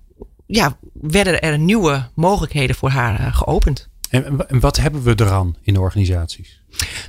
ja, 0.45 0.77
werden 1.01 1.41
er 1.41 1.59
nieuwe 1.59 2.09
mogelijkheden 2.15 2.75
voor 2.75 2.89
haar 2.89 3.19
uh, 3.19 3.35
geopend. 3.35 3.89
En, 4.09 4.47
en 4.47 4.59
wat 4.59 4.77
hebben 4.77 5.03
we 5.03 5.13
eraan 5.15 5.55
in 5.61 5.73
de 5.73 5.79
organisaties? 5.79 6.61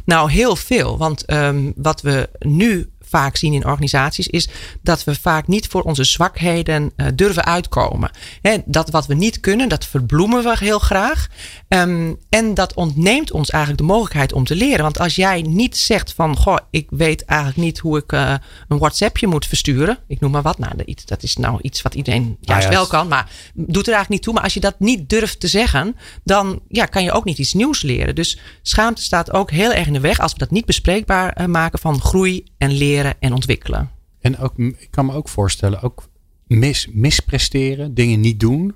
Nou, 0.05 0.30
heel 0.30 0.57
veel. 0.57 0.99
Want 0.99 1.32
um, 1.32 1.72
wat 1.76 2.01
we 2.01 2.30
nu 2.38 2.90
vaak 3.12 3.36
zien 3.36 3.52
in 3.52 3.66
organisaties 3.66 4.26
is 4.26 4.48
dat 4.82 5.04
we 5.04 5.14
vaak 5.14 5.46
niet 5.46 5.66
voor 5.66 5.82
onze 5.82 6.04
zwakheden 6.04 6.92
uh, 6.96 7.06
durven 7.14 7.44
uitkomen. 7.44 8.10
He, 8.42 8.56
dat 8.64 8.90
wat 8.90 9.06
we 9.06 9.14
niet 9.14 9.40
kunnen, 9.40 9.68
dat 9.68 9.86
verbloemen 9.86 10.42
we 10.42 10.56
heel 10.58 10.78
graag. 10.78 11.28
Um, 11.68 12.18
en 12.28 12.54
dat 12.54 12.74
ontneemt 12.74 13.30
ons 13.30 13.50
eigenlijk 13.50 13.82
de 13.82 13.88
mogelijkheid 13.92 14.32
om 14.32 14.44
te 14.44 14.56
leren. 14.56 14.82
Want 14.82 14.98
als 14.98 15.14
jij 15.14 15.42
niet 15.42 15.76
zegt 15.76 16.12
van, 16.12 16.36
goh, 16.36 16.56
ik 16.70 16.86
weet 16.90 17.24
eigenlijk 17.24 17.60
niet 17.60 17.78
hoe 17.78 17.98
ik 17.98 18.12
uh, 18.12 18.34
een 18.68 18.78
WhatsAppje 18.78 19.26
moet 19.26 19.46
versturen. 19.46 19.98
Ik 20.08 20.20
noem 20.20 20.30
maar 20.30 20.42
wat. 20.42 20.58
Nou, 20.58 20.72
dat 21.04 21.22
is 21.22 21.36
nou 21.36 21.58
iets 21.62 21.82
wat 21.82 21.94
iedereen 21.94 22.36
juist 22.40 22.66
ja, 22.66 22.72
wel 22.72 22.86
kan, 22.86 23.08
maar 23.08 23.30
doet 23.54 23.86
er 23.86 23.92
eigenlijk 23.92 24.08
niet 24.08 24.22
toe. 24.22 24.32
Maar 24.34 24.42
als 24.42 24.54
je 24.54 24.60
dat 24.60 24.74
niet 24.78 25.08
durft 25.08 25.40
te 25.40 25.48
zeggen, 25.48 25.96
dan 26.24 26.60
ja, 26.68 26.84
kan 26.84 27.02
je 27.02 27.12
ook 27.12 27.24
niet 27.24 27.38
iets 27.38 27.52
nieuws 27.52 27.82
leren. 27.82 28.14
Dus 28.14 28.38
schaamte 28.62 29.02
staat 29.02 29.32
ook 29.32 29.50
heel 29.50 29.72
erg 29.72 29.86
in 29.86 29.92
de 29.92 30.00
weg 30.00 30.18
als 30.18 30.32
we 30.32 30.38
dat 30.38 30.50
niet 30.50 30.66
bespreekbaar 30.66 31.40
uh, 31.40 31.46
maken 31.46 31.78
van 31.78 32.00
groei 32.00 32.44
en 32.58 32.70
leren 32.70 33.01
en 33.05 33.32
ontwikkelen. 33.32 33.90
En 34.20 34.38
ook, 34.38 34.59
ik 34.59 34.88
kan 34.90 35.07
me 35.07 35.12
ook 35.12 35.28
voorstellen, 35.28 35.82
ook 35.82 36.09
mis, 36.46 36.88
mispresteren, 36.92 37.94
dingen 37.94 38.20
niet 38.20 38.40
doen. 38.40 38.74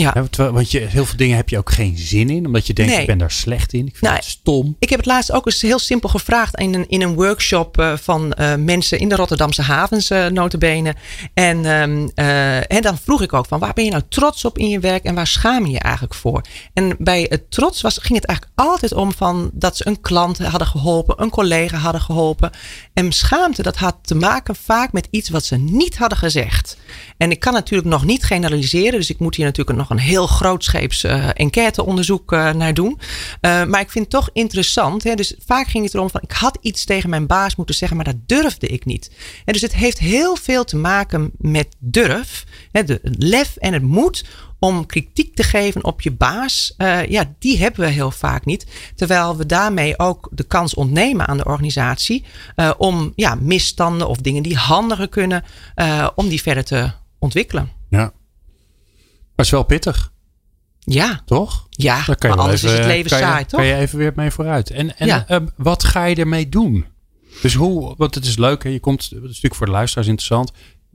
Ja. 0.00 0.26
Want 0.36 0.70
je, 0.70 0.78
heel 0.78 1.04
veel 1.04 1.16
dingen 1.16 1.36
heb 1.36 1.48
je 1.48 1.58
ook 1.58 1.70
geen 1.70 1.98
zin 1.98 2.30
in, 2.30 2.46
omdat 2.46 2.66
je 2.66 2.72
denkt, 2.72 2.92
Nee. 2.92 3.00
ik 3.00 3.06
ben 3.06 3.18
daar 3.18 3.30
slecht 3.30 3.72
in. 3.72 3.86
Ik 3.86 3.96
vind 3.96 4.02
Nou, 4.02 4.14
het 4.14 4.24
stom. 4.24 4.76
Ik 4.78 4.88
heb 4.90 4.98
het 4.98 5.08
laatst 5.08 5.32
ook 5.32 5.46
eens 5.46 5.62
heel 5.62 5.78
simpel 5.78 6.08
gevraagd 6.08 6.58
in 6.58 6.74
een, 6.74 6.88
in 6.88 7.02
een 7.02 7.14
workshop 7.14 7.80
uh, 7.80 7.96
van 7.96 8.34
uh, 8.40 8.54
mensen 8.54 8.98
in 8.98 9.08
de 9.08 9.14
Rotterdamse 9.14 9.62
havens, 9.62 10.10
uh, 10.10 10.26
notabene. 10.26 10.94
En, 11.34 11.64
um, 11.64 12.10
en 12.68 12.82
dan 12.82 12.98
vroeg 12.98 13.22
ik 13.22 13.32
ook 13.32 13.46
van, 13.46 13.58
waar 13.58 13.72
ben 13.72 13.84
je 13.84 13.90
nou 13.90 14.02
trots 14.08 14.44
op 14.44 14.58
in 14.58 14.68
je 14.68 14.78
werk 14.80 15.04
en 15.04 15.14
waar 15.14 15.26
schaam 15.26 15.66
je 15.66 15.72
je 15.72 15.78
eigenlijk 15.78 16.14
voor? 16.14 16.42
En 16.72 16.96
bij 16.98 17.26
het 17.28 17.50
trots 17.50 17.80
was, 17.80 17.98
ging 17.98 18.14
het 18.14 18.24
eigenlijk 18.26 18.58
altijd 18.58 18.92
om 18.92 19.12
van 19.12 19.50
dat 19.52 19.76
ze 19.76 19.86
een 19.86 20.00
klant 20.00 20.38
hadden 20.38 20.68
geholpen, 20.68 21.22
een 21.22 21.30
collega 21.30 21.76
hadden 21.76 22.00
geholpen. 22.00 22.50
En 22.92 23.12
schaamte, 23.12 23.62
dat 23.62 23.76
had 23.76 23.96
te 24.02 24.14
maken 24.14 24.56
vaak 24.56 24.92
met 24.92 25.08
iets 25.10 25.28
wat 25.28 25.44
ze 25.44 25.56
niet 25.56 25.96
hadden 25.98 26.18
gezegd. 26.18 26.76
En 27.16 27.30
ik 27.30 27.40
kan 27.40 27.52
natuurlijk 27.52 27.88
nog 27.88 28.04
niet 28.04 28.24
generaliseren, 28.24 28.98
dus 28.98 29.10
ik 29.10 29.18
moet 29.18 29.34
hier 29.34 29.44
natuurlijk 29.44 29.78
nog 29.78 29.84
een 29.90 29.98
heel 29.98 30.26
grootscheeps 30.26 31.04
uh, 31.04 31.28
enquêteonderzoek 31.34 32.32
uh, 32.32 32.52
naar 32.52 32.74
doen. 32.74 32.98
Uh, 33.40 33.64
maar 33.64 33.80
ik 33.80 33.90
vind 33.90 34.04
het 34.04 34.14
toch 34.14 34.30
interessant. 34.32 35.04
Hè? 35.04 35.14
Dus 35.14 35.34
vaak 35.46 35.68
ging 35.68 35.84
het 35.84 35.94
erom 35.94 36.10
van 36.10 36.20
ik 36.22 36.32
had 36.32 36.58
iets 36.60 36.84
tegen 36.84 37.10
mijn 37.10 37.26
baas 37.26 37.56
moeten 37.56 37.74
zeggen, 37.74 37.96
maar 37.96 38.06
dat 38.06 38.16
durfde 38.26 38.66
ik 38.66 38.84
niet. 38.84 39.10
En 39.44 39.52
dus 39.52 39.62
het 39.62 39.74
heeft 39.74 39.98
heel 39.98 40.36
veel 40.36 40.64
te 40.64 40.76
maken 40.76 41.30
met 41.38 41.76
durf, 41.78 42.44
hè? 42.72 42.84
de 42.84 43.00
lef 43.02 43.56
en 43.56 43.72
het 43.72 43.82
moed 43.82 44.24
om 44.58 44.86
kritiek 44.86 45.34
te 45.34 45.42
geven 45.42 45.84
op 45.84 46.00
je 46.00 46.10
baas, 46.10 46.74
ja, 47.08 47.34
die 47.38 47.58
hebben 47.58 47.80
we 47.80 47.90
heel 47.90 48.10
vaak 48.10 48.44
niet. 48.44 48.66
Terwijl 48.94 49.36
we 49.36 49.46
daarmee 49.46 49.98
ook 49.98 50.28
de 50.32 50.44
kans 50.44 50.74
ontnemen 50.74 51.26
aan 51.26 51.36
de 51.36 51.44
organisatie 51.44 52.24
om 52.78 53.12
ja, 53.16 53.34
misstanden 53.34 54.08
of 54.08 54.16
dingen 54.16 54.42
die 54.42 54.56
handiger 54.56 55.08
kunnen, 55.08 55.44
om 56.14 56.28
die 56.28 56.42
verder 56.42 56.64
te 56.64 56.90
ontwikkelen. 57.18 57.70
Ja. 57.88 58.12
Maar 59.36 59.46
het 59.46 59.46
is 59.46 59.50
wel 59.60 59.62
pittig. 59.62 60.12
Ja. 60.78 61.22
Toch? 61.24 61.66
Ja, 61.70 62.04
Dan 62.06 62.16
kan 62.16 62.30
je 62.30 62.36
maar 62.36 62.44
anders 62.44 62.64
is 62.64 62.72
het 62.72 62.84
leven 62.86 63.10
kan 63.10 63.18
je, 63.18 63.24
saai, 63.24 63.44
toch? 63.44 63.60
Kan 63.60 63.68
je 63.68 63.74
even 63.74 63.98
weer 63.98 64.12
mee 64.16 64.30
vooruit. 64.30 64.70
En, 64.70 64.98
en 64.98 65.06
Ja. 65.06 65.26
eh, 65.28 65.40
wat 65.56 65.84
ga 65.84 66.04
je 66.04 66.14
ermee 66.16 66.48
doen? 66.48 66.86
Dus 67.42 67.54
hoe, 67.54 67.94
want 67.96 68.14
het 68.14 68.24
is 68.24 68.36
leuk, 68.36 68.62
hè? 68.64 68.70
je 68.70 68.80
komt, 68.80 69.02
het 69.02 69.12
is 69.12 69.20
natuurlijk 69.20 69.54
voor 69.54 69.66
de 69.66 69.72
luisteraars 69.72 70.08
interessant. 70.08 70.52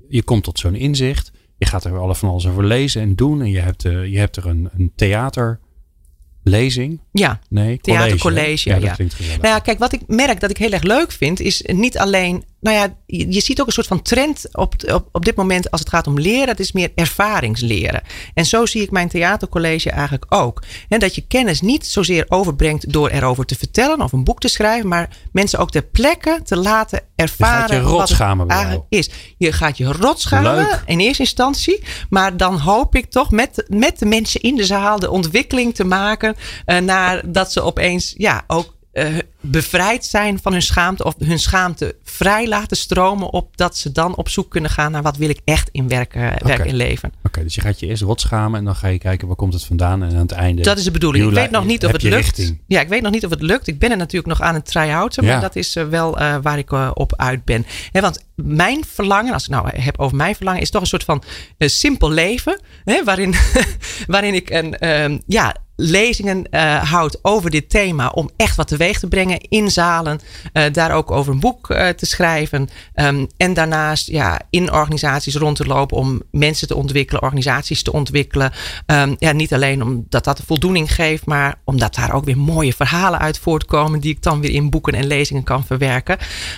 Je 0.09 0.23
komt 0.23 0.43
tot 0.43 0.59
zo'n 0.59 0.75
inzicht. 0.75 1.31
Je 1.57 1.65
gaat 1.65 1.83
er 1.83 1.97
alle 1.97 2.15
van 2.15 2.29
alles 2.29 2.47
over 2.47 2.65
lezen 2.65 3.01
en 3.01 3.15
doen. 3.15 3.41
En 3.41 3.49
je 3.49 3.59
hebt, 3.59 3.85
eh, 3.85 4.05
je 4.05 4.17
hebt 4.17 4.35
er 4.37 4.45
een, 4.47 4.69
een 4.77 4.91
theaterlezing. 4.95 6.99
Ja. 7.11 7.39
Nee, 7.49 7.77
Theatercollege, 7.77 8.69
ja. 8.69 8.79
dat 8.79 8.95
klinkt 8.95 9.13
gezellig. 9.13 9.41
Nou 9.41 9.53
ja, 9.53 9.59
kijk, 9.59 9.79
wat 9.79 9.93
ik 9.93 10.01
merk 10.07 10.39
dat 10.39 10.49
ik 10.49 10.57
heel 10.57 10.71
erg 10.71 10.83
leuk 10.83 11.11
vind, 11.11 11.39
is 11.39 11.63
niet 11.65 11.97
alleen. 11.97 12.43
Nou 12.59 12.75
ja, 12.77 12.95
je, 13.05 13.33
je 13.33 13.41
ziet 13.41 13.61
ook 13.61 13.67
een 13.67 13.73
soort 13.73 13.87
van 13.87 14.01
trend 14.01 14.47
op, 14.51 14.73
op, 14.93 15.07
op 15.11 15.25
dit 15.25 15.35
moment 15.35 15.71
als 15.71 15.79
het 15.79 15.89
gaat 15.89 16.07
om 16.07 16.19
leren. 16.19 16.47
Dat 16.47 16.59
is 16.59 16.71
meer 16.71 16.91
ervaringsleren. 16.95 18.01
En 18.33 18.45
zo 18.45 18.65
zie 18.65 18.81
ik 18.81 18.91
mijn 18.91 19.09
theatercollege 19.09 19.89
eigenlijk 19.89 20.25
ook. 20.29 20.63
En 20.89 20.99
dat 20.99 21.15
je 21.15 21.27
kennis 21.27 21.61
niet 21.61 21.87
zozeer 21.87 22.25
overbrengt 22.27 22.93
door 22.93 23.09
erover 23.09 23.45
te 23.45 23.55
vertellen 23.55 24.01
of 24.01 24.11
een 24.11 24.23
boek 24.23 24.39
te 24.39 24.47
schrijven, 24.47 24.87
maar 24.89 25.09
mensen 25.31 25.59
ook 25.59 25.71
ter 25.71 25.83
plekke 25.83 26.39
te 26.43 26.57
laten 26.57 27.01
ervaren. 27.15 27.75
je 27.75 27.81
wat 27.81 27.91
het 27.91 27.99
rotschamen 27.99 28.47
bij 28.47 28.55
eigenlijk 28.55 28.85
is. 28.89 29.09
Je 29.37 29.51
gaat 29.51 29.77
je 29.77 29.85
rotschamen 29.91 30.55
Leuk. 30.55 30.83
in 30.85 30.99
eerste 30.99 31.21
instantie. 31.21 31.83
Maar 32.09 32.37
dan 32.37 32.57
hoop 32.57 32.95
ik 32.95 33.05
toch 33.05 33.31
met, 33.31 33.65
met 33.67 33.99
de 33.99 34.05
mensen 34.05 34.41
in 34.41 34.55
de 34.55 34.65
zaal 34.65 34.99
de 34.99 35.09
ontwikkeling 35.09 35.75
te 35.75 35.83
maken. 35.83 36.35
eh, 36.65 36.77
naar 36.77 37.00
dat 37.25 37.51
ze 37.51 37.61
opeens 37.61 38.13
ja, 38.17 38.43
ook 38.47 38.79
eh, 38.91 39.07
bevrijd 39.41 40.05
zijn 40.05 40.39
van 40.41 40.51
hun 40.51 40.61
schaamte. 40.61 41.03
Of 41.03 41.15
hun 41.19 41.39
schaamte 41.39 41.95
vrij 42.03 42.47
laten 42.47 42.77
stromen. 42.77 43.33
Op 43.33 43.57
dat 43.57 43.77
ze 43.77 43.91
dan 43.91 44.15
op 44.15 44.29
zoek 44.29 44.49
kunnen 44.49 44.69
gaan 44.71 44.91
naar 44.91 45.01
wat 45.01 45.17
wil 45.17 45.29
ik 45.29 45.39
echt 45.45 45.69
in 45.71 45.87
werk, 45.87 46.15
eh, 46.15 46.27
werk 46.45 46.65
in 46.65 46.75
leven. 46.75 47.13
Oké, 47.23 47.43
dus 47.43 47.55
je 47.55 47.61
gaat 47.61 47.79
je 47.79 47.87
eerst 47.87 48.01
rotschamen 48.01 48.59
en 48.59 48.65
dan 48.65 48.75
ga 48.75 48.87
je 48.87 48.97
kijken 48.97 49.27
waar 49.27 49.35
komt 49.35 49.53
het 49.53 49.63
vandaan. 49.63 50.03
En 50.03 50.09
aan 50.09 50.15
het 50.15 50.31
einde. 50.31 50.61
Dat 50.61 50.77
is 50.77 50.83
de 50.83 50.91
bedoeling. 50.91 51.25
Ik 51.27 51.33
weet 51.33 51.51
nog 51.51 51.65
niet 51.65 51.85
of 51.85 51.91
het 51.91 52.01
lukt. 52.03 52.15
richting. 52.15 52.61
Ja, 52.67 52.81
ik 52.81 52.87
weet 52.87 53.01
nog 53.01 53.11
niet 53.11 53.25
of 53.25 53.31
het 53.31 53.41
lukt. 53.41 53.67
Ik 53.67 53.79
ben 53.79 53.91
er 53.91 53.97
natuurlijk 53.97 54.27
nog 54.37 54.41
aan 54.47 54.53
het 54.53 54.65
try-outen. 54.65 55.23
Maar 55.23 55.33
Ja. 55.33 55.39
dat 55.39 55.55
is 55.55 55.75
eh, 55.75 55.87
wel 55.87 56.17
eh, 56.19 56.35
waar 56.41 56.57
ik 56.57 56.71
eh, 56.71 56.91
op 56.93 57.13
uit 57.17 57.45
ben. 57.45 57.65
Want 57.91 58.25
mijn 58.35 58.85
verlangen, 58.85 59.33
als 59.33 59.43
ik 59.43 59.49
nou 59.49 59.69
heb 59.81 59.99
over 59.99 60.17
mijn 60.17 60.35
verlangen, 60.35 60.61
is 60.61 60.69
toch 60.69 60.81
een 60.81 60.87
soort 60.87 61.03
van 61.03 61.23
eh, 61.57 61.67
simpel 61.67 62.09
leven. 62.11 62.59
Hè, 62.83 63.03
waarin, 63.03 63.33
waarin 64.07 64.33
ik 64.33 64.49
een, 64.49 64.77
ehm, 64.77 65.17
ja, 65.27 65.55
lezingen 65.81 66.49
eh 66.49 66.91
houd 66.91 67.19
over 67.21 67.49
dit 67.49 67.69
thema. 67.69 68.09
Om 68.09 68.29
echt 68.37 68.55
wat 68.55 68.67
teweeg 68.67 68.99
te 68.99 69.07
brengen 69.07 69.39
in 69.39 69.71
zalen. 69.71 70.19
eh, 70.53 70.63
daar 70.71 70.91
ook 70.91 71.11
over 71.11 71.33
een 71.33 71.39
boek 71.39 71.69
eh, 71.69 71.89
te 71.89 72.05
schrijven. 72.05 72.69
Ehm, 72.93 73.25
en 73.37 73.53
daarnaast 73.53 74.07
ja, 74.07 74.41
in 74.49 74.73
organisaties 74.73 75.35
rond 75.35 75.55
te 75.55 75.65
lopen 75.65 75.97
om 75.97 76.21
mensen 76.31 76.67
te 76.67 76.75
ontwikkelen, 76.75 77.21
organisaties 77.21 77.83
te 77.83 77.93
ontwikkelen. 77.93 78.51
Ehm, 78.85 79.15
ja, 79.17 79.31
niet 79.31 79.53
alleen 79.53 79.83
omdat 79.83 80.23
dat 80.23 80.41
voldoening 80.45 80.95
geeft, 80.95 81.25
maar 81.25 81.55
omdat 81.63 81.95
daar 81.95 82.13
ook 82.13 82.25
weer 82.25 82.37
mooie 82.37 82.73
verhalen 82.73 83.19
uit 83.19 83.39
voortkomen. 83.39 83.99
Die 83.99 84.11
ik 84.11 84.21
dan 84.21 84.41
weer 84.41 84.51
in 84.51 84.69
boeken 84.69 84.93
en 84.93 85.07
lezingen 85.07 85.43
kan 85.43 85.65
verwerken. 85.65 86.17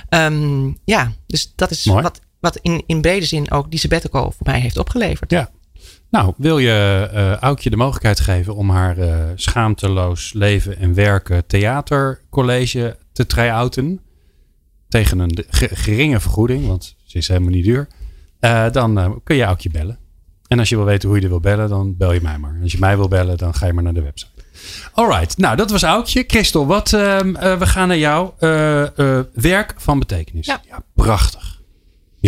Ehm, 0.09 0.71
ja, 0.85 1.11
dus 1.27 1.53
dat 1.55 1.71
is 1.71 1.85
Mooi. 1.85 2.01
wat, 2.01 2.19
wat 2.39 2.57
in, 2.61 2.83
in 2.85 3.01
brede 3.01 3.25
zin 3.25 3.51
ook 3.51 3.69
die 3.71 3.79
sabbatical 3.79 4.23
voor 4.23 4.47
mij 4.47 4.59
heeft 4.59 4.77
opgeleverd. 4.77 5.31
Ja. 5.31 5.49
Nou, 6.13 6.33
wil 6.37 6.57
je 6.57 7.09
eh 7.13 7.35
Aukje 7.35 7.69
de 7.69 7.75
mogelijkheid 7.75 8.19
geven 8.19 8.55
om 8.55 8.69
haar 8.69 8.97
eh, 8.97 9.15
schaamteloos 9.35 10.33
leven 10.33 10.77
en 10.77 10.93
werken 10.93 11.45
theatercollege 11.47 12.97
te 13.11 13.25
try-outen? 13.25 13.99
Tegen 14.89 15.19
een 15.19 15.43
ge- 15.49 15.75
geringe 15.75 16.19
vergoeding, 16.19 16.67
want 16.67 16.95
ze 17.03 17.17
is 17.17 17.27
helemaal 17.27 17.49
niet 17.49 17.63
duur. 17.63 17.87
Eh, 18.39 18.71
dan 18.71 19.21
kun 19.23 19.35
je 19.35 19.43
Aukje 19.43 19.69
bellen. 19.69 19.97
En 20.47 20.59
als 20.59 20.69
je 20.69 20.75
wil 20.75 20.85
weten 20.85 21.07
hoe 21.09 21.17
je 21.17 21.23
er 21.23 21.29
wil 21.29 21.39
bellen, 21.39 21.69
dan 21.69 21.97
bel 21.97 22.11
je 22.13 22.21
mij 22.21 22.37
maar. 22.37 22.59
Als 22.63 22.71
je 22.71 22.79
mij 22.79 22.97
wil 22.97 23.07
bellen, 23.07 23.37
dan 23.37 23.53
ga 23.53 23.65
je 23.65 23.73
maar 23.73 23.83
naar 23.83 23.93
de 23.93 24.01
website. 24.01 24.31
Alright, 24.93 25.37
nou 25.37 25.55
dat 25.55 25.71
was 25.71 25.83
Aukje. 25.83 26.23
Christel, 26.27 26.65
wat, 26.67 26.93
ehm, 26.93 27.35
eh, 27.35 27.57
we 27.59 27.65
gaan 27.65 27.87
naar 27.87 27.97
jou. 27.97 28.31
Werk 29.33 29.73
van 29.77 29.99
betekenis. 29.99 30.45
Ja. 30.45 30.61
prachtig. 30.95 31.52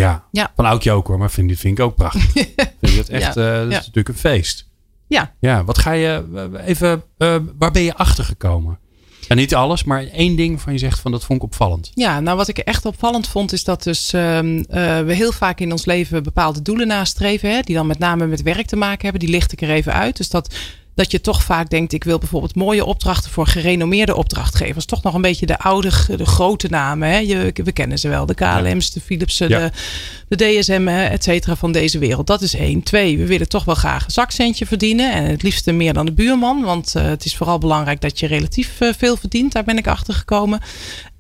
Ja, 0.02 0.24
Ja. 0.32 0.52
van 0.56 0.66
Aukje 0.66 0.92
ook 0.92 1.08
hoor, 1.08 1.18
maar 1.18 1.32
vind, 1.32 1.48
die 1.48 1.58
vind 1.58 1.78
ik 1.80 1.84
ook 1.86 1.96
prachtig. 1.96 2.32
vind 2.34 2.56
je 2.82 2.98
het 2.98 3.10
echt, 3.10 3.36
Ja. 3.36 3.54
eh, 3.54 3.60
dat 3.60 3.68
is 3.72 3.76
natuurlijk 3.78 4.10
een 4.10 4.16
feest. 4.16 4.68
Ja. 5.08 5.34
Ja, 5.40 5.64
wat 5.64 5.78
ga 5.78 5.92
je, 5.92 6.24
eh, 6.36 6.68
even, 6.68 7.04
eh, 7.18 7.36
waar 7.58 7.72
ben 7.72 7.82
je 7.82 7.96
achter 7.96 8.24
gekomen? 8.24 8.80
En 9.28 9.38
niet 9.38 9.56
alles, 9.56 9.84
maar 9.84 10.04
één 10.08 10.36
ding 10.36 10.62
van 10.62 10.74
je 10.74 10.80
zegt 10.80 11.00
van 11.00 11.12
dat 11.12 11.24
vond 11.24 11.40
ik 11.40 11.46
opvallend. 11.46 11.92
Ja, 11.94 12.20
nou 12.20 12.38
wat 12.38 12.48
ik 12.48 12.58
echt 12.58 12.86
opvallend 12.86 13.28
vond 13.28 13.52
is 13.54 13.64
dat 13.64 13.84
dus 13.84 14.14
ehm, 14.14 14.64
eh, 14.70 15.00
we 15.02 15.14
heel 15.14 15.32
vaak 15.32 15.60
in 15.60 15.72
ons 15.72 15.86
leven 15.86 16.24
bepaalde 16.24 16.62
doelen 16.62 16.88
nastreven. 16.88 17.50
Hè, 17.50 17.62
die 17.62 17.76
dan 17.76 17.88
met 17.88 18.00
name 18.00 18.26
met 18.28 18.42
werk 18.42 18.66
te 18.66 18.76
maken 18.76 19.02
hebben. 19.02 19.20
Die 19.20 19.30
licht 19.30 19.52
ik 19.52 19.62
er 19.62 19.70
even 19.70 19.94
uit. 19.94 20.18
Dus 20.18 20.30
dat, 20.30 20.56
dat 20.96 21.12
je 21.12 21.22
toch 21.22 21.44
vaak 21.44 21.70
denkt, 21.70 21.94
ik 21.94 22.04
wil 22.04 22.18
bijvoorbeeld 22.18 22.56
mooie 22.56 22.86
opdrachten 22.86 23.32
voor 23.32 23.48
gerenommeerde 23.48 24.16
opdrachtgevers. 24.16 24.86
Toch 24.86 25.04
nog 25.04 25.14
een 25.14 25.22
beetje 25.22 25.46
de 25.46 25.58
oude, 25.58 25.92
de 26.18 26.26
grote 26.26 26.68
namen. 26.68 27.10
Hè. 27.10 27.18
Je, 27.18 27.52
we 27.64 27.72
kennen 27.72 28.00
ze 28.00 28.10
wel. 28.10 28.26
De 28.26 28.34
KLM's, 28.34 28.92
de 28.92 29.02
Philipsen, 29.02 29.50
Ja. 29.50 29.60
de, 29.60 30.36
de 30.38 30.60
DSM, 30.60 30.88
et 30.88 31.24
cetera, 31.24 31.56
van 31.56 31.72
deze 31.72 32.00
wereld. 32.00 32.28
Dat 32.28 32.42
is 32.42 32.56
één. 32.56 32.84
Twee, 32.84 33.18
we 33.18 33.26
willen 33.26 33.50
toch 33.50 33.66
wel 33.66 33.76
graag 33.76 34.06
een 34.06 34.12
zakcentje 34.12 34.66
verdienen. 34.66 35.14
En 35.14 35.24
het 35.26 35.44
liefste 35.44 35.72
meer 35.72 35.94
dan 35.94 36.06
de 36.06 36.14
buurman. 36.14 36.64
Want 36.64 36.96
eh, 36.96 37.04
het 37.04 37.26
is 37.26 37.36
vooral 37.36 37.58
belangrijk 37.58 38.02
dat 38.02 38.20
je 38.20 38.28
relatief 38.28 38.82
eh, 38.82 38.94
veel 38.98 39.18
verdient. 39.18 39.52
Daar 39.52 39.64
ben 39.64 39.78
ik 39.78 39.88
achter 39.88 40.14
gekomen. 40.14 40.60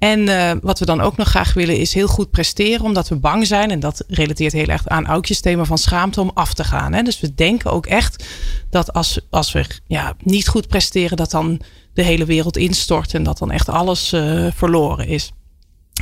En 0.06 0.28
eh, 0.28 0.58
wat 0.62 0.80
we 0.80 0.86
dan 0.86 1.02
ook 1.02 1.18
nog 1.18 1.28
graag 1.28 1.54
willen 1.54 1.78
is 1.78 1.94
heel 1.94 2.08
goed 2.08 2.32
presteren. 2.32 2.86
Omdat 2.86 3.08
we 3.08 3.16
bang 3.16 3.48
zijn. 3.48 3.72
En 3.72 3.80
dat 3.80 4.04
relateert 4.08 4.54
heel 4.54 4.68
erg 4.68 4.88
aan 4.88 5.06
Aukjes 5.06 5.40
thema 5.40 5.66
van 5.66 5.78
schaamte 5.78 6.22
om 6.22 6.32
af 6.34 6.54
te 6.54 6.64
gaan. 6.64 6.94
Hè. 6.94 7.02
Dus 7.02 7.20
we 7.20 7.34
denken 7.34 7.72
ook 7.72 7.86
echt 7.86 8.26
dat 8.70 8.94
als, 8.94 9.20
als 9.30 9.52
we 9.52 9.66
ja, 9.88 10.16
niet 10.24 10.48
goed 10.48 10.68
presteren. 10.68 11.18
Dat 11.18 11.32
dan 11.32 11.62
de 11.94 12.04
hele 12.04 12.26
wereld 12.26 12.58
instort. 12.58 13.14
En 13.14 13.24
dat 13.24 13.38
dan 13.38 13.52
echt 13.52 13.70
alles 13.70 14.14
eh, 14.14 14.48
verloren 14.54 15.08
is. 15.08 15.32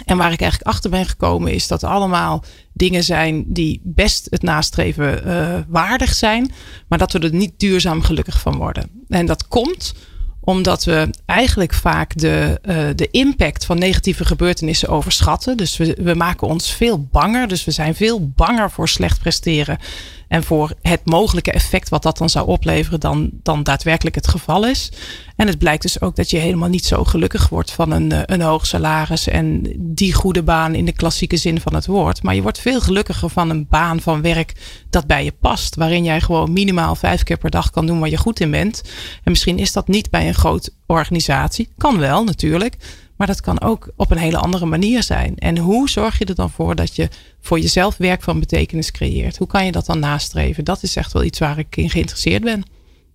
En 0.06 0.18
waar 0.18 0.32
ik 0.32 0.42
eigenlijk 0.42 0.72
achter 0.72 0.90
ben 0.90 1.06
gekomen 1.06 1.54
is 1.54 1.68
dat 1.68 1.84
allemaal 1.84 2.44
dingen 2.74 3.04
zijn 3.04 3.44
die 3.48 3.82
best 3.84 4.28
het 4.30 4.42
nastreven 4.42 5.26
eh, 5.26 5.60
waardig 5.68 6.14
zijn, 6.14 6.52
maar 6.88 6.98
dat 6.98 7.12
we 7.12 7.20
er 7.20 7.34
niet 7.34 7.54
duurzaam 7.58 8.02
gelukkig 8.02 8.40
van 8.40 8.58
worden. 8.58 8.90
En 9.08 9.26
dat 9.26 9.48
komt 9.48 9.94
omdat 10.46 10.84
we 10.84 11.10
eigenlijk 11.26 11.74
vaak 11.74 12.18
de, 12.18 12.60
eh, 12.62 12.88
de 12.96 13.08
impact 13.12 13.66
van 13.66 13.80
negatieve 13.80 14.26
gebeurtenissen 14.26 14.90
overschatten. 14.90 15.58
Dus 15.58 15.78
we, 15.78 15.98
we 16.02 16.14
maken 16.14 16.48
ons 16.48 16.72
veel 16.72 17.08
banger. 17.12 17.48
Dus 17.48 17.66
we 17.66 17.72
zijn 17.72 17.96
veel 17.96 18.32
banger 18.36 18.72
voor 18.72 18.90
slecht 18.90 19.20
presteren. 19.20 19.78
En 20.28 20.44
voor 20.44 20.74
het 20.82 21.02
mogelijke 21.04 21.52
effect 21.52 21.90
wat 21.90 22.04
dat 22.04 22.18
dan 22.18 22.30
zou 22.30 22.48
opleveren 22.48 23.00
dan, 23.00 23.30
dan 23.44 23.64
daadwerkelijk 23.64 24.16
het 24.16 24.28
geval 24.28 24.66
is. 24.66 24.92
En 25.36 25.48
het 25.48 25.58
blijkt 25.58 25.82
dus 25.82 26.02
ook 26.02 26.16
dat 26.16 26.30
je 26.30 26.38
helemaal 26.38 26.70
niet 26.70 26.86
zo 26.86 27.04
gelukkig 27.04 27.50
wordt 27.50 27.72
van 27.72 27.92
een, 27.92 28.12
eh, 28.12 28.22
een 28.26 28.42
hoog 28.42 28.66
salaris 28.66 29.28
en 29.28 29.76
die 29.78 30.14
goede 30.14 30.44
baan 30.44 30.76
in 30.76 30.86
de 30.86 30.92
klassieke 30.92 31.38
zin 31.38 31.62
van 31.62 31.74
het 31.74 31.86
woord. 31.86 32.24
Maar 32.24 32.36
je 32.36 32.42
wordt 32.42 32.60
veel 32.60 32.82
gelukkiger 32.82 33.30
van 33.30 33.50
een 33.50 33.68
baan 33.70 34.02
van 34.02 34.22
werk 34.22 34.54
dat 34.90 35.08
bij 35.08 35.24
je 35.24 35.32
past. 35.32 35.76
Waarin 35.76 36.04
jij 36.04 36.22
gewoon 36.22 36.54
minimaal 36.54 36.96
vijf 36.96 37.24
keer 37.24 37.38
per 37.38 37.50
dag 37.50 37.70
kan 37.70 37.86
doen 37.86 38.00
waar 38.00 38.10
je 38.10 38.18
goed 38.18 38.40
in 38.40 38.52
bent. 38.52 38.82
En 39.24 39.32
misschien 39.32 39.60
is 39.60 39.72
dat 39.72 39.88
niet 39.88 40.10
bij 40.10 40.28
een 40.28 40.33
grote 40.34 40.72
organisatie. 40.86 41.70
Kan 41.78 41.98
wel 41.98 42.24
natuurlijk. 42.24 42.76
Maar 43.16 43.28
dat 43.28 43.42
kan 43.42 43.62
ook 43.62 43.90
op 43.96 44.12
een 44.12 44.18
hele 44.18 44.38
andere 44.38 44.66
manier 44.66 45.04
zijn. 45.04 45.38
En 45.38 45.58
hoe 45.58 45.90
zorg 45.90 46.18
je 46.18 46.26
er 46.26 46.36
dan 46.36 46.50
voor 46.50 46.76
dat 46.76 46.96
je 46.96 47.10
voor 47.42 47.60
jezelf 47.60 47.98
werk 47.98 48.22
van 48.22 48.40
betekenis 48.40 48.92
creëert? 48.92 49.38
Hoe 49.38 49.48
kan 49.48 49.66
je 49.66 49.72
dat 49.72 49.86
dan 49.86 50.00
nastreven? 50.00 50.64
Dat 50.64 50.84
is 50.84 50.96
echt 50.96 51.14
wel 51.14 51.24
iets 51.24 51.40
waar 51.40 51.58
ik 51.58 51.76
in 51.76 51.90
geïnteresseerd 51.90 52.44
ben. 52.44 52.64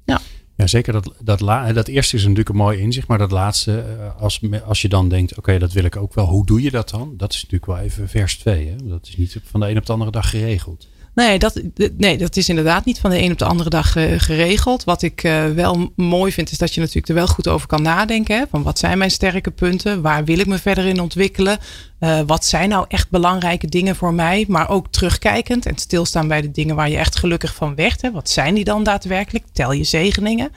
Ja. 0.05 0.21
Ja, 0.57 0.67
zeker. 0.67 0.93
Dat, 0.93 1.15
dat, 1.23 1.41
la, 1.41 1.73
dat 1.73 1.89
eerste 1.89 2.17
is 2.17 2.23
natuurlijk 2.23 2.49
een 2.49 2.57
mooi 2.57 2.79
inzicht. 2.79 3.07
Maar 3.07 3.19
dat 3.19 3.31
laatste, 3.31 3.81
eh, 3.81 4.23
als, 4.23 4.41
als 4.65 4.83
je 4.83 4.89
dan 4.89 5.09
denkt, 5.09 5.39
oké, 5.39 5.59
dat 5.59 5.73
wil 5.73 5.85
ik 5.85 5.97
ook 5.97 6.15
wel. 6.15 6.27
Hoe 6.27 6.47
doe 6.47 6.63
je 6.63 6.71
dat 6.71 6.89
dan? 6.89 7.15
Dat 7.17 7.33
is 7.33 7.43
natuurlijk 7.43 7.67
wel 7.67 7.79
even 7.79 8.09
vers 8.09 8.39
2. 8.39 8.75
Dat 8.83 9.07
is 9.07 9.17
niet 9.17 9.41
van 9.45 9.61
de 9.61 9.69
een 9.69 9.77
op 9.77 9.87
de 9.87 9.93
andere 9.93 10.11
dag 10.11 10.31
geregeld. 10.31 10.89
Nee 11.19 11.39
dat, 11.39 11.63
nee, 11.97 12.19
dat 12.19 12.37
is 12.37 12.49
inderdaad 12.49 12.85
niet 12.85 12.99
van 12.99 13.11
de 13.11 13.23
een 13.23 13.33
op 13.33 13.39
de 13.39 13.45
andere 13.45 13.71
dag 13.71 13.97
eh, 13.97 14.13
geregeld. 14.17 14.85
Wat 14.85 15.03
ik 15.03 15.23
eh, 15.23 15.47
wel 15.51 15.93
mooi 15.97 16.33
vind, 16.33 16.51
is 16.51 16.59
dat 16.59 16.75
je 16.75 16.81
natuurlijk 16.81 17.09
er 17.09 17.15
wel 17.15 17.27
goed 17.27 17.49
over 17.49 17.67
kan 17.67 17.83
nadenken. 17.83 18.47
Van 18.51 18.63
wat 18.63 18.79
zijn 18.79 18.99
mijn 18.99 19.11
sterke 19.11 19.51
punten? 19.51 20.03
Waar 20.03 20.25
wil 20.25 20.39
ik 20.39 20.47
me 20.47 20.59
verder 20.59 20.85
in 20.85 21.01
ontwikkelen? 21.01 21.59
Uh, 22.01 22.21
wat 22.27 22.45
zijn 22.45 22.69
nou 22.69 22.85
echt 22.89 23.11
belangrijke 23.11 23.67
dingen 23.67 23.97
voor 23.97 24.15
mij? 24.15 24.45
Maar 24.49 24.69
ook 24.69 24.87
terugkijkend 24.91 25.67
en 25.67 25.79
stilstaan 25.79 26.29
bij 26.29 26.41
de 26.41 26.51
dingen 26.51 26.77
waar 26.77 26.91
je 26.91 26.97
echt 26.97 27.17
gelukkig 27.17 27.55
van 27.55 27.75
werd. 27.75 28.11
Wat 28.13 28.31
zijn 28.31 28.55
die 28.55 28.65
dan 28.65 28.83
daadwerkelijk? 28.83 29.45
Tel 29.53 29.73
je 29.73 29.85
zegeningen. 29.85 30.51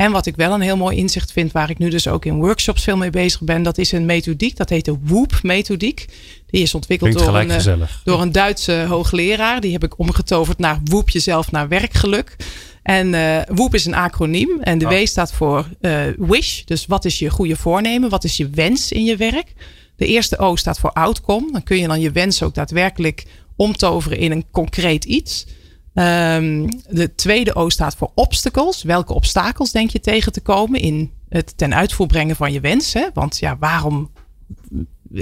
En 0.00 0.12
wat 0.12 0.26
ik 0.26 0.36
wel 0.36 0.52
een 0.52 0.60
heel 0.60 0.76
mooi 0.76 0.96
inzicht 0.96 1.32
vind, 1.32 1.52
waar 1.52 1.70
ik 1.70 1.78
nu 1.78 1.88
dus 1.88 2.08
ook 2.08 2.24
in 2.24 2.34
workshops 2.34 2.82
veel 2.82 2.96
mee 2.96 3.10
bezig 3.10 3.40
ben, 3.40 3.62
dat 3.62 3.78
is 3.78 3.92
een 3.92 4.06
methodiek. 4.06 4.56
Dat 4.56 4.68
heet 4.68 4.84
de 4.84 4.98
WOOP-methodiek. 5.02 6.06
Die 6.50 6.62
is 6.62 6.74
ontwikkeld 6.74 7.12
door 7.12 7.36
een, 7.36 7.50
gezellig. 7.50 8.00
door 8.04 8.20
een 8.20 8.32
Duitse 8.32 8.84
hoogleraar. 8.88 9.60
Die 9.60 9.72
heb 9.72 9.84
ik 9.84 9.98
omgetoverd 9.98 10.58
naar 10.58 10.80
Woep 10.84 11.10
jezelf 11.10 11.50
naar 11.50 11.68
werkgeluk. 11.68 12.36
En 12.82 13.12
uh, 13.12 13.40
WOOP 13.48 13.74
is 13.74 13.86
een 13.86 13.94
acroniem. 13.94 14.60
En 14.60 14.78
de 14.78 14.84
Oh. 14.84 14.90
W 14.90 15.06
staat 15.06 15.32
voor 15.32 15.68
uh, 15.80 16.02
wish. 16.18 16.62
Dus 16.62 16.86
wat 16.86 17.04
is 17.04 17.18
je 17.18 17.30
goede 17.30 17.56
voornemen? 17.56 18.10
Wat 18.10 18.24
is 18.24 18.36
je 18.36 18.50
wens 18.50 18.92
in 18.92 19.04
je 19.04 19.16
werk? 19.16 19.52
De 19.96 20.06
eerste 20.06 20.38
O 20.38 20.56
staat 20.56 20.78
voor 20.78 20.92
outcome. 20.92 21.52
Dan 21.52 21.62
kun 21.62 21.78
je 21.78 21.86
dan 21.86 22.00
je 22.00 22.10
wens 22.10 22.42
ook 22.42 22.54
daadwerkelijk 22.54 23.24
omtoveren 23.56 24.18
in 24.18 24.30
een 24.30 24.44
concreet 24.50 25.04
iets. 25.04 25.46
Ehm, 25.94 26.68
de 26.88 27.14
tweede 27.14 27.54
O 27.54 27.68
staat 27.68 27.96
voor 27.96 28.10
obstacles. 28.14 28.82
Welke 28.82 29.14
obstakels 29.14 29.72
denk 29.72 29.90
je 29.90 30.00
tegen 30.00 30.32
te 30.32 30.40
komen 30.40 30.80
in 30.80 31.12
het 31.28 31.56
ten 31.56 31.74
uitvoer 31.74 32.06
brengen 32.06 32.36
van 32.36 32.52
je 32.52 32.60
wens? 32.60 32.92
Hè? 32.92 33.06
Want 33.14 33.38
ja, 33.38 33.56
waarom 33.58 34.10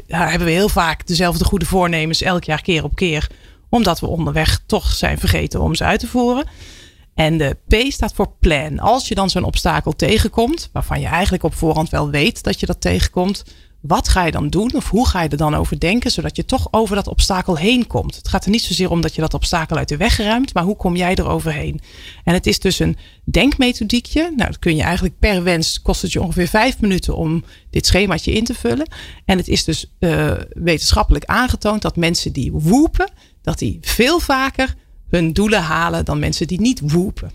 hebben 0.06 0.46
we 0.46 0.52
heel 0.52 0.68
vaak 0.68 1.06
dezelfde 1.06 1.44
goede 1.44 1.66
voornemens 1.66 2.22
elk 2.22 2.44
jaar 2.44 2.62
keer 2.62 2.84
op 2.84 2.94
keer? 2.94 3.30
Omdat 3.68 4.00
we 4.00 4.06
onderweg 4.06 4.60
toch 4.66 4.92
zijn 4.92 5.18
vergeten 5.18 5.60
om 5.60 5.74
ze 5.74 5.84
uit 5.84 6.00
te 6.00 6.06
voeren. 6.06 6.44
En 7.14 7.38
de 7.38 7.56
P 7.66 7.92
staat 7.92 8.14
voor 8.14 8.32
plan. 8.40 8.78
Als 8.78 9.08
je 9.08 9.14
dan 9.14 9.30
zo'n 9.30 9.44
obstakel 9.44 9.92
tegenkomt, 9.92 10.70
waarvan 10.72 11.00
je 11.00 11.06
eigenlijk 11.06 11.42
op 11.42 11.54
voorhand 11.54 11.88
wel 11.88 12.10
weet 12.10 12.42
dat 12.42 12.60
je 12.60 12.66
dat 12.66 12.80
tegenkomt, 12.80 13.44
wat 13.80 14.08
ga 14.08 14.24
je 14.24 14.32
dan 14.32 14.48
doen? 14.48 14.74
Of 14.74 14.90
hoe 14.90 15.08
ga 15.08 15.22
je 15.22 15.28
er 15.28 15.36
dan 15.36 15.54
over 15.54 15.78
denken, 15.78 16.10
zodat 16.10 16.36
je 16.36 16.44
toch 16.44 16.68
over 16.70 16.96
dat 16.96 17.08
obstakel 17.08 17.56
heen 17.56 17.86
komt? 17.86 18.16
Het 18.16 18.28
gaat 18.28 18.44
er 18.44 18.50
niet 18.50 18.62
zozeer 18.62 18.90
om 18.90 19.00
dat 19.00 19.14
je 19.14 19.20
dat 19.20 19.34
obstakel 19.34 19.76
uit 19.76 19.88
de 19.88 19.96
weg 19.96 20.16
ruimt, 20.16 20.54
maar 20.54 20.62
hoe 20.62 20.76
kom 20.76 20.96
jij 20.96 21.14
er 21.14 21.28
overheen? 21.28 21.80
En 22.24 22.34
het 22.34 22.46
is 22.46 22.58
dus 22.58 22.78
een 22.78 22.96
denkmethodiekje. 23.24 24.22
Nou, 24.22 24.50
dat 24.50 24.58
kun 24.58 24.76
je 24.76 24.82
eigenlijk 24.82 25.18
per 25.18 25.42
wens, 25.42 25.82
kost 25.82 26.02
het 26.02 26.12
je 26.12 26.22
ongeveer 26.22 26.48
vijf 26.48 26.80
minuten 26.80 27.16
om 27.16 27.44
dit 27.70 27.86
schemaatje 27.86 28.32
in 28.32 28.44
te 28.44 28.54
vullen. 28.54 28.90
En 29.24 29.36
het 29.36 29.48
is 29.48 29.64
dus 29.64 29.94
uh, 29.98 30.32
wetenschappelijk 30.48 31.24
aangetoond 31.24 31.82
dat 31.82 31.96
mensen 31.96 32.32
die 32.32 32.52
woepen, 32.52 33.10
dat 33.42 33.58
die 33.58 33.78
veel 33.80 34.20
vaker 34.20 34.74
hun 35.10 35.32
doelen 35.32 35.62
halen 35.62 36.04
dan 36.04 36.18
mensen 36.18 36.46
die 36.46 36.60
niet 36.60 36.92
woepen. 36.92 37.30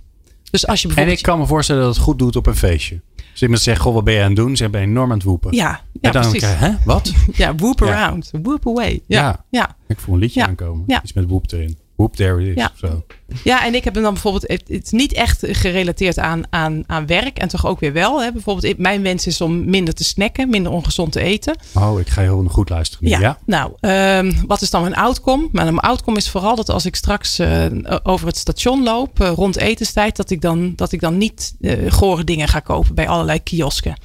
Dus 0.52 0.68
als 0.68 0.82
je 0.82 0.88
bijvoorbeeld... 0.88 1.18
En 1.18 1.24
ik 1.24 1.30
kan 1.32 1.40
me 1.40 1.46
voorstellen 1.46 1.82
dat 1.82 1.96
het 1.96 2.04
goed 2.04 2.20
doet 2.20 2.36
op 2.36 2.46
een 2.48 2.56
feestje. 2.56 3.02
Als 3.34 3.42
iemand 3.42 3.62
zegt, 3.62 3.82
goh, 3.82 3.94
wat 3.94 4.04
ben 4.04 4.14
je 4.14 4.20
aan 4.20 4.28
het 4.28 4.36
doen? 4.36 4.56
Ze 4.56 4.64
hebben 4.64 4.82
enorm 4.82 5.12
aan 5.12 5.18
het 5.18 5.26
woepen. 5.26 5.56
Ja, 5.56 5.82
ja 6.02 6.12
dan 6.12 6.22
precies. 6.22 6.42
Krijg, 6.42 6.60
hè, 6.60 6.72
wat? 6.86 7.14
ja, 7.36 7.56
whoop 7.56 7.82
around. 7.82 8.32
Whoop 8.42 8.68
away. 8.68 9.02
Ja, 9.08 9.22
ja. 9.22 9.46
ja. 9.50 9.76
Ik 9.88 10.00
voel 10.00 10.14
een 10.14 10.20
liedje 10.20 10.46
aankomen. 10.46 10.86
Iets 11.04 11.14
met 11.14 11.28
woep 11.28 11.52
erin. 11.52 11.78
Whoop, 12.04 12.16
there 12.16 12.42
it 12.42 12.48
is. 12.48 12.56
Ja. 12.56 12.72
Zo. 12.76 13.06
ja, 13.44 13.66
en 13.66 13.76
ik 13.76 13.84
heb 13.84 13.94
hem 13.94 14.04
dan 14.04 14.14
bijvoorbeeld... 14.14 14.48
Het 14.48 14.70
is 14.70 14.90
niet 14.90 15.14
echt 15.14 15.40
gerelateerd 15.42 16.20
aan, 16.20 16.44
aan, 16.50 16.84
aan 16.88 17.06
werk. 17.06 17.38
En 17.38 17.48
toch 17.48 17.66
ook 17.66 17.80
weer 17.80 17.94
wel. 17.94 18.22
Hè. 18.22 18.32
Bijvoorbeeld, 18.32 18.78
mijn 18.78 19.02
wens 19.02 19.28
is 19.28 19.42
om 19.42 19.70
minder 19.70 19.94
te 19.94 20.04
snacken. 20.04 20.50
Minder 20.50 20.72
ongezond 20.72 21.12
te 21.12 21.22
eten. 21.22 21.56
Oh, 21.74 22.00
ik 22.00 22.10
ga 22.10 22.22
heel 22.22 22.44
goed 22.50 22.70
luisteren. 22.70 23.10
Ja, 23.10 23.20
ja. 23.20 23.38
nou, 23.46 23.72
um, 23.82 24.34
wat 24.48 24.62
is 24.62 24.70
dan 24.70 24.82
mijn 24.82 24.96
outcome? 24.96 25.50
Maar 25.52 25.66
mijn 25.66 25.80
outcome 25.80 26.18
is 26.18 26.30
vooral 26.30 26.56
dat 26.56 26.70
als 26.70 26.86
ik 26.86 26.96
straks 26.96 27.40
uh, 27.40 27.66
over 28.04 28.28
het 28.28 28.38
station 28.38 28.84
loop... 28.84 29.20
Uh, 29.20 29.30
rond 29.30 29.56
etenstijd, 29.56 30.16
dat 30.16 30.30
ik 30.30 30.42
dan, 30.42 30.74
dat 30.76 30.92
ik 30.92 31.00
dan 31.00 31.18
niet 31.18 31.56
uh, 31.60 31.92
gore 31.92 32.24
dingen 32.24 32.48
ga 32.48 32.60
kopen 32.60 32.96
bij 32.96 33.08
allerlei 33.08 33.44
kiosken. 33.44 33.96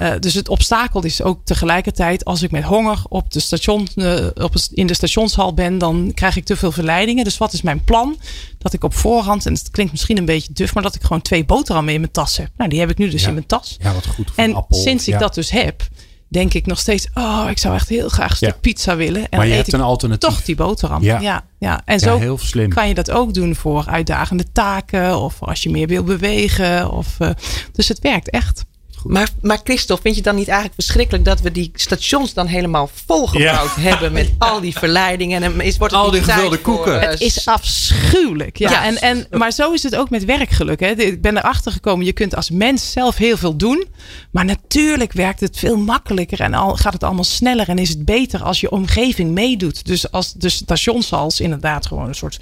Ja. 0.00 0.14
Uh, 0.14 0.20
dus 0.20 0.34
het 0.34 0.48
obstakel 0.48 1.04
is 1.04 1.22
ook 1.22 1.40
tegelijkertijd, 1.44 2.24
als 2.24 2.42
ik 2.42 2.50
met 2.50 2.62
honger 2.62 3.02
op 3.08 3.30
de 3.30 3.40
station, 3.40 3.88
uh, 3.94 4.26
op 4.34 4.52
het, 4.52 4.68
in 4.72 4.86
de 4.86 4.94
stationshal 4.94 5.54
ben, 5.54 5.78
dan 5.78 6.12
krijg 6.14 6.36
ik 6.36 6.44
te 6.44 6.56
veel 6.56 6.72
verleidingen. 6.72 7.24
Dus 7.24 7.38
wat 7.38 7.52
is 7.52 7.62
mijn 7.62 7.84
plan? 7.84 8.18
Dat 8.58 8.72
ik 8.72 8.84
op 8.84 8.94
voorhand, 8.94 9.46
en 9.46 9.52
het 9.52 9.70
klinkt 9.70 9.92
misschien 9.92 10.18
een 10.18 10.24
beetje 10.24 10.52
duf, 10.52 10.74
maar 10.74 10.82
dat 10.82 10.94
ik 10.94 11.02
gewoon 11.02 11.22
twee 11.22 11.44
boterhammen 11.44 11.94
in 11.94 12.00
mijn 12.00 12.12
tas 12.12 12.36
heb. 12.36 12.48
Nou, 12.56 12.70
die 12.70 12.80
heb 12.80 12.90
ik 12.90 12.98
nu 12.98 13.08
dus 13.08 13.22
ja. 13.22 13.28
in 13.28 13.34
mijn 13.34 13.46
tas. 13.46 13.76
Ja, 13.82 13.92
wat 13.92 14.06
goed. 14.06 14.30
En 14.36 14.54
appel. 14.54 14.78
sinds 14.78 15.06
ik 15.06 15.14
ja. 15.14 15.20
dat 15.20 15.34
dus 15.34 15.50
heb, 15.50 15.88
denk 16.28 16.54
ik 16.54 16.66
nog 16.66 16.78
steeds, 16.78 17.08
oh, 17.14 17.46
ik 17.50 17.58
zou 17.58 17.74
echt 17.74 17.88
heel 17.88 18.08
graag 18.08 18.30
een 18.30 18.36
stuk 18.36 18.48
Ja. 18.48 18.56
pizza 18.60 18.96
willen. 18.96 19.28
En 19.28 19.38
maar 19.38 19.46
je 19.46 19.54
hebt 19.54 19.72
een 19.72 19.80
alternatief. 19.80 20.28
toch 20.30 20.42
die 20.42 20.54
boterham. 20.54 21.02
Ja. 21.02 21.20
Ja, 21.20 21.44
ja. 21.58 21.82
En 21.84 21.94
Ja, 21.94 21.98
zo 21.98 22.18
heel 22.18 22.38
slim. 22.38 22.68
kan 22.70 22.88
je 22.88 22.94
dat 22.94 23.10
ook 23.10 23.34
doen 23.34 23.54
voor 23.54 23.86
uitdagende 23.86 24.52
taken 24.52 25.18
of 25.20 25.42
als 25.42 25.62
je 25.62 25.70
meer 25.70 25.86
wil 25.86 26.02
bewegen. 26.02 26.90
Of, 26.90 27.16
uh, 27.18 27.30
dus 27.72 27.88
het 27.88 27.98
werkt 27.98 28.30
echt. 28.30 28.64
Maar, 29.08 29.28
maar 29.42 29.60
Christophe, 29.64 30.02
vind 30.02 30.14
je 30.14 30.20
het 30.20 30.30
dan 30.30 30.38
niet 30.38 30.48
eigenlijk 30.48 30.80
verschrikkelijk 30.82 31.24
dat 31.24 31.40
we 31.40 31.52
die 31.52 31.70
stations 31.74 32.34
dan 32.34 32.46
helemaal 32.46 32.90
volgebouwd 33.06 33.70
Ja. 33.76 33.80
hebben 33.82 34.12
met 34.12 34.30
al 34.38 34.60
die 34.60 34.72
verleidingen? 34.78 35.42
En 35.42 35.60
is, 35.60 35.76
wordt 35.78 35.94
het 35.94 36.02
Al 36.02 36.10
die 36.10 36.22
gevulde 36.22 36.58
voor, 36.62 36.74
koeken. 36.74 37.00
eh, 37.00 37.08
Het 37.10 37.20
is 37.20 37.46
afschuwelijk. 37.46 38.56
Ja. 38.58 38.70
Ja. 38.70 38.84
En, 38.84 38.96
en, 39.00 39.26
maar 39.38 39.52
zo 39.52 39.72
is 39.72 39.82
het 39.82 39.96
ook 39.96 40.10
met 40.10 40.24
werkgeluk. 40.24 40.80
Hè. 40.80 40.86
Ik 40.90 41.20
ben 41.22 41.36
erachter 41.36 41.72
gekomen, 41.72 42.06
je 42.06 42.12
kunt 42.12 42.36
als 42.36 42.50
mens 42.50 42.92
zelf 42.92 43.16
heel 43.16 43.36
veel 43.36 43.56
doen. 43.56 43.84
Maar 44.30 44.44
natuurlijk 44.44 45.12
werkt 45.12 45.40
het 45.40 45.58
veel 45.58 45.76
makkelijker 45.76 46.40
en 46.40 46.54
al, 46.54 46.76
gaat 46.76 46.92
het 46.92 47.04
allemaal 47.04 47.24
sneller. 47.24 47.68
En 47.68 47.78
is 47.78 47.88
het 47.88 48.04
beter 48.04 48.42
als 48.42 48.60
je 48.60 48.70
omgeving 48.70 49.30
meedoet. 49.30 49.84
Dus 49.86 50.10
als 50.10 50.32
de 50.32 50.48
stationshals 50.48 51.40
inderdaad 51.40 51.86
gewoon 51.86 52.08
een 52.08 52.14
soort 52.14 52.40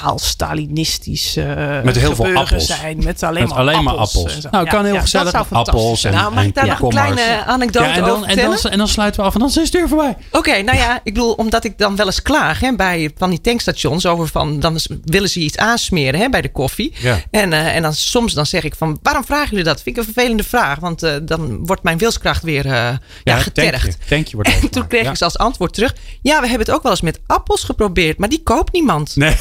kaal 0.00 0.18
Stalinistisch 0.18 1.36
uh, 1.36 1.80
Met 1.82 1.96
heel 1.96 2.14
veel 2.14 2.34
appels. 2.36 2.66
zijn. 2.66 3.04
Met 3.04 3.22
alleen 3.22 3.40
Met 3.40 3.48
maar 3.50 3.58
alleen 3.58 3.84
maar 3.84 3.94
appels. 3.94 4.16
appels. 4.16 4.40
zo. 4.40 4.48
Nou, 4.50 4.64
Ja, 4.64 4.70
kan 4.70 4.80
heel 4.84 4.88
ja, 4.94 5.00
dat 5.00 5.10
gezellig 5.10 5.52
appels 5.52 6.04
en- 6.04 6.12
Nou, 6.12 6.34
mag 6.34 6.44
ik 6.44 6.54
daar 6.54 6.66
nog 6.66 6.80
een 6.80 6.88
kleine 6.88 7.44
anekdote 7.44 7.86
Ja, 7.86 7.94
en, 7.94 8.00
dan, 8.00 8.10
over 8.10 8.22
en, 8.22 8.28
vertellen? 8.34 8.62
dan, 8.62 8.70
en 8.72 8.78
dan 8.78 8.88
sluiten 8.88 9.20
we 9.20 9.26
af 9.26 9.34
en 9.34 9.40
dan 9.40 9.48
is 9.48 9.54
de 9.54 9.78
deur 9.78 9.88
voorbij. 9.88 10.16
Oké, 10.32 10.62
nou 10.62 10.78
ja, 10.78 10.96
ik 11.04 11.14
bedoel, 11.14 11.32
omdat 11.32 11.64
ik 11.64 11.78
dan 11.78 11.96
wel 11.96 12.06
eens 12.06 12.22
klaag 12.22 12.60
hè, 12.60 12.76
bij 12.76 13.10
van 13.16 13.30
die 13.30 13.40
tankstations 13.40 14.06
over 14.06 14.28
van, 14.28 14.60
dan 14.60 14.78
willen 15.04 15.28
ze 15.28 15.40
iets 15.40 15.56
aansmeren 15.56 16.20
hè, 16.20 16.28
bij 16.28 16.40
de 16.42 16.52
koffie. 16.52 16.92
Ja. 16.98 17.20
En, 17.30 17.52
eh, 17.52 17.76
en 17.76 17.82
dan 17.82 17.94
soms 17.94 18.32
dan 18.32 18.46
zeg 18.46 18.64
ik 18.64 18.74
van, 18.74 18.98
waarom 19.02 19.24
vragen 19.24 19.48
jullie 19.50 19.64
dat? 19.64 19.82
Vind 19.82 19.96
ik 19.96 20.04
een 20.06 20.12
vervelende 20.12 20.44
vraag, 20.44 20.78
want 20.78 21.02
eh, 21.02 21.14
dan 21.22 21.66
wordt 21.66 21.82
mijn 21.82 21.98
wilskracht 21.98 22.42
weer 22.42 22.66
eh, 22.66 22.88
ja, 23.24 23.36
getergd. 23.36 23.96
Tankje, 24.08 24.34
wordt 24.36 24.50
En 24.62 24.70
toen 24.70 24.86
kreeg 24.86 25.02
Ja. 25.04 25.10
ik 25.10 25.16
ze 25.16 25.24
als 25.24 25.38
antwoord 25.38 25.74
terug. 25.74 25.94
Ja, 26.22 26.40
we 26.40 26.46
hebben 26.48 26.66
het 26.66 26.74
ook 26.76 26.82
wel 26.82 26.92
eens 26.92 27.00
met 27.00 27.20
appels 27.26 27.64
geprobeerd, 27.64 28.18
maar 28.18 28.28
die 28.28 28.42
koopt 28.42 28.72
niemand. 28.72 29.16
Nee. 29.16 29.36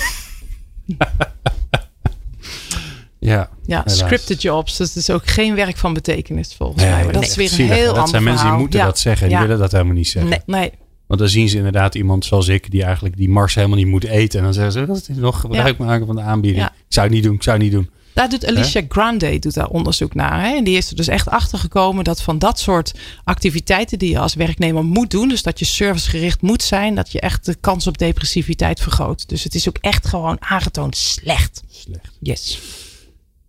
Ja, 3.19 3.49
Ja, 3.65 3.81
helaas. 3.83 3.97
scripted 3.97 4.41
jobs. 4.41 4.77
Dat 4.77 4.95
is 4.95 5.09
ook 5.09 5.27
geen 5.27 5.55
werk 5.55 5.77
van 5.77 5.93
betekenis 5.93 6.53
volgens 6.55 6.81
Nee, 6.83 6.91
mij. 6.91 7.03
Maar 7.03 7.13
dat 7.13 7.23
is 7.23 7.35
weer 7.35 7.45
een 7.45 7.51
zielig. 7.51 7.75
heel 7.75 7.85
Dat 7.85 7.95
ander 7.95 8.09
zijn 8.09 8.23
mensen 8.23 8.31
die 8.33 8.41
verhaal. 8.41 8.59
moeten 8.59 8.79
Ja. 8.79 8.85
dat 8.85 8.99
zeggen. 8.99 9.27
Die 9.27 9.35
Ja. 9.37 9.41
willen 9.41 9.59
dat 9.59 9.71
helemaal 9.71 9.93
niet 9.93 10.07
zeggen. 10.07 10.31
Nee. 10.31 10.59
Nee, 10.59 10.71
Want 11.07 11.19
dan 11.19 11.29
zien 11.29 11.49
ze 11.49 11.57
inderdaad 11.57 11.95
iemand 11.95 12.25
zoals 12.25 12.47
ik, 12.47 12.71
die 12.71 12.83
eigenlijk 12.83 13.17
die 13.17 13.29
mars 13.29 13.55
helemaal 13.55 13.77
niet 13.77 13.87
moet 13.87 14.03
eten. 14.03 14.37
En 14.39 14.45
dan 14.45 14.53
zeggen 14.53 14.71
ze, 14.73 14.85
wat 14.85 15.07
is 15.09 15.15
nog 15.15 15.39
gebruik 15.39 15.77
maken 15.77 16.05
van 16.05 16.15
de 16.15 16.21
aanbieding. 16.21 16.65
Ik 16.65 16.71
zou 16.87 17.05
het 17.05 17.15
niet 17.15 17.23
doen, 17.23 17.35
ik 17.35 17.43
zou 17.43 17.55
het 17.55 17.65
niet 17.65 17.73
doen. 17.75 17.89
Daar 18.21 18.39
doet 18.39 18.45
Alicia 18.49 18.81
Grande 18.87 19.39
doet 19.39 19.53
daar 19.53 19.67
onderzoek 19.67 20.13
naar. 20.13 20.41
Hè? 20.41 20.55
En 20.55 20.63
die 20.63 20.77
is 20.77 20.89
er 20.89 20.95
dus 20.95 21.07
echt 21.07 21.29
achter 21.29 21.59
gekomen 21.59 22.03
dat 22.03 22.21
van 22.21 22.39
dat 22.39 22.59
soort 22.59 22.91
activiteiten 23.23 23.99
die 23.99 24.09
je 24.09 24.19
als 24.19 24.33
werknemer 24.33 24.83
moet 24.83 25.11
doen, 25.11 25.29
dus 25.29 25.43
dat 25.43 25.59
je 25.59 25.65
servicegericht 25.65 26.41
moet 26.41 26.63
zijn, 26.63 26.95
dat 26.95 27.11
je 27.11 27.19
echt 27.19 27.45
de 27.45 27.55
kans 27.55 27.87
op 27.87 27.97
depressiviteit 27.97 28.79
vergroot. 28.79 29.29
Dus 29.29 29.43
het 29.43 29.55
is 29.55 29.67
ook 29.67 29.77
echt 29.77 30.07
gewoon 30.07 30.37
aangetoond 30.39 30.97
slecht. 30.97 31.63
Slecht. 31.69 32.17
Yes. 32.19 32.59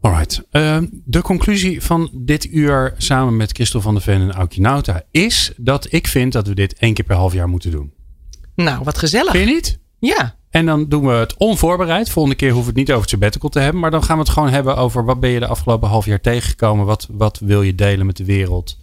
Alright. 0.01 0.43
Ehm, 0.51 0.87
de 1.05 1.23
conclusie 1.23 1.83
van 1.83 2.11
dit 2.12 2.45
uur 2.45 2.95
samen 2.97 3.37
met 3.37 3.53
Christel 3.53 3.81
van 3.81 3.95
der 3.95 4.03
Ven 4.03 4.20
en 4.20 4.33
Aukje 4.33 4.61
Nauta 4.61 5.03
is 5.11 5.53
dat 5.57 5.93
ik 5.93 6.07
vind 6.07 6.33
dat 6.33 6.47
we 6.47 6.55
dit 6.55 6.75
één 6.75 6.95
keer 6.95 7.05
per 7.05 7.16
half 7.16 7.33
jaar 7.33 7.49
moeten 7.49 7.70
doen. 7.70 7.93
Nou, 8.55 8.85
wat 8.85 8.99
gezellig. 8.99 9.33
Vind 9.33 9.49
je 9.49 9.55
niet? 9.55 9.79
Ja. 10.09 10.35
En 10.51 10.67
dan 10.67 10.89
doen 10.89 11.07
we 11.07 11.13
het 11.13 11.37
onvoorbereid. 11.37 12.11
Volgende 12.11 12.37
keer 12.39 12.53
hoeven 12.53 12.73
we 12.73 12.79
het 12.79 12.89
niet 12.89 12.97
over 12.97 13.03
het 13.03 13.11
sabbatical 13.11 13.49
te 13.49 13.59
hebben. 13.59 13.81
Maar 13.81 13.91
dan 13.91 14.03
gaan 14.03 14.17
we 14.17 14.23
het 14.23 14.33
gewoon 14.33 14.49
hebben 14.49 14.77
over 14.77 15.05
wat 15.05 15.21
ben 15.21 15.31
je 15.31 15.39
de 15.39 15.47
afgelopen 15.47 15.89
half 15.89 16.07
jaar 16.07 16.21
tegengekomen. 16.21 16.87
Wat, 16.87 17.09
wat 17.11 17.39
wil 17.39 17.63
je 17.63 17.75
delen 17.75 18.07
met 18.07 18.17
de 18.17 18.25
wereld. 18.25 18.79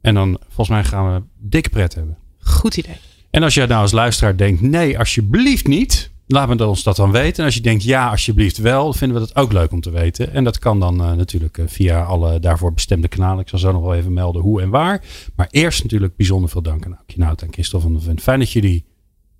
En 0.00 0.14
dan 0.14 0.38
volgens 0.44 0.68
mij 0.68 0.84
gaan 0.84 1.14
we 1.14 1.22
dikke 1.38 1.68
pret 1.68 1.94
hebben. 1.94 2.16
Goed 2.38 2.76
idee. 2.76 2.96
En 3.30 3.42
als 3.42 3.54
jij 3.54 3.66
nou 3.66 3.82
als 3.82 3.92
luisteraar 3.92 4.36
denkt 4.36 4.60
nee 4.60 4.98
alsjeblieft 4.98 5.66
niet. 5.66 6.10
Laat 6.26 6.48
me 6.48 6.66
ons 6.66 6.82
dat 6.82 6.96
dan 6.96 7.10
weten. 7.10 7.38
En 7.38 7.44
als 7.44 7.54
je 7.54 7.60
denkt 7.60 7.82
ja 7.82 8.08
alsjeblieft 8.08 8.58
wel. 8.58 8.92
Vinden 8.92 9.20
we 9.20 9.26
dat 9.26 9.36
ook 9.36 9.52
leuk 9.52 9.72
om 9.72 9.80
te 9.80 9.90
weten. 9.90 10.32
En 10.32 10.44
dat 10.44 10.58
kan 10.58 10.80
dan 10.80 11.00
eh, 11.00 11.12
natuurlijk 11.12 11.58
eh, 11.58 11.64
via 11.68 12.02
alle 12.02 12.40
daarvoor 12.40 12.72
bestemde 12.72 13.08
kanalen. 13.08 13.40
Ik 13.40 13.48
zal 13.48 13.58
zo 13.58 13.72
nog 13.72 13.82
wel 13.82 13.94
even 13.94 14.12
melden 14.12 14.42
hoe 14.42 14.62
en 14.62 14.70
waar. 14.70 15.04
Maar 15.36 15.48
eerst 15.50 15.82
natuurlijk 15.82 16.16
bijzonder 16.16 16.50
veel 16.50 16.62
dank 16.62 16.84
aan 16.84 16.96
Aukje 16.96 17.18
Nout 17.18 17.42
en 17.42 17.52
Christel 17.52 17.80
van 17.80 17.92
der. 17.92 18.18
Fijn 18.18 18.38
dat 18.38 18.52
jullie 18.52 18.84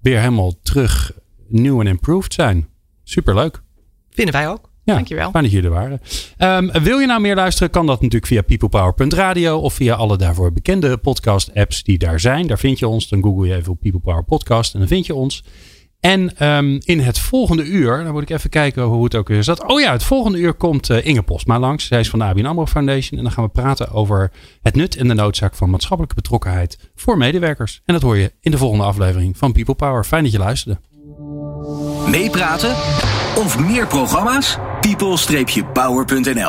weer 0.07 0.21
helemaal 0.21 0.55
terug 0.63 1.13
nieuw 1.49 1.81
en 1.81 1.87
improved 1.87 2.35
zijn. 2.35 2.69
Superleuk. 3.05 3.63
Vinden 4.11 4.35
wij 4.35 4.49
ook. 4.49 4.71
Ja, 4.85 4.95
Dankjewel. 4.95 5.31
Fijn 5.31 5.43
dat 5.43 5.53
jullie 5.53 5.69
er 5.69 5.75
waren. 5.75 6.01
Ehm, 6.37 6.83
wil 6.83 6.99
je 6.99 7.07
nou 7.07 7.21
meer 7.21 7.35
luisteren? 7.35 7.71
Kan 7.71 7.87
dat 7.87 7.97
natuurlijk 8.01 8.27
via 8.27 8.43
peoplepower.radio 8.43 9.59
of 9.59 9.75
via 9.75 9.95
alle 9.95 10.17
daarvoor 10.17 10.53
bekende 10.53 10.97
podcast 10.97 11.55
apps 11.55 11.83
die 11.83 11.99
daar 11.99 12.21
zijn. 12.21 12.47
Daar 12.47 12.59
vind 12.59 12.79
je 12.79 12.89
ons. 12.89 13.09
Dan 13.09 13.23
google 13.23 13.47
je 13.47 13.55
even 13.55 13.73
op 13.73 13.81
People 13.81 14.01
Power 14.01 14.25
Podcast 14.25 14.73
en 14.75 14.79
dan 14.79 14.89
vind 14.89 15.07
je 15.07 15.15
ons. 15.15 15.45
En 16.01 16.37
ehm, 16.37 16.79
in 16.85 17.01
het 17.01 17.19
volgende 17.19 17.65
uur, 17.65 18.05
dan 18.05 18.13
moet 18.13 18.23
ik 18.23 18.31
even 18.31 18.51
kijken 18.51 18.83
hoe 18.83 19.05
het 19.05 19.15
ook 19.15 19.29
weer 19.29 19.45
zat. 19.45 19.67
Oh 19.67 19.81
ja, 19.81 19.93
het 19.93 20.03
volgende 20.03 20.39
uur 20.39 20.55
komt 20.55 20.91
eh, 20.91 21.07
Inge 21.07 21.23
Postma 21.23 21.59
langs. 21.59 21.87
Zij 21.87 22.01
is 22.01 22.11
van 22.11 22.19
de 22.19 22.25
ABN 22.25 22.45
AMRO 22.45 22.67
Foundation. 22.67 23.19
En 23.19 23.25
dan 23.25 23.33
gaan 23.33 23.45
we 23.45 23.51
praten 23.51 23.91
over 23.91 24.33
het 24.63 24.75
nut 24.75 24.97
en 24.97 25.09
de 25.09 25.15
noodzaak 25.15 25.55
van 25.55 25.71
maatschappelijke 25.71 26.15
betrokkenheid 26.15 26.79
voor 26.95 27.19
medewerkers. 27.19 27.83
En 27.85 27.95
dat 27.95 28.03
hoor 28.03 28.17
je 28.17 28.33
in 28.41 28.51
de 28.51 28.59
volgende 28.59 28.85
aflevering 28.85 29.37
van 29.39 29.53
People 29.53 29.75
Power. 29.75 30.05
Fijn 30.05 30.23
dat 30.23 30.33
je 30.33 30.39
luisterde. 30.39 30.81
Meepraten 32.11 32.71
of 33.37 33.59
meer 33.59 33.87
programma's? 33.87 34.59
people-power.nl 34.81 36.45